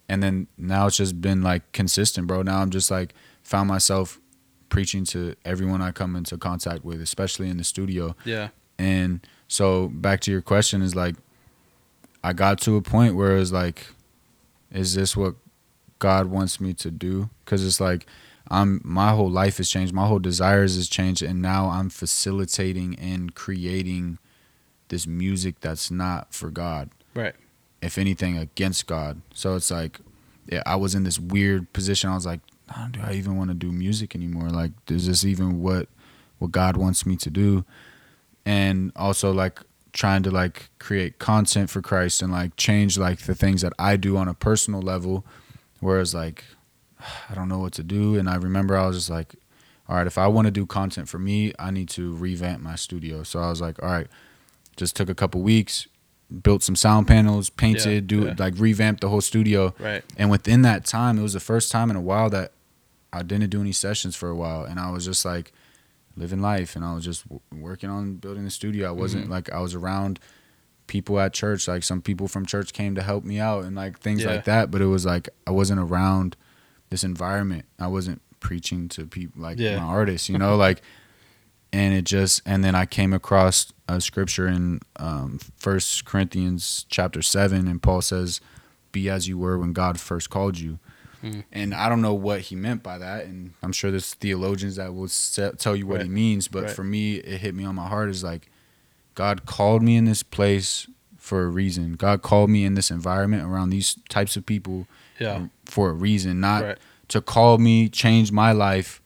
And 0.09 0.21
then 0.21 0.47
now 0.57 0.87
it's 0.87 0.97
just 0.97 1.21
been 1.21 1.41
like 1.41 1.71
consistent 1.71 2.27
bro. 2.27 2.41
Now 2.41 2.61
I'm 2.61 2.69
just 2.69 2.91
like 2.91 3.13
found 3.43 3.67
myself 3.67 4.19
preaching 4.69 5.03
to 5.05 5.35
everyone 5.45 5.81
I 5.81 5.91
come 5.91 6.15
into 6.15 6.37
contact 6.37 6.83
with 6.83 7.01
especially 7.01 7.49
in 7.49 7.57
the 7.57 7.63
studio. 7.63 8.15
Yeah. 8.25 8.49
and 8.77 9.25
so 9.47 9.89
back 9.89 10.21
to 10.21 10.31
your 10.31 10.41
question 10.41 10.81
is 10.81 10.95
like 10.95 11.15
I 12.23 12.33
got 12.33 12.59
to 12.61 12.75
a 12.75 12.81
point 12.81 13.15
where 13.15 13.35
it 13.35 13.39
was 13.39 13.51
like 13.51 13.87
is 14.71 14.93
this 14.93 15.17
what 15.17 15.35
God 15.99 16.27
wants 16.27 16.59
me 16.59 16.73
to 16.75 16.91
do? 16.91 17.29
Cuz 17.45 17.65
it's 17.65 17.79
like 17.79 18.05
I'm 18.51 18.81
my 18.83 19.11
whole 19.11 19.29
life 19.29 19.57
has 19.57 19.69
changed. 19.69 19.93
My 19.93 20.07
whole 20.07 20.19
desires 20.19 20.75
has 20.75 20.89
changed. 20.89 21.21
And 21.21 21.41
now 21.41 21.69
I'm 21.69 21.89
facilitating 21.89 22.99
and 22.99 23.33
creating 23.33 24.19
this 24.91 25.07
music 25.07 25.59
that's 25.61 25.89
not 25.89 26.33
for 26.33 26.51
God. 26.51 26.91
Right. 27.15 27.33
if 27.81 27.97
anything 27.97 28.37
against 28.37 28.85
God. 28.85 29.21
So 29.33 29.55
it's 29.55 29.71
like 29.71 29.99
yeah 30.47 30.61
I 30.65 30.75
was 30.75 30.93
in 30.93 31.03
this 31.03 31.17
weird 31.17 31.73
position. 31.73 32.11
I 32.11 32.13
was 32.13 32.25
like 32.27 32.41
oh, 32.77 32.87
do 32.91 32.99
I 33.01 33.13
even 33.13 33.35
want 33.35 33.49
to 33.49 33.55
do 33.55 33.71
music 33.71 34.15
anymore? 34.15 34.49
Like 34.49 34.71
is 34.89 35.07
this 35.07 35.25
even 35.25 35.61
what 35.61 35.87
what 36.37 36.51
God 36.51 36.77
wants 36.77 37.05
me 37.05 37.15
to 37.17 37.29
do? 37.31 37.65
And 38.45 38.91
also 38.95 39.31
like 39.31 39.59
trying 39.93 40.23
to 40.23 40.31
like 40.31 40.69
create 40.79 41.19
content 41.19 41.69
for 41.69 41.81
Christ 41.81 42.21
and 42.21 42.31
like 42.31 42.55
change 42.55 42.97
like 42.97 43.19
the 43.19 43.35
things 43.35 43.61
that 43.61 43.73
I 43.77 43.97
do 43.97 44.15
on 44.17 44.27
a 44.27 44.33
personal 44.33 44.81
level 44.81 45.25
whereas 45.79 46.13
like 46.13 46.43
I 47.29 47.33
don't 47.33 47.49
know 47.49 47.59
what 47.59 47.73
to 47.73 47.83
do. 47.83 48.15
And 48.15 48.29
I 48.29 48.35
remember 48.35 48.77
I 48.77 48.85
was 48.85 48.97
just 48.97 49.09
like 49.09 49.35
all 49.89 49.95
right 49.95 50.07
if 50.07 50.17
I 50.17 50.27
want 50.27 50.45
to 50.45 50.51
do 50.51 50.65
content 50.65 51.09
for 51.09 51.19
me 51.19 51.53
I 51.59 51.71
need 51.71 51.89
to 51.89 52.15
revamp 52.15 52.61
my 52.61 52.75
studio. 52.75 53.23
So 53.23 53.39
I 53.39 53.49
was 53.49 53.59
like 53.59 53.81
all 53.81 53.89
right 53.89 54.07
just 54.77 54.95
took 54.95 55.09
a 55.09 55.15
couple 55.15 55.41
weeks 55.41 55.87
built 56.43 56.63
some 56.63 56.77
sound 56.77 57.07
panels 57.07 57.49
painted 57.49 57.93
Yeah, 58.11 58.19
do 58.19 58.25
yeah. 58.27 58.35
like 58.37 58.53
revamped 58.57 59.01
the 59.01 59.09
whole 59.09 59.19
studio 59.19 59.73
Right. 59.77 60.01
and 60.17 60.31
within 60.31 60.61
that 60.61 60.85
time, 60.85 61.19
it 61.19 61.21
was 61.21 61.33
the 61.33 61.41
first 61.41 61.71
time 61.71 61.89
in 61.89 61.97
a 61.97 62.01
while 62.01 62.29
that 62.29 62.53
I 63.11 63.21
didn't 63.23 63.49
do 63.49 63.59
any 63.59 63.73
sessions 63.73 64.15
for 64.15 64.29
a 64.29 64.35
while, 64.35 64.63
and 64.63 64.79
I 64.79 64.91
was 64.91 65.03
just 65.03 65.25
like 65.25 65.51
living 66.15 66.39
life, 66.41 66.77
and 66.77 66.85
I 66.85 66.93
was 66.95 67.03
just 67.03 67.23
w- 67.27 67.41
working 67.51 67.89
on 67.89 68.15
building 68.15 68.45
the 68.45 68.49
studio. 68.49 68.87
I 68.87 68.91
wasn't 68.91 69.23
Mm-hmm. 69.23 69.31
like 69.33 69.51
I 69.51 69.59
was 69.59 69.75
around 69.75 70.19
people 70.87 71.19
at 71.19 71.33
church, 71.33 71.67
like 71.67 71.83
some 71.83 72.01
people 72.01 72.29
from 72.29 72.45
church 72.45 72.71
came 72.71 72.95
to 72.95 73.01
help 73.01 73.25
me 73.25 73.37
out 73.39 73.65
and 73.65 73.75
like 73.75 73.99
things 73.99 74.23
Yeah. 74.23 74.31
like 74.31 74.45
that. 74.45 74.71
But 74.71 74.81
it 74.81 74.85
was 74.87 75.05
like 75.05 75.27
I 75.45 75.51
wasn't 75.51 75.81
around 75.81 76.37
this 76.89 77.03
environment. 77.03 77.65
I 77.77 77.87
wasn't 77.87 78.21
preaching 78.39 78.87
to 78.89 79.05
people 79.05 79.41
like 79.41 79.59
Yeah. 79.59 79.77
my 79.79 79.83
artists, 79.83 80.29
you 80.29 80.37
know, 80.43 80.55
like. 80.55 80.81
And 81.73 81.93
it 81.93 82.03
just, 82.03 82.41
and 82.45 82.63
then 82.63 82.75
I 82.75 82.85
came 82.85 83.13
across 83.13 83.71
a 83.87 84.01
scripture 84.01 84.47
in 84.47 84.81
um, 84.97 85.39
First 85.55 86.03
Corinthians 86.05 86.85
chapter 86.89 87.21
seven, 87.21 87.67
and 87.67 87.81
Paul 87.81 88.01
says, 88.01 88.41
"Be 88.91 89.09
as 89.09 89.27
you 89.27 89.37
were 89.37 89.57
when 89.57 89.71
God 89.71 89.99
first 89.99 90.29
called 90.29 90.59
you." 90.59 90.79
Mm. 91.23 91.43
And 91.51 91.73
I 91.73 91.87
don't 91.87 92.01
know 92.01 92.13
what 92.15 92.41
he 92.41 92.55
meant 92.55 92.83
by 92.83 92.97
that, 92.97 93.25
and 93.25 93.53
I'm 93.63 93.71
sure 93.71 93.89
there's 93.91 94.13
theologians 94.15 94.75
that 94.77 94.93
will 94.93 95.07
se- 95.07 95.53
tell 95.59 95.75
you 95.75 95.85
what 95.87 96.01
he 96.01 96.09
means. 96.09 96.47
But 96.49 96.63
Right. 96.63 96.71
for 96.71 96.83
me, 96.83 97.15
it 97.17 97.39
hit 97.41 97.55
me 97.55 97.63
on 97.63 97.75
my 97.75 97.87
heart 97.87 98.09
is 98.09 98.23
like, 98.23 98.49
God 99.15 99.45
called 99.45 99.81
me 99.83 99.95
in 99.95 100.05
this 100.05 100.23
place 100.23 100.87
for 101.17 101.43
a 101.43 101.47
reason. 101.47 101.93
God 101.93 102.21
called 102.23 102.49
me 102.49 102.65
in 102.65 102.73
this 102.73 102.89
environment 102.91 103.43
around 103.43 103.69
these 103.69 103.97
types 104.09 104.35
of 104.35 104.45
people 104.45 104.87
Yeah. 105.19 105.45
for 105.65 105.91
a 105.91 105.93
reason, 105.93 106.39
not 106.41 106.63
Right. 106.63 106.77
to 107.09 107.21
call 107.21 107.59
me, 107.59 107.87
change 107.87 108.31
my 108.31 108.51
life 108.51 108.99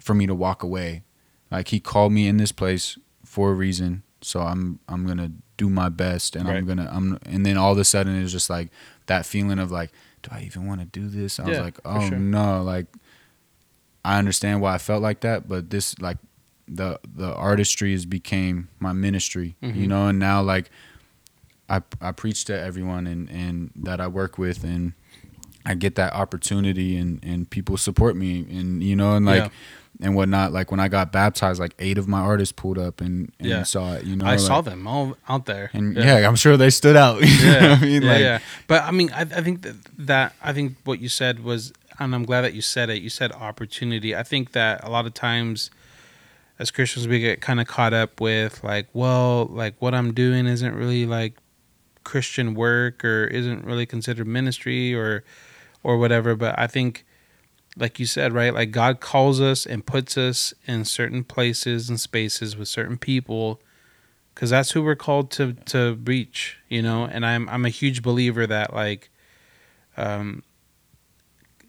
for 0.00 0.14
me 0.14 0.26
to 0.26 0.34
walk 0.34 0.62
away. 0.64 1.04
Like 1.50 1.68
he 1.68 1.80
called 1.80 2.12
me 2.12 2.26
in 2.28 2.36
this 2.36 2.52
place 2.52 2.98
for 3.24 3.50
a 3.50 3.54
reason. 3.54 4.02
So 4.22 4.40
I'm 4.40 4.80
I'm 4.88 5.06
gonna 5.06 5.32
do 5.56 5.70
my 5.70 5.88
best 5.88 6.36
and 6.36 6.48
Right. 6.48 6.56
I'm 6.58 6.66
gonna 6.66 6.88
I'm 6.92 7.18
and 7.24 7.44
then 7.46 7.56
all 7.56 7.72
of 7.72 7.78
a 7.78 7.84
sudden 7.84 8.16
it 8.16 8.22
was 8.22 8.32
just 8.32 8.50
like 8.50 8.68
that 9.06 9.24
feeling 9.26 9.58
of 9.58 9.70
like, 9.70 9.92
do 10.22 10.30
I 10.32 10.42
even 10.42 10.66
want 10.66 10.80
to 10.80 10.86
do 10.86 11.08
this? 11.08 11.38
I 11.38 11.48
was 11.48 11.58
like, 11.58 11.78
oh 11.84 12.08
sure. 12.08 12.18
no, 12.18 12.62
like 12.62 12.86
I 14.04 14.18
understand 14.18 14.60
why 14.60 14.74
I 14.74 14.78
felt 14.78 15.02
like 15.02 15.20
that, 15.20 15.48
but 15.48 15.70
this 15.70 15.98
like 16.00 16.18
the 16.68 16.98
the 17.14 17.32
artistry 17.34 17.92
has 17.92 18.04
became 18.06 18.68
my 18.80 18.92
ministry, 18.92 19.56
you 19.60 19.68
Mhm. 19.72 19.88
know, 19.88 20.08
and 20.08 20.18
now 20.18 20.42
like 20.42 20.70
I 21.68 21.82
I 22.00 22.12
preach 22.12 22.44
to 22.46 22.58
everyone 22.58 23.06
and 23.06 23.28
and 23.30 23.70
that 23.76 24.00
I 24.00 24.06
work 24.08 24.38
with 24.38 24.64
and 24.64 24.92
I 25.68 25.74
get 25.74 25.96
that 25.96 26.12
opportunity 26.14 26.96
and 26.96 27.22
and 27.24 27.50
people 27.50 27.76
support 27.76 28.16
me 28.16 28.40
and 28.58 28.82
you 28.82 28.94
know 28.96 29.16
and 29.16 29.26
like 29.26 29.42
Yeah. 29.42 29.48
and 30.06 30.14
whatnot. 30.14 30.52
Like 30.52 30.70
when 30.70 30.78
I 30.80 30.86
got 30.88 31.10
baptized, 31.12 31.58
like 31.58 31.74
eight 31.80 31.98
of 31.98 32.06
my 32.06 32.20
artists 32.20 32.52
pulled 32.52 32.78
up 32.78 33.00
and, 33.00 33.32
and 33.40 33.48
Yeah. 33.48 33.62
saw 33.64 33.94
it. 33.94 34.04
You 34.04 34.14
know, 34.16 34.24
I 34.26 34.30
like- 34.36 34.38
saw 34.40 34.60
them 34.60 34.86
all 34.86 35.16
out 35.28 35.46
there. 35.46 35.70
and 35.74 35.96
yeah. 35.96 36.26
I'm 36.28 36.36
sure 36.36 36.56
they 36.56 36.70
stood 36.70 36.96
out. 36.96 37.20
Yeah, 37.24 37.78
I 37.80 37.84
mean, 37.84 38.02
yeah, 38.02 38.12
like 38.12 38.20
yeah. 38.20 38.38
But 38.68 38.84
I 38.84 38.92
mean, 38.92 39.10
I, 39.12 39.22
I 39.22 39.42
think 39.42 39.62
that, 39.62 39.74
that 39.98 40.34
I 40.42 40.52
think 40.52 40.76
what 40.84 41.00
you 41.00 41.08
said 41.08 41.42
was, 41.42 41.72
and 41.98 42.14
I'm 42.14 42.24
glad 42.24 42.42
that 42.42 42.54
you 42.54 42.62
said 42.62 42.88
it. 42.90 43.02
You 43.02 43.08
said 43.10 43.32
opportunity. 43.32 44.14
I 44.14 44.22
think 44.22 44.52
that 44.52 44.84
a 44.84 44.88
lot 44.90 45.04
of 45.06 45.14
times, 45.14 45.70
as 46.60 46.70
Christians, 46.70 47.08
we 47.08 47.18
get 47.20 47.40
kind 47.40 47.60
of 47.60 47.66
caught 47.66 47.92
up 47.92 48.20
with 48.20 48.62
like, 48.62 48.86
well, 48.92 49.46
like 49.46 49.74
what 49.80 49.94
I'm 49.94 50.12
doing 50.14 50.46
isn't 50.46 50.74
really 50.74 51.06
like 51.06 51.34
Christian 52.04 52.54
work 52.54 53.04
or 53.04 53.24
isn't 53.24 53.64
really 53.64 53.86
considered 53.86 54.26
ministry 54.28 54.94
or 54.94 55.24
or 55.82 55.98
whatever. 55.98 56.34
But 56.34 56.58
I 56.58 56.66
think, 56.66 57.04
like 57.76 57.98
you 57.98 58.06
said, 58.06 58.32
right, 58.32 58.54
like 58.54 58.70
God 58.70 59.00
calls 59.00 59.40
us 59.40 59.66
and 59.66 59.84
puts 59.84 60.16
us 60.16 60.54
in 60.66 60.84
certain 60.84 61.24
places 61.24 61.88
and 61.88 62.00
spaces 62.00 62.56
with 62.56 62.68
certain 62.68 62.96
people 62.96 63.60
because 64.36 64.50
that's 64.50 64.72
who 64.72 64.82
we're 64.82 64.94
called 64.94 65.30
to 65.30 65.54
to 65.64 65.98
reach 66.04 66.58
you 66.68 66.82
know 66.82 67.06
and 67.06 67.24
i'm 67.24 67.48
i'm 67.48 67.64
a 67.64 67.70
huge 67.70 68.02
believer 68.02 68.46
that 68.46 68.72
like 68.72 69.10
um 69.96 70.42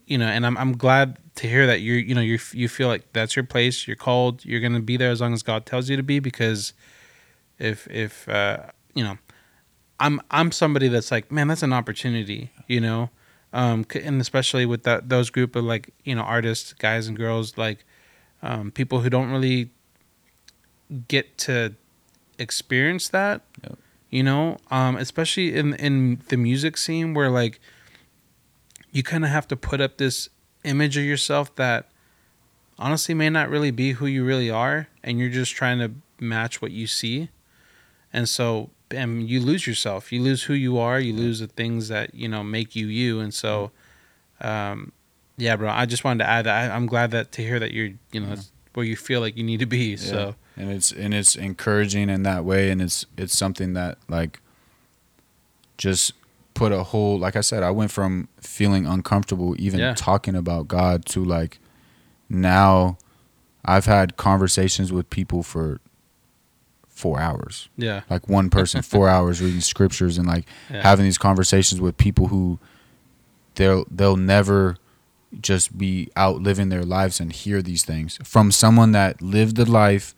you 0.05 0.17
know 0.17 0.27
and 0.27 0.45
i'm 0.45 0.57
i'm 0.57 0.77
glad 0.77 1.17
to 1.35 1.47
hear 1.47 1.65
that 1.65 1.79
you're 1.79 1.97
you 1.97 2.13
know 2.13 2.21
you 2.21 2.37
you 2.51 2.67
feel 2.67 2.89
like 2.89 3.13
that's 3.13 3.35
your 3.35 3.45
place 3.45 3.87
you're 3.87 3.95
called 3.95 4.43
you're 4.43 4.59
to 4.59 4.79
be 4.81 4.97
there 4.97 5.11
as 5.11 5.21
long 5.21 5.33
as 5.33 5.41
god 5.41 5.65
tells 5.65 5.89
you 5.89 5.95
to 5.95 6.03
be 6.03 6.19
because 6.19 6.73
if 7.57 7.87
if 7.87 8.27
uh 8.27 8.57
you 8.93 9.03
know 9.03 9.17
i'm 9.99 10.19
i'm 10.29 10.51
somebody 10.51 10.89
that's 10.89 11.09
like 11.09 11.31
man 11.31 11.47
that's 11.47 11.63
an 11.63 11.73
opportunity 11.73 12.51
you 12.67 12.81
know 12.81 13.09
um 13.57 13.85
and 13.95 14.21
especially 14.21 14.65
with 14.65 14.83
that 14.83 15.09
those 15.09 15.29
group 15.31 15.55
of 15.55 15.63
like 15.63 15.89
you 16.03 16.13
know 16.15 16.21
artists 16.21 16.73
guys 16.73 17.07
and 17.07 17.17
girls 17.17 17.57
like 17.57 17.83
um 18.43 18.71
people 18.71 19.01
who 19.01 19.09
don't 19.09 19.31
really 19.31 19.71
get 21.07 21.37
to 21.37 21.73
experience 22.39 23.09
that 23.09 23.41
Yep. 23.63 23.77
you 24.11 24.23
know 24.23 24.57
um 24.71 24.95
especially 24.95 25.55
in 25.55 25.73
in 25.73 26.21
the 26.29 26.37
music 26.37 26.77
scene 26.77 27.13
where 27.15 27.29
like 27.31 27.59
you 28.91 29.03
kind 29.03 29.25
of 29.25 29.31
have 29.31 29.47
to 29.49 29.55
put 29.57 29.81
up 29.81 29.97
this 29.97 30.29
image 30.63 30.95
of 30.97 31.03
yourself 31.03 31.53
that 31.55 31.89
honestly 32.77 33.15
may 33.15 33.29
not 33.29 33.49
really 33.49 33.71
be 33.71 33.93
who 33.93 34.05
you 34.05 34.23
really 34.23 34.49
are 34.51 34.87
and 35.03 35.19
you're 35.19 35.29
just 35.41 35.53
trying 35.55 35.79
to 35.79 35.91
match 36.19 36.61
what 36.61 36.71
you 36.71 36.85
see 36.87 37.29
and 38.13 38.29
so 38.29 38.69
and 38.91 39.27
you 39.29 39.39
lose 39.39 39.67
yourself. 39.67 40.11
You 40.11 40.21
lose 40.21 40.43
who 40.43 40.53
you 40.53 40.77
are. 40.77 40.99
You 40.99 41.13
lose 41.13 41.39
the 41.39 41.47
things 41.47 41.87
that 41.89 42.13
you 42.15 42.27
know 42.27 42.43
make 42.43 42.75
you 42.75 42.87
you. 42.87 43.19
And 43.19 43.33
so 43.33 43.71
um 44.41 44.91
yeah 45.39 45.55
bro 45.55 45.69
i 45.69 45.85
just 45.85 46.03
wanted 46.03 46.23
to 46.23 46.29
add 46.29 46.45
that. 46.45 46.71
I, 46.71 46.75
i'm 46.75 46.85
glad 46.87 47.09
that 47.11 47.31
to 47.33 47.41
hear 47.41 47.59
that 47.59 47.71
you're 47.73 47.91
you 48.11 48.19
know 48.19 48.29
Yeah. 48.29 48.41
where 48.73 48.85
you 48.85 48.95
feel 48.95 49.19
like 49.19 49.35
you 49.37 49.43
need 49.43 49.59
to 49.59 49.65
be 49.65 49.97
so. 49.97 50.35
And 50.55 50.71
it's 50.71 50.91
and 50.91 51.13
it's 51.13 51.35
encouraging 51.35 52.09
in 52.09 52.23
that 52.23 52.43
way. 52.45 52.69
And 52.71 52.81
it's 52.81 53.05
it's 53.17 53.35
something 53.37 53.73
that 53.73 53.97
like 54.07 54.39
just 55.77 56.13
put 56.53 56.71
a 56.71 56.81
whole 56.83 57.19
like 57.19 57.35
i 57.35 57.41
said 57.41 57.61
i 57.61 57.69
went 57.69 57.91
from 57.91 58.27
feeling 58.41 58.87
uncomfortable 58.87 59.55
even 59.59 59.79
Yeah. 59.79 59.93
talking 59.95 60.35
about 60.35 60.67
god 60.67 61.05
to 61.07 61.23
like 61.23 61.59
now 62.29 62.97
i've 63.63 63.85
had 63.85 64.17
conversations 64.17 64.91
with 64.91 65.07
people 65.11 65.43
for 65.43 65.79
four 66.97 67.19
hours. 67.19 67.69
Yeah. 67.77 68.01
Like 68.09 68.27
one 68.27 68.49
person 68.49 68.81
four 68.81 69.07
hours 69.15 69.41
reading 69.41 69.61
scriptures 69.61 70.17
and 70.17 70.27
like 70.27 70.45
Yeah. 70.71 70.81
having 70.81 71.05
these 71.05 71.17
conversations 71.19 71.79
with 71.79 71.95
people 71.97 72.27
who 72.27 72.59
they'll 73.55 73.85
they'll 73.91 74.17
never 74.17 74.77
just 75.39 75.77
be 75.77 76.09
out 76.15 76.41
living 76.41 76.69
their 76.69 76.83
lives 76.83 77.19
and 77.19 77.31
hear 77.31 77.61
these 77.61 77.83
things. 77.83 78.17
From 78.23 78.51
someone 78.51 78.93
that 78.93 79.21
lived 79.21 79.55
the 79.57 79.69
life 79.69 80.15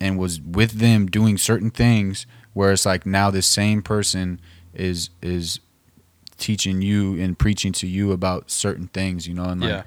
and 0.00 0.18
was 0.18 0.40
with 0.40 0.72
them 0.72 1.06
doing 1.06 1.38
certain 1.38 1.70
things 1.70 2.26
where 2.54 2.72
it's 2.72 2.86
like 2.86 3.06
now 3.06 3.30
this 3.30 3.46
same 3.46 3.82
person 3.82 4.40
is 4.74 5.10
is 5.22 5.60
teaching 6.38 6.82
you 6.82 7.18
and 7.22 7.38
preaching 7.38 7.72
to 7.72 7.86
you 7.86 8.12
about 8.12 8.50
certain 8.50 8.88
things 8.88 9.26
you 9.26 9.32
know 9.32 9.44
and 9.44 9.62
like 9.62 9.70
yeah. 9.70 9.82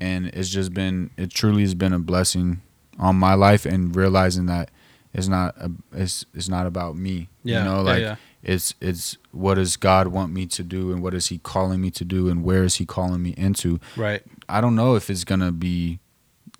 and 0.00 0.26
it's 0.28 0.48
just 0.48 0.74
been 0.74 1.10
it 1.16 1.30
truly 1.30 1.62
has 1.62 1.74
been 1.76 1.92
a 1.92 1.98
blessing 1.98 2.60
on 2.98 3.14
my 3.14 3.34
life 3.34 3.64
and 3.64 3.94
realizing 3.94 4.46
that 4.46 4.68
it's 5.12 5.28
not 5.28 5.56
a, 5.58 5.70
it's 5.92 6.24
it's 6.34 6.48
not 6.48 6.66
about 6.66 6.96
me 6.96 7.28
yeah 7.42 7.58
you 7.58 7.64
know 7.64 7.82
like 7.82 8.00
yeah. 8.02 8.16
it's 8.42 8.74
it's 8.80 9.16
what 9.32 9.54
does 9.54 9.76
god 9.76 10.08
want 10.08 10.32
me 10.32 10.46
to 10.46 10.62
do 10.62 10.92
and 10.92 11.02
what 11.02 11.14
is 11.14 11.26
he 11.28 11.38
calling 11.38 11.80
me 11.80 11.90
to 11.90 12.04
do 12.04 12.28
and 12.28 12.44
where 12.44 12.62
is 12.64 12.76
he 12.76 12.86
calling 12.86 13.22
me 13.22 13.30
into. 13.36 13.80
Right. 13.96 14.22
I 14.48 14.60
don't 14.60 14.74
know 14.76 14.94
if 14.96 15.10
it's 15.10 15.24
gonna 15.24 15.52
be 15.52 15.98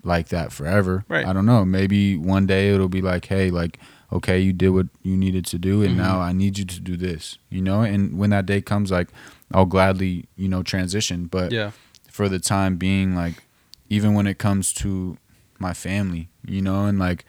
like 0.03 0.29
that 0.29 0.51
forever. 0.51 1.05
Right. 1.07 1.25
i 1.25 1.31
don't 1.33 1.45
know. 1.45 1.63
Maybe 1.65 2.17
one 2.17 2.45
day 2.45 2.73
it'll 2.73 2.89
be 2.89 3.01
like 3.01 3.25
hey 3.25 3.49
like 3.51 3.77
okay 4.11 4.39
you 4.39 4.51
did 4.51 4.69
what 4.69 4.87
you 5.01 5.15
needed 5.15 5.45
to 5.45 5.57
do 5.57 5.81
and 5.83 5.93
Mhm. 5.93 5.97
now 6.03 6.19
i 6.19 6.33
need 6.33 6.57
you 6.57 6.65
to 6.65 6.79
do 6.81 6.97
this 6.97 7.37
you 7.49 7.61
know? 7.61 7.81
And 7.81 8.17
when 8.19 8.31
that 8.31 8.45
day 8.45 8.59
comes 8.61 8.91
like 8.91 9.09
i'll 9.53 9.65
gladly 9.65 10.25
you 10.35 10.49
know 10.49 10.63
transition. 10.63 11.25
But 11.27 11.51
yeah. 11.51 11.71
for 12.09 12.27
the 12.27 12.39
time 12.39 12.75
being 12.77 13.15
like 13.15 13.43
even 13.89 14.13
when 14.13 14.27
it 14.27 14.37
comes 14.37 14.73
to 14.73 15.17
my 15.59 15.73
family 15.73 16.27
you 16.45 16.61
know 16.61 16.85
and 16.85 16.97
like 16.99 17.23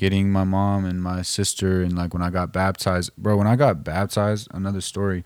getting 0.00 0.32
my 0.32 0.44
mom 0.44 0.86
and 0.86 1.02
my 1.02 1.20
sister 1.20 1.82
and 1.82 1.94
like 1.94 2.14
when 2.14 2.22
i 2.22 2.30
got 2.30 2.50
baptized 2.54 3.10
bro 3.18 3.36
when 3.36 3.46
i 3.46 3.54
got 3.54 3.84
baptized 3.84 4.48
another 4.52 4.80
story. 4.80 5.22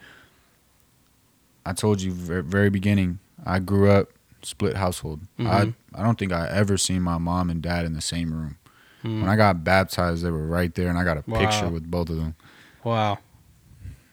I 1.64 1.72
told 1.72 2.02
you 2.02 2.10
very, 2.10 2.70
beginning 2.70 3.20
i 3.46 3.60
grew 3.60 3.88
up 3.88 4.08
split 4.42 4.74
household. 4.76 5.20
Mhm. 5.38 5.46
i 5.46 5.60
i 5.96 6.02
don't 6.02 6.18
think 6.18 6.32
i 6.32 6.48
ever 6.48 6.76
seen 6.76 7.02
my 7.02 7.18
mom 7.18 7.50
and 7.50 7.62
dad 7.62 7.84
in 7.86 7.92
the 7.92 8.00
same 8.00 8.34
room. 8.34 8.56
Mm. 9.04 9.20
when 9.20 9.30
i 9.30 9.36
got 9.36 9.62
baptized 9.62 10.24
they 10.24 10.30
were 10.32 10.44
right 10.44 10.74
there 10.74 10.88
and 10.88 10.98
i 10.98 11.04
got 11.04 11.18
a 11.18 11.22
picture 11.22 11.68
with 11.68 11.88
both 11.88 12.10
of 12.10 12.16
them. 12.16 12.34
Wow. 12.82 13.18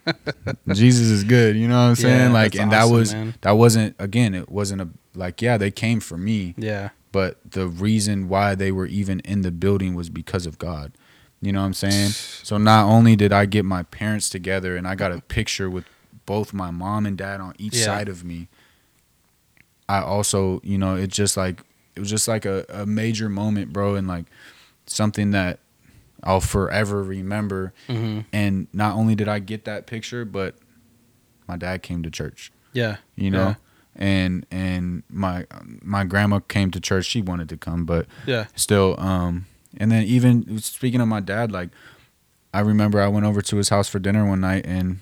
Jesus 0.71 1.07
is 1.07 1.23
good 1.23 1.55
you 1.55 1.67
know 1.67 1.77
what 1.81 1.89
i'm 1.89 1.95
saying? 1.95 2.27
Yeah, 2.27 2.39
like 2.41 2.53
and 2.55 2.71
that 2.71 2.85
was 2.85 3.15
man. 3.15 3.33
that 3.41 3.53
wasn't 3.53 3.95
again 3.97 4.35
it 4.35 4.47
wasn't 4.49 4.81
a 4.81 4.89
like 5.15 5.41
yeah 5.41 5.57
they 5.57 5.71
came 5.71 5.99
for 5.99 6.19
me. 6.19 6.53
Yeah 6.55 6.89
but 7.11 7.37
the 7.51 7.67
reason 7.67 8.27
why 8.29 8.55
they 8.55 8.71
were 8.71 8.85
even 8.85 9.19
in 9.21 9.41
the 9.41 9.51
building 9.51 9.95
was 9.95 10.09
because 10.09 10.45
of 10.45 10.57
God. 10.57 10.91
You 11.41 11.51
know 11.51 11.59
what 11.61 11.65
I'm 11.67 11.73
saying? 11.73 12.11
So 12.43 12.57
not 12.57 12.85
only 12.85 13.15
did 13.15 13.33
I 13.33 13.45
get 13.45 13.65
my 13.65 13.83
parents 13.83 14.29
together 14.29 14.75
and 14.77 14.87
I 14.87 14.95
got 14.95 15.11
a 15.11 15.21
picture 15.21 15.69
with 15.69 15.85
both 16.25 16.53
my 16.53 16.69
mom 16.71 17.05
and 17.05 17.17
dad 17.17 17.41
on 17.41 17.53
each 17.57 17.73
Yeah. 17.75 17.85
side 17.85 18.07
of 18.09 18.23
me, 18.23 18.47
I 19.89 19.99
also, 20.01 20.61
you 20.63 20.77
know, 20.77 20.95
it 20.95 21.07
just 21.09 21.35
like 21.37 21.63
it 21.95 21.99
was 21.99 22.09
just 22.09 22.27
like 22.27 22.45
a, 22.45 22.65
a 22.69 22.85
major 22.85 23.27
moment, 23.27 23.73
bro, 23.73 23.95
and 23.95 24.07
like 24.07 24.25
something 24.85 25.31
that 25.31 25.59
I'll 26.23 26.39
forever 26.41 27.03
remember. 27.03 27.73
hmm 27.87 28.19
And 28.31 28.67
not 28.71 28.95
only 28.95 29.15
did 29.15 29.27
I 29.27 29.39
get 29.39 29.65
that 29.65 29.87
picture, 29.87 30.23
but 30.23 30.55
my 31.47 31.57
dad 31.57 31.81
came 31.83 32.01
to 32.03 32.09
church 32.09 32.51
yeah 32.71 32.95
you 33.17 33.29
know 33.29 33.47
Yeah. 33.49 33.55
And 34.01 34.45
and 34.51 35.03
my 35.09 35.45
my 35.83 36.03
grandma 36.03 36.39
came 36.39 36.71
to 36.71 36.79
church. 36.79 37.05
She 37.05 37.21
wanted 37.21 37.47
to 37.49 37.57
come 37.57 37.85
but 37.85 38.07
yeah. 38.25 38.47
still 38.55 38.99
um 38.99 39.45
and 39.77 39.91
then 39.91 40.03
even 40.03 40.57
speaking 40.59 40.99
of 40.99 41.07
my 41.07 41.19
dad 41.21 41.51
like 41.51 41.69
i 42.53 42.59
remember 42.59 42.99
i 42.99 43.07
went 43.07 43.25
over 43.25 43.41
to 43.41 43.55
his 43.55 43.69
house 43.69 43.87
for 43.87 43.99
dinner 43.99 44.25
one 44.27 44.41
night 44.41 44.65
and 44.65 44.99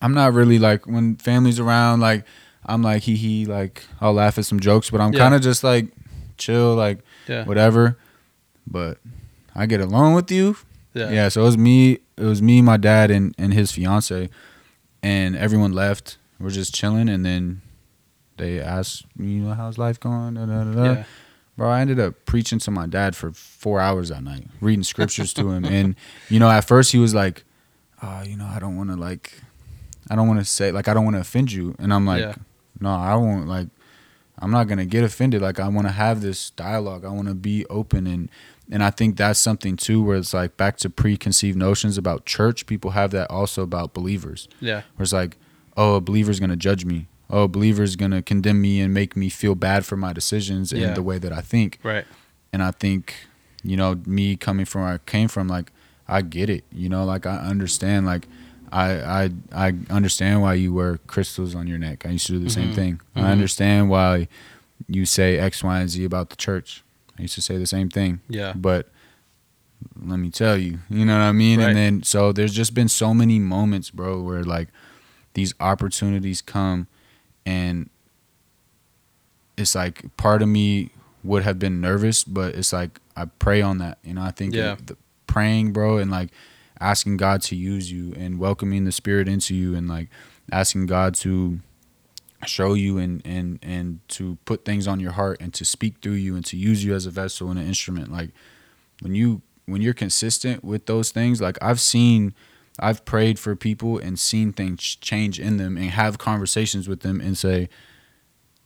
i'm 0.00 0.12
not 0.14 0.32
really 0.32 0.58
like 0.58 0.84
when 0.86 1.14
family's 1.14 1.60
around 1.60 2.00
like 2.00 2.24
i'm 2.66 2.82
like 2.82 3.02
he 3.02 3.14
he 3.14 3.46
like 3.46 3.84
i'll 4.00 4.14
laugh 4.14 4.36
at 4.38 4.44
some 4.44 4.58
jokes 4.58 4.90
but 4.90 5.00
i'm 5.00 5.12
Yeah. 5.12 5.20
kind 5.20 5.34
of 5.34 5.42
just 5.42 5.62
like 5.62 5.86
chill 6.38 6.74
like 6.74 6.98
yeah. 7.28 7.44
whatever. 7.44 7.96
But 8.66 8.98
i 9.54 9.66
get 9.66 9.80
along 9.80 10.14
with 10.14 10.30
you. 10.30 10.56
Yeah. 10.94 11.10
Yeah. 11.10 11.28
so 11.28 11.42
it 11.42 11.44
was 11.44 11.58
me 11.58 11.98
it 12.16 12.24
was 12.24 12.40
me 12.42 12.62
my 12.62 12.76
dad 12.78 13.10
and 13.10 13.34
and 13.38 13.52
his 13.54 13.70
fiance 13.70 14.28
and 15.02 15.36
everyone 15.36 15.72
left. 15.72 16.16
We're 16.40 16.50
just 16.50 16.74
chilling 16.74 17.08
and 17.08 17.24
then 17.24 17.60
they 18.42 18.60
asked 18.60 19.04
me 19.16 19.32
you 19.34 19.42
know 19.42 19.54
how's 19.54 19.78
life 19.78 19.98
going? 20.00 20.34
Da, 20.34 20.46
da, 20.46 20.64
da, 20.64 20.84
yeah. 20.84 21.04
Bro 21.56 21.68
i 21.70 21.80
ended 21.80 22.00
up 22.00 22.14
preaching 22.24 22.58
to 22.60 22.70
my 22.70 22.86
dad 22.86 23.14
for 23.14 23.30
four 23.32 23.78
hours 23.80 24.08
that 24.08 24.22
night 24.22 24.46
reading 24.60 24.82
scriptures 24.84 25.32
to 25.34 25.50
him. 25.52 25.64
And 25.64 25.94
you 26.28 26.38
know 26.40 26.50
at 26.50 26.64
first 26.64 26.92
he 26.92 26.98
was 26.98 27.14
like 27.14 27.44
oh 28.02 28.22
you 28.22 28.36
know 28.36 28.46
i 28.46 28.58
don't 28.58 28.76
want 28.76 28.90
to 28.90 28.96
like 28.96 29.34
i 30.10 30.16
don't 30.16 30.26
want 30.28 30.40
to 30.40 30.44
say 30.44 30.72
like 30.72 30.88
i 30.88 30.94
don't 30.94 31.04
want 31.04 31.16
to 31.16 31.20
offend 31.20 31.52
you. 31.52 31.74
And 31.78 31.92
i'm 31.94 32.06
like 32.06 32.20
Yeah. 32.22 32.34
no 32.80 32.90
i 32.90 33.14
won't 33.14 33.46
like 33.48 33.68
i'm 34.38 34.50
not 34.50 34.64
gonna 34.66 34.86
get 34.86 35.04
offended. 35.04 35.40
Like 35.42 35.60
i 35.60 35.68
want 35.68 35.86
to 35.86 35.92
have 35.92 36.20
this 36.20 36.50
dialogue. 36.50 37.04
I 37.04 37.10
want 37.10 37.28
to 37.28 37.34
be 37.34 37.64
open. 37.66 38.06
And 38.06 38.28
and 38.70 38.82
i 38.82 38.90
think 38.90 39.16
that's 39.16 39.38
something 39.38 39.76
too 39.76 40.02
where 40.02 40.16
it's 40.16 40.32
like 40.32 40.56
back 40.56 40.78
to 40.78 40.88
preconceived 40.90 41.58
notions 41.58 41.98
about 41.98 42.24
church 42.24 42.64
people 42.66 42.90
have 42.92 43.10
that 43.10 43.30
also 43.30 43.62
about 43.62 43.92
believers. 43.92 44.48
Yeah. 44.60 44.82
Where 44.96 45.04
it's 45.04 45.12
like, 45.12 45.36
oh, 45.76 45.96
a 45.96 46.00
believer's 46.00 46.40
gonna 46.40 46.56
judge 46.56 46.84
me. 46.86 47.06
Oh, 47.30 47.44
a 47.44 47.48
believer's 47.48 47.96
gonna 47.96 48.20
condemn 48.22 48.60
me 48.60 48.80
and 48.80 48.92
make 48.92 49.16
me 49.16 49.28
feel 49.30 49.54
bad 49.54 49.84
for 49.86 49.96
my 49.96 50.12
decisions 50.12 50.70
Yeah. 50.72 50.88
and 50.88 50.96
the 50.96 51.02
way 51.02 51.18
that 51.18 51.32
I 51.32 51.40
think. 51.40 51.78
right 51.82 52.04
And 52.52 52.62
I 52.62 52.70
think, 52.72 53.14
you 53.64 53.76
know, 53.76 54.00
me 54.06 54.36
coming 54.36 54.66
from 54.66 54.82
where 54.82 54.92
I 54.94 54.98
came 54.98 55.28
from, 55.28 55.48
like, 55.48 55.72
I 56.06 56.20
get 56.20 56.50
it. 56.50 56.64
You 56.70 56.88
know, 56.90 57.04
like 57.04 57.24
I 57.26 57.36
understand. 57.38 58.04
Like, 58.04 58.26
I 58.70 58.90
I 59.24 59.30
I 59.68 59.74
understand 59.90 60.42
why 60.42 60.54
you 60.54 60.74
wear 60.74 60.98
crystals 61.06 61.54
on 61.54 61.66
your 61.66 61.78
neck. 61.78 62.04
I 62.04 62.10
used 62.10 62.26
to 62.26 62.32
do 62.32 62.38
the 62.38 62.50
same 62.50 62.70
Mhm. 62.72 62.74
thing. 62.74 63.00
Mhm. 63.16 63.22
I 63.22 63.30
understand 63.32 63.88
why 63.88 64.28
you 64.88 65.06
say 65.06 65.38
X, 65.38 65.62
Y, 65.64 65.80
and 65.80 65.88
Z 65.88 66.04
about 66.04 66.28
the 66.30 66.36
church. 66.36 66.82
I 67.18 67.22
used 67.22 67.34
to 67.36 67.40
say 67.42 67.56
the 67.56 67.66
same 67.66 67.88
thing. 67.88 68.20
Yeah. 68.28 68.52
But 68.54 68.90
let 70.04 70.18
me 70.18 70.30
tell 70.30 70.56
you, 70.58 70.80
you 70.90 71.04
know 71.04 71.14
what 71.18 71.24
I 71.24 71.32
mean? 71.32 71.58
Right. 71.60 71.68
And 71.68 71.76
then 71.76 72.02
so 72.02 72.32
there's 72.32 72.52
just 72.54 72.74
been 72.74 72.88
so 72.88 73.14
many 73.14 73.38
moments, 73.38 73.90
bro, 73.90 74.20
where 74.22 74.42
like 74.44 74.68
these 75.34 75.54
opportunities 75.60 76.40
come 76.42 76.86
and 77.46 77.88
it's 79.56 79.74
like 79.74 80.16
part 80.16 80.42
of 80.42 80.48
me 80.48 80.90
would 81.24 81.42
have 81.44 81.58
been 81.58 81.80
nervous, 81.80 82.24
but 82.24 82.54
it's 82.54 82.72
like 82.72 83.00
I 83.16 83.26
pray 83.26 83.62
on 83.62 83.78
that. 83.78 83.98
You 84.02 84.14
know, 84.14 84.22
I 84.22 84.30
think 84.30 84.54
Yeah. 84.54 84.76
the 84.84 84.96
praying, 85.26 85.72
bro, 85.72 85.98
and 85.98 86.10
like 86.10 86.30
asking 86.80 87.16
God 87.16 87.42
to 87.42 87.56
use 87.56 87.92
you 87.92 88.12
and 88.16 88.38
welcoming 88.38 88.84
the 88.84 88.92
spirit 88.92 89.28
into 89.28 89.54
you 89.54 89.74
and 89.74 89.88
like 89.88 90.08
asking 90.50 90.86
God 90.86 91.14
to 91.16 91.60
show 92.44 92.74
you 92.74 92.98
and 92.98 93.22
and 93.24 93.60
and 93.62 94.00
to 94.08 94.36
put 94.46 94.64
things 94.64 94.88
on 94.88 94.98
your 94.98 95.12
heart 95.12 95.40
and 95.40 95.54
to 95.54 95.64
speak 95.64 95.94
through 96.02 96.12
you 96.14 96.34
and 96.34 96.44
to 96.46 96.56
use 96.56 96.84
you 96.84 96.92
as 96.92 97.06
a 97.06 97.10
vessel 97.10 97.50
and 97.50 97.58
an 97.60 97.64
instrument 97.68 98.10
like 98.10 98.30
when 99.00 99.14
you 99.14 99.42
when 99.66 99.80
you're 99.80 99.94
consistent 99.94 100.64
with 100.64 100.86
those 100.86 101.12
things 101.12 101.40
like 101.40 101.56
I've 101.62 101.78
seen 101.78 102.34
I've 102.78 103.04
prayed 103.04 103.38
for 103.38 103.54
people 103.54 103.98
and 103.98 104.18
seen 104.18 104.52
things 104.52 104.82
change 104.82 105.38
in 105.38 105.56
them 105.58 105.76
and 105.76 105.90
have 105.90 106.18
conversations 106.18 106.88
with 106.88 107.00
them 107.00 107.20
and 107.20 107.36
say 107.36 107.68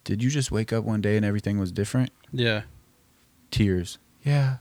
did 0.05 0.23
you 0.23 0.31
just 0.31 0.53
wake 0.53 0.73
up 0.73 0.85
one 0.85 1.01
day 1.01 1.17
and 1.17 1.25
everything 1.27 1.59
was 1.59 1.73
different 1.73 2.11
Yeah. 2.33 2.63
tears 3.51 3.99
yeah 4.25 4.59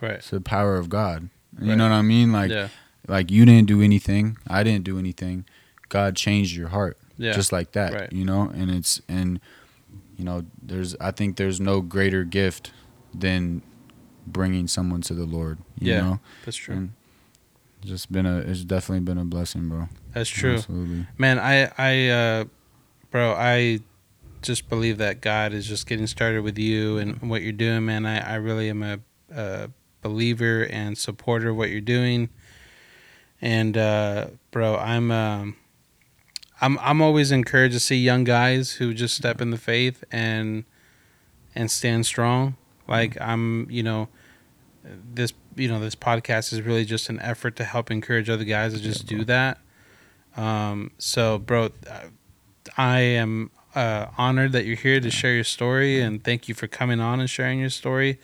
Right. 0.00 0.12
it's 0.14 0.30
the 0.30 0.40
power 0.40 0.76
of 0.76 0.88
God 0.88 1.30
you 1.60 1.68
Right. 1.70 1.76
know 1.78 1.84
what 1.88 1.92
I 1.94 2.02
mean 2.02 2.32
like 2.32 2.50
yeah. 2.50 2.68
like 3.08 3.30
you 3.30 3.44
didn't 3.44 3.66
do 3.66 3.80
anything 3.82 4.36
I 4.46 4.62
didn't 4.62 4.84
do 4.84 4.98
anything 4.98 5.44
God 5.88 6.16
changed 6.16 6.54
your 6.56 6.68
heart 6.68 6.98
Yeah. 7.16 7.32
just 7.32 7.52
like 7.52 7.72
that 7.72 7.92
Right. 7.94 8.12
you 8.12 8.24
know 8.24 8.50
and 8.54 8.70
it's 8.70 9.00
and 9.08 9.40
you 10.16 10.24
know 10.24 10.44
there's 10.62 10.94
i 11.00 11.10
think 11.10 11.36
there's 11.36 11.60
no 11.60 11.80
greater 11.80 12.24
gift 12.24 12.72
than 13.14 13.62
bringing 14.26 14.68
someone 14.68 15.00
to 15.00 15.14
the 15.14 15.24
lord 15.24 15.58
you 15.78 15.92
Yeah. 15.92 16.00
know 16.02 16.20
That's 16.44 16.56
true. 16.58 16.74
and 16.76 16.92
just 17.84 18.10
been 18.12 18.26
a 18.26 18.38
it's 18.38 18.64
definitely 18.64 19.00
been 19.00 19.18
a 19.18 19.24
blessing 19.24 19.68
bro 19.68 19.88
That's 20.12 20.28
true. 20.28 20.54
absolutely 20.54 21.06
Man, 21.18 21.38
I, 21.38 21.70
I, 21.78 22.08
uh, 22.08 22.44
bro, 23.10 23.32
I 23.32 23.80
just 24.42 24.68
believe 24.68 24.98
that 24.98 25.20
God 25.20 25.52
is 25.52 25.66
just 25.66 25.86
getting 25.86 26.06
started 26.06 26.42
with 26.42 26.58
you 26.58 26.98
and 26.98 27.20
what 27.28 27.42
you're 27.42 27.52
doing, 27.52 27.86
man. 27.86 28.06
I, 28.06 28.32
I 28.32 28.34
really 28.36 28.68
am 28.70 28.82
a, 28.82 28.98
a 29.34 29.70
believer 30.02 30.66
and 30.70 30.96
supporter 30.96 31.50
of 31.50 31.56
what 31.56 31.70
you're 31.70 31.80
doing. 31.80 32.30
And, 33.42 33.76
uh, 33.76 34.28
bro, 34.50 34.76
I'm, 34.76 35.10
um, 35.10 35.56
I'm, 36.60 36.78
I'm 36.80 37.00
always 37.02 37.32
encouraged 37.32 37.74
to 37.74 37.80
see 37.80 37.96
young 37.96 38.24
guys 38.24 38.72
who 38.72 38.92
just 38.94 39.14
step 39.14 39.40
in 39.40 39.50
the 39.50 39.58
faith 39.58 40.04
and, 40.10 40.64
and 41.54 41.70
stand 41.70 42.06
strong. 42.06 42.56
Like 42.88 43.20
I'm, 43.20 43.70
you 43.70 43.82
know, 43.82 44.08
this, 44.84 45.32
you 45.60 45.68
know, 45.68 45.78
this 45.80 45.94
podcast 45.94 46.52
is 46.52 46.62
really 46.62 46.84
just 46.84 47.08
an 47.08 47.20
effort 47.20 47.56
to 47.56 47.64
help 47.64 47.90
encourage 47.90 48.28
other 48.30 48.44
guys 48.44 48.72
to 48.74 48.80
just 48.80 49.10
Yeah, 49.10 49.18
do 49.18 49.24
that. 49.26 49.58
Um, 50.36 50.92
so, 50.98 51.38
bro, 51.38 51.66
uh, 51.90 52.00
I 52.76 53.00
am 53.00 53.50
uh, 53.74 54.06
honored 54.16 54.52
that 54.52 54.64
you're 54.64 54.76
here 54.76 55.00
to 55.00 55.10
share 55.10 55.34
your 55.34 55.44
story, 55.44 56.00
and 56.00 56.22
thank 56.22 56.48
you 56.48 56.54
for 56.54 56.66
coming 56.66 57.00
on 57.00 57.20
and 57.20 57.28
sharing 57.28 57.60
your 57.60 57.70
story. 57.70 58.18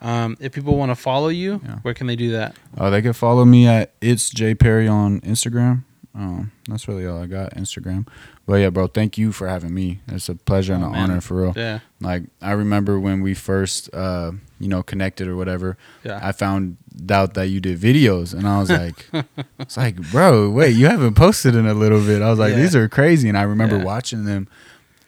Um, 0.00 0.36
if 0.40 0.52
people 0.52 0.76
want 0.76 0.90
to 0.90 0.96
follow 0.96 1.28
you, 1.28 1.60
Yeah. 1.64 1.78
where 1.80 1.94
can 1.94 2.06
they 2.06 2.16
do 2.16 2.30
that? 2.32 2.54
oh 2.78 2.90
they 2.90 3.00
can 3.00 3.14
follow 3.14 3.44
me 3.46 3.66
at 3.66 3.92
it's 4.02 4.28
j 4.28 4.54
perry 4.54 4.86
on 4.86 5.20
instagram 5.22 5.84
um 6.16 6.50
that's 6.68 6.88
really 6.88 7.06
all 7.06 7.22
i 7.22 7.26
got 7.26 7.52
instagram 7.54 8.06
but 8.46 8.54
yeah 8.54 8.70
bro 8.70 8.86
thank 8.86 9.18
you 9.18 9.32
for 9.32 9.46
having 9.48 9.74
me 9.74 10.00
it's 10.08 10.28
a 10.28 10.34
pleasure 10.34 10.72
and 10.72 10.82
Oh, 10.82 10.86
an 10.86 10.92
man. 10.92 11.10
honor 11.10 11.20
for 11.20 11.42
real 11.42 11.52
Yeah, 11.54 11.80
like 12.00 12.22
i 12.40 12.52
remember 12.52 12.98
when 12.98 13.20
we 13.20 13.34
first 13.34 13.92
uh 13.94 14.32
you 14.58 14.68
know 14.68 14.82
connected 14.82 15.28
or 15.28 15.36
whatever 15.36 15.76
yeah, 16.04 16.18
I 16.22 16.32
found 16.32 16.78
out 17.10 17.34
that 17.34 17.48
you 17.48 17.60
did 17.60 17.78
videos, 17.78 18.32
and 18.32 18.48
I 18.48 18.58
was 18.58 18.70
like, 18.70 19.06
"It's 19.58 19.76
like, 19.76 19.96
bro, 20.10 20.48
wait, 20.48 20.70
you 20.74 20.86
haven't 20.86 21.12
posted 21.14 21.54
in 21.54 21.66
a 21.66 21.74
little 21.74 22.00
bit." 22.00 22.22
I 22.22 22.30
was 22.30 22.38
like, 22.38 22.52
Yeah. 22.54 22.62
"These 22.62 22.74
are 22.74 22.88
crazy," 22.88 23.28
and 23.28 23.36
I 23.36 23.42
remember 23.42 23.76
Yeah. 23.76 23.84
watching 23.84 24.24
them, 24.24 24.48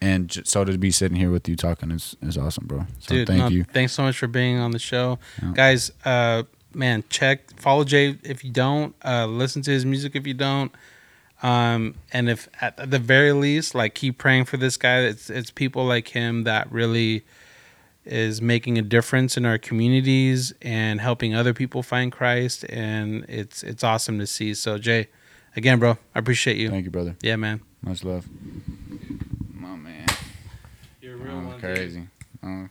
and 0.02 0.28
j- 0.28 0.42
so 0.44 0.64
to 0.64 0.76
be 0.76 0.90
sitting 0.90 1.16
here 1.16 1.30
with 1.30 1.48
you 1.48 1.56
talking 1.56 1.90
is 1.90 2.14
is 2.20 2.36
awesome, 2.36 2.66
bro. 2.66 2.86
So 2.98 3.14
dude. 3.14 3.26
thank 3.26 3.38
no, 3.40 3.48
you. 3.48 3.64
Thanks 3.64 3.92
so 3.94 4.02
much 4.02 4.18
for 4.18 4.26
being 4.26 4.58
on 4.58 4.72
the 4.72 4.78
show, 4.78 5.18
Yeah. 5.42 5.52
guys. 5.54 5.90
Uh, 6.04 6.42
man, 6.74 7.04
check 7.08 7.58
follow 7.58 7.84
Jay 7.84 8.18
if 8.24 8.44
you 8.44 8.50
don't. 8.50 8.94
Uh, 9.02 9.24
listen 9.26 9.62
to 9.62 9.70
his 9.70 9.86
music 9.86 10.14
if 10.14 10.26
you 10.26 10.34
don't. 10.34 10.70
Um, 11.42 11.94
and 12.12 12.28
if 12.28 12.48
at, 12.60 12.78
at 12.80 12.90
the 12.90 12.98
very 12.98 13.32
least, 13.32 13.74
like 13.74 13.94
keep 13.94 14.18
praying 14.18 14.46
for 14.46 14.56
this 14.56 14.76
guy. 14.76 15.00
It's 15.00 15.30
it's 15.30 15.50
people 15.50 15.84
like 15.84 16.08
him 16.08 16.44
that 16.44 16.70
really 16.72 17.24
is 18.04 18.40
making 18.40 18.78
a 18.78 18.82
difference 18.82 19.36
in 19.36 19.44
our 19.44 19.58
communities 19.58 20.52
and 20.62 21.00
helping 21.00 21.34
other 21.34 21.54
people 21.54 21.82
find 21.82 22.10
Christ, 22.10 22.64
and 22.68 23.24
it's 23.28 23.62
it's 23.62 23.84
awesome 23.84 24.18
to 24.18 24.26
see. 24.26 24.54
So 24.54 24.78
Jay, 24.78 25.08
again, 25.54 25.78
bro, 25.78 25.98
I 26.14 26.18
appreciate 26.18 26.56
you. 26.56 26.70
Thank 26.70 26.86
you, 26.86 26.90
brother. 26.90 27.16
Yeah, 27.22 27.36
man. 27.36 27.60
Much 27.82 28.02
love. 28.02 28.26
My 29.52 29.76
man, 29.76 30.06
You're 31.00 31.16
a 31.24 31.54
Oh, 31.54 31.58
crazy. 31.60 32.08
Okay. 32.44 32.68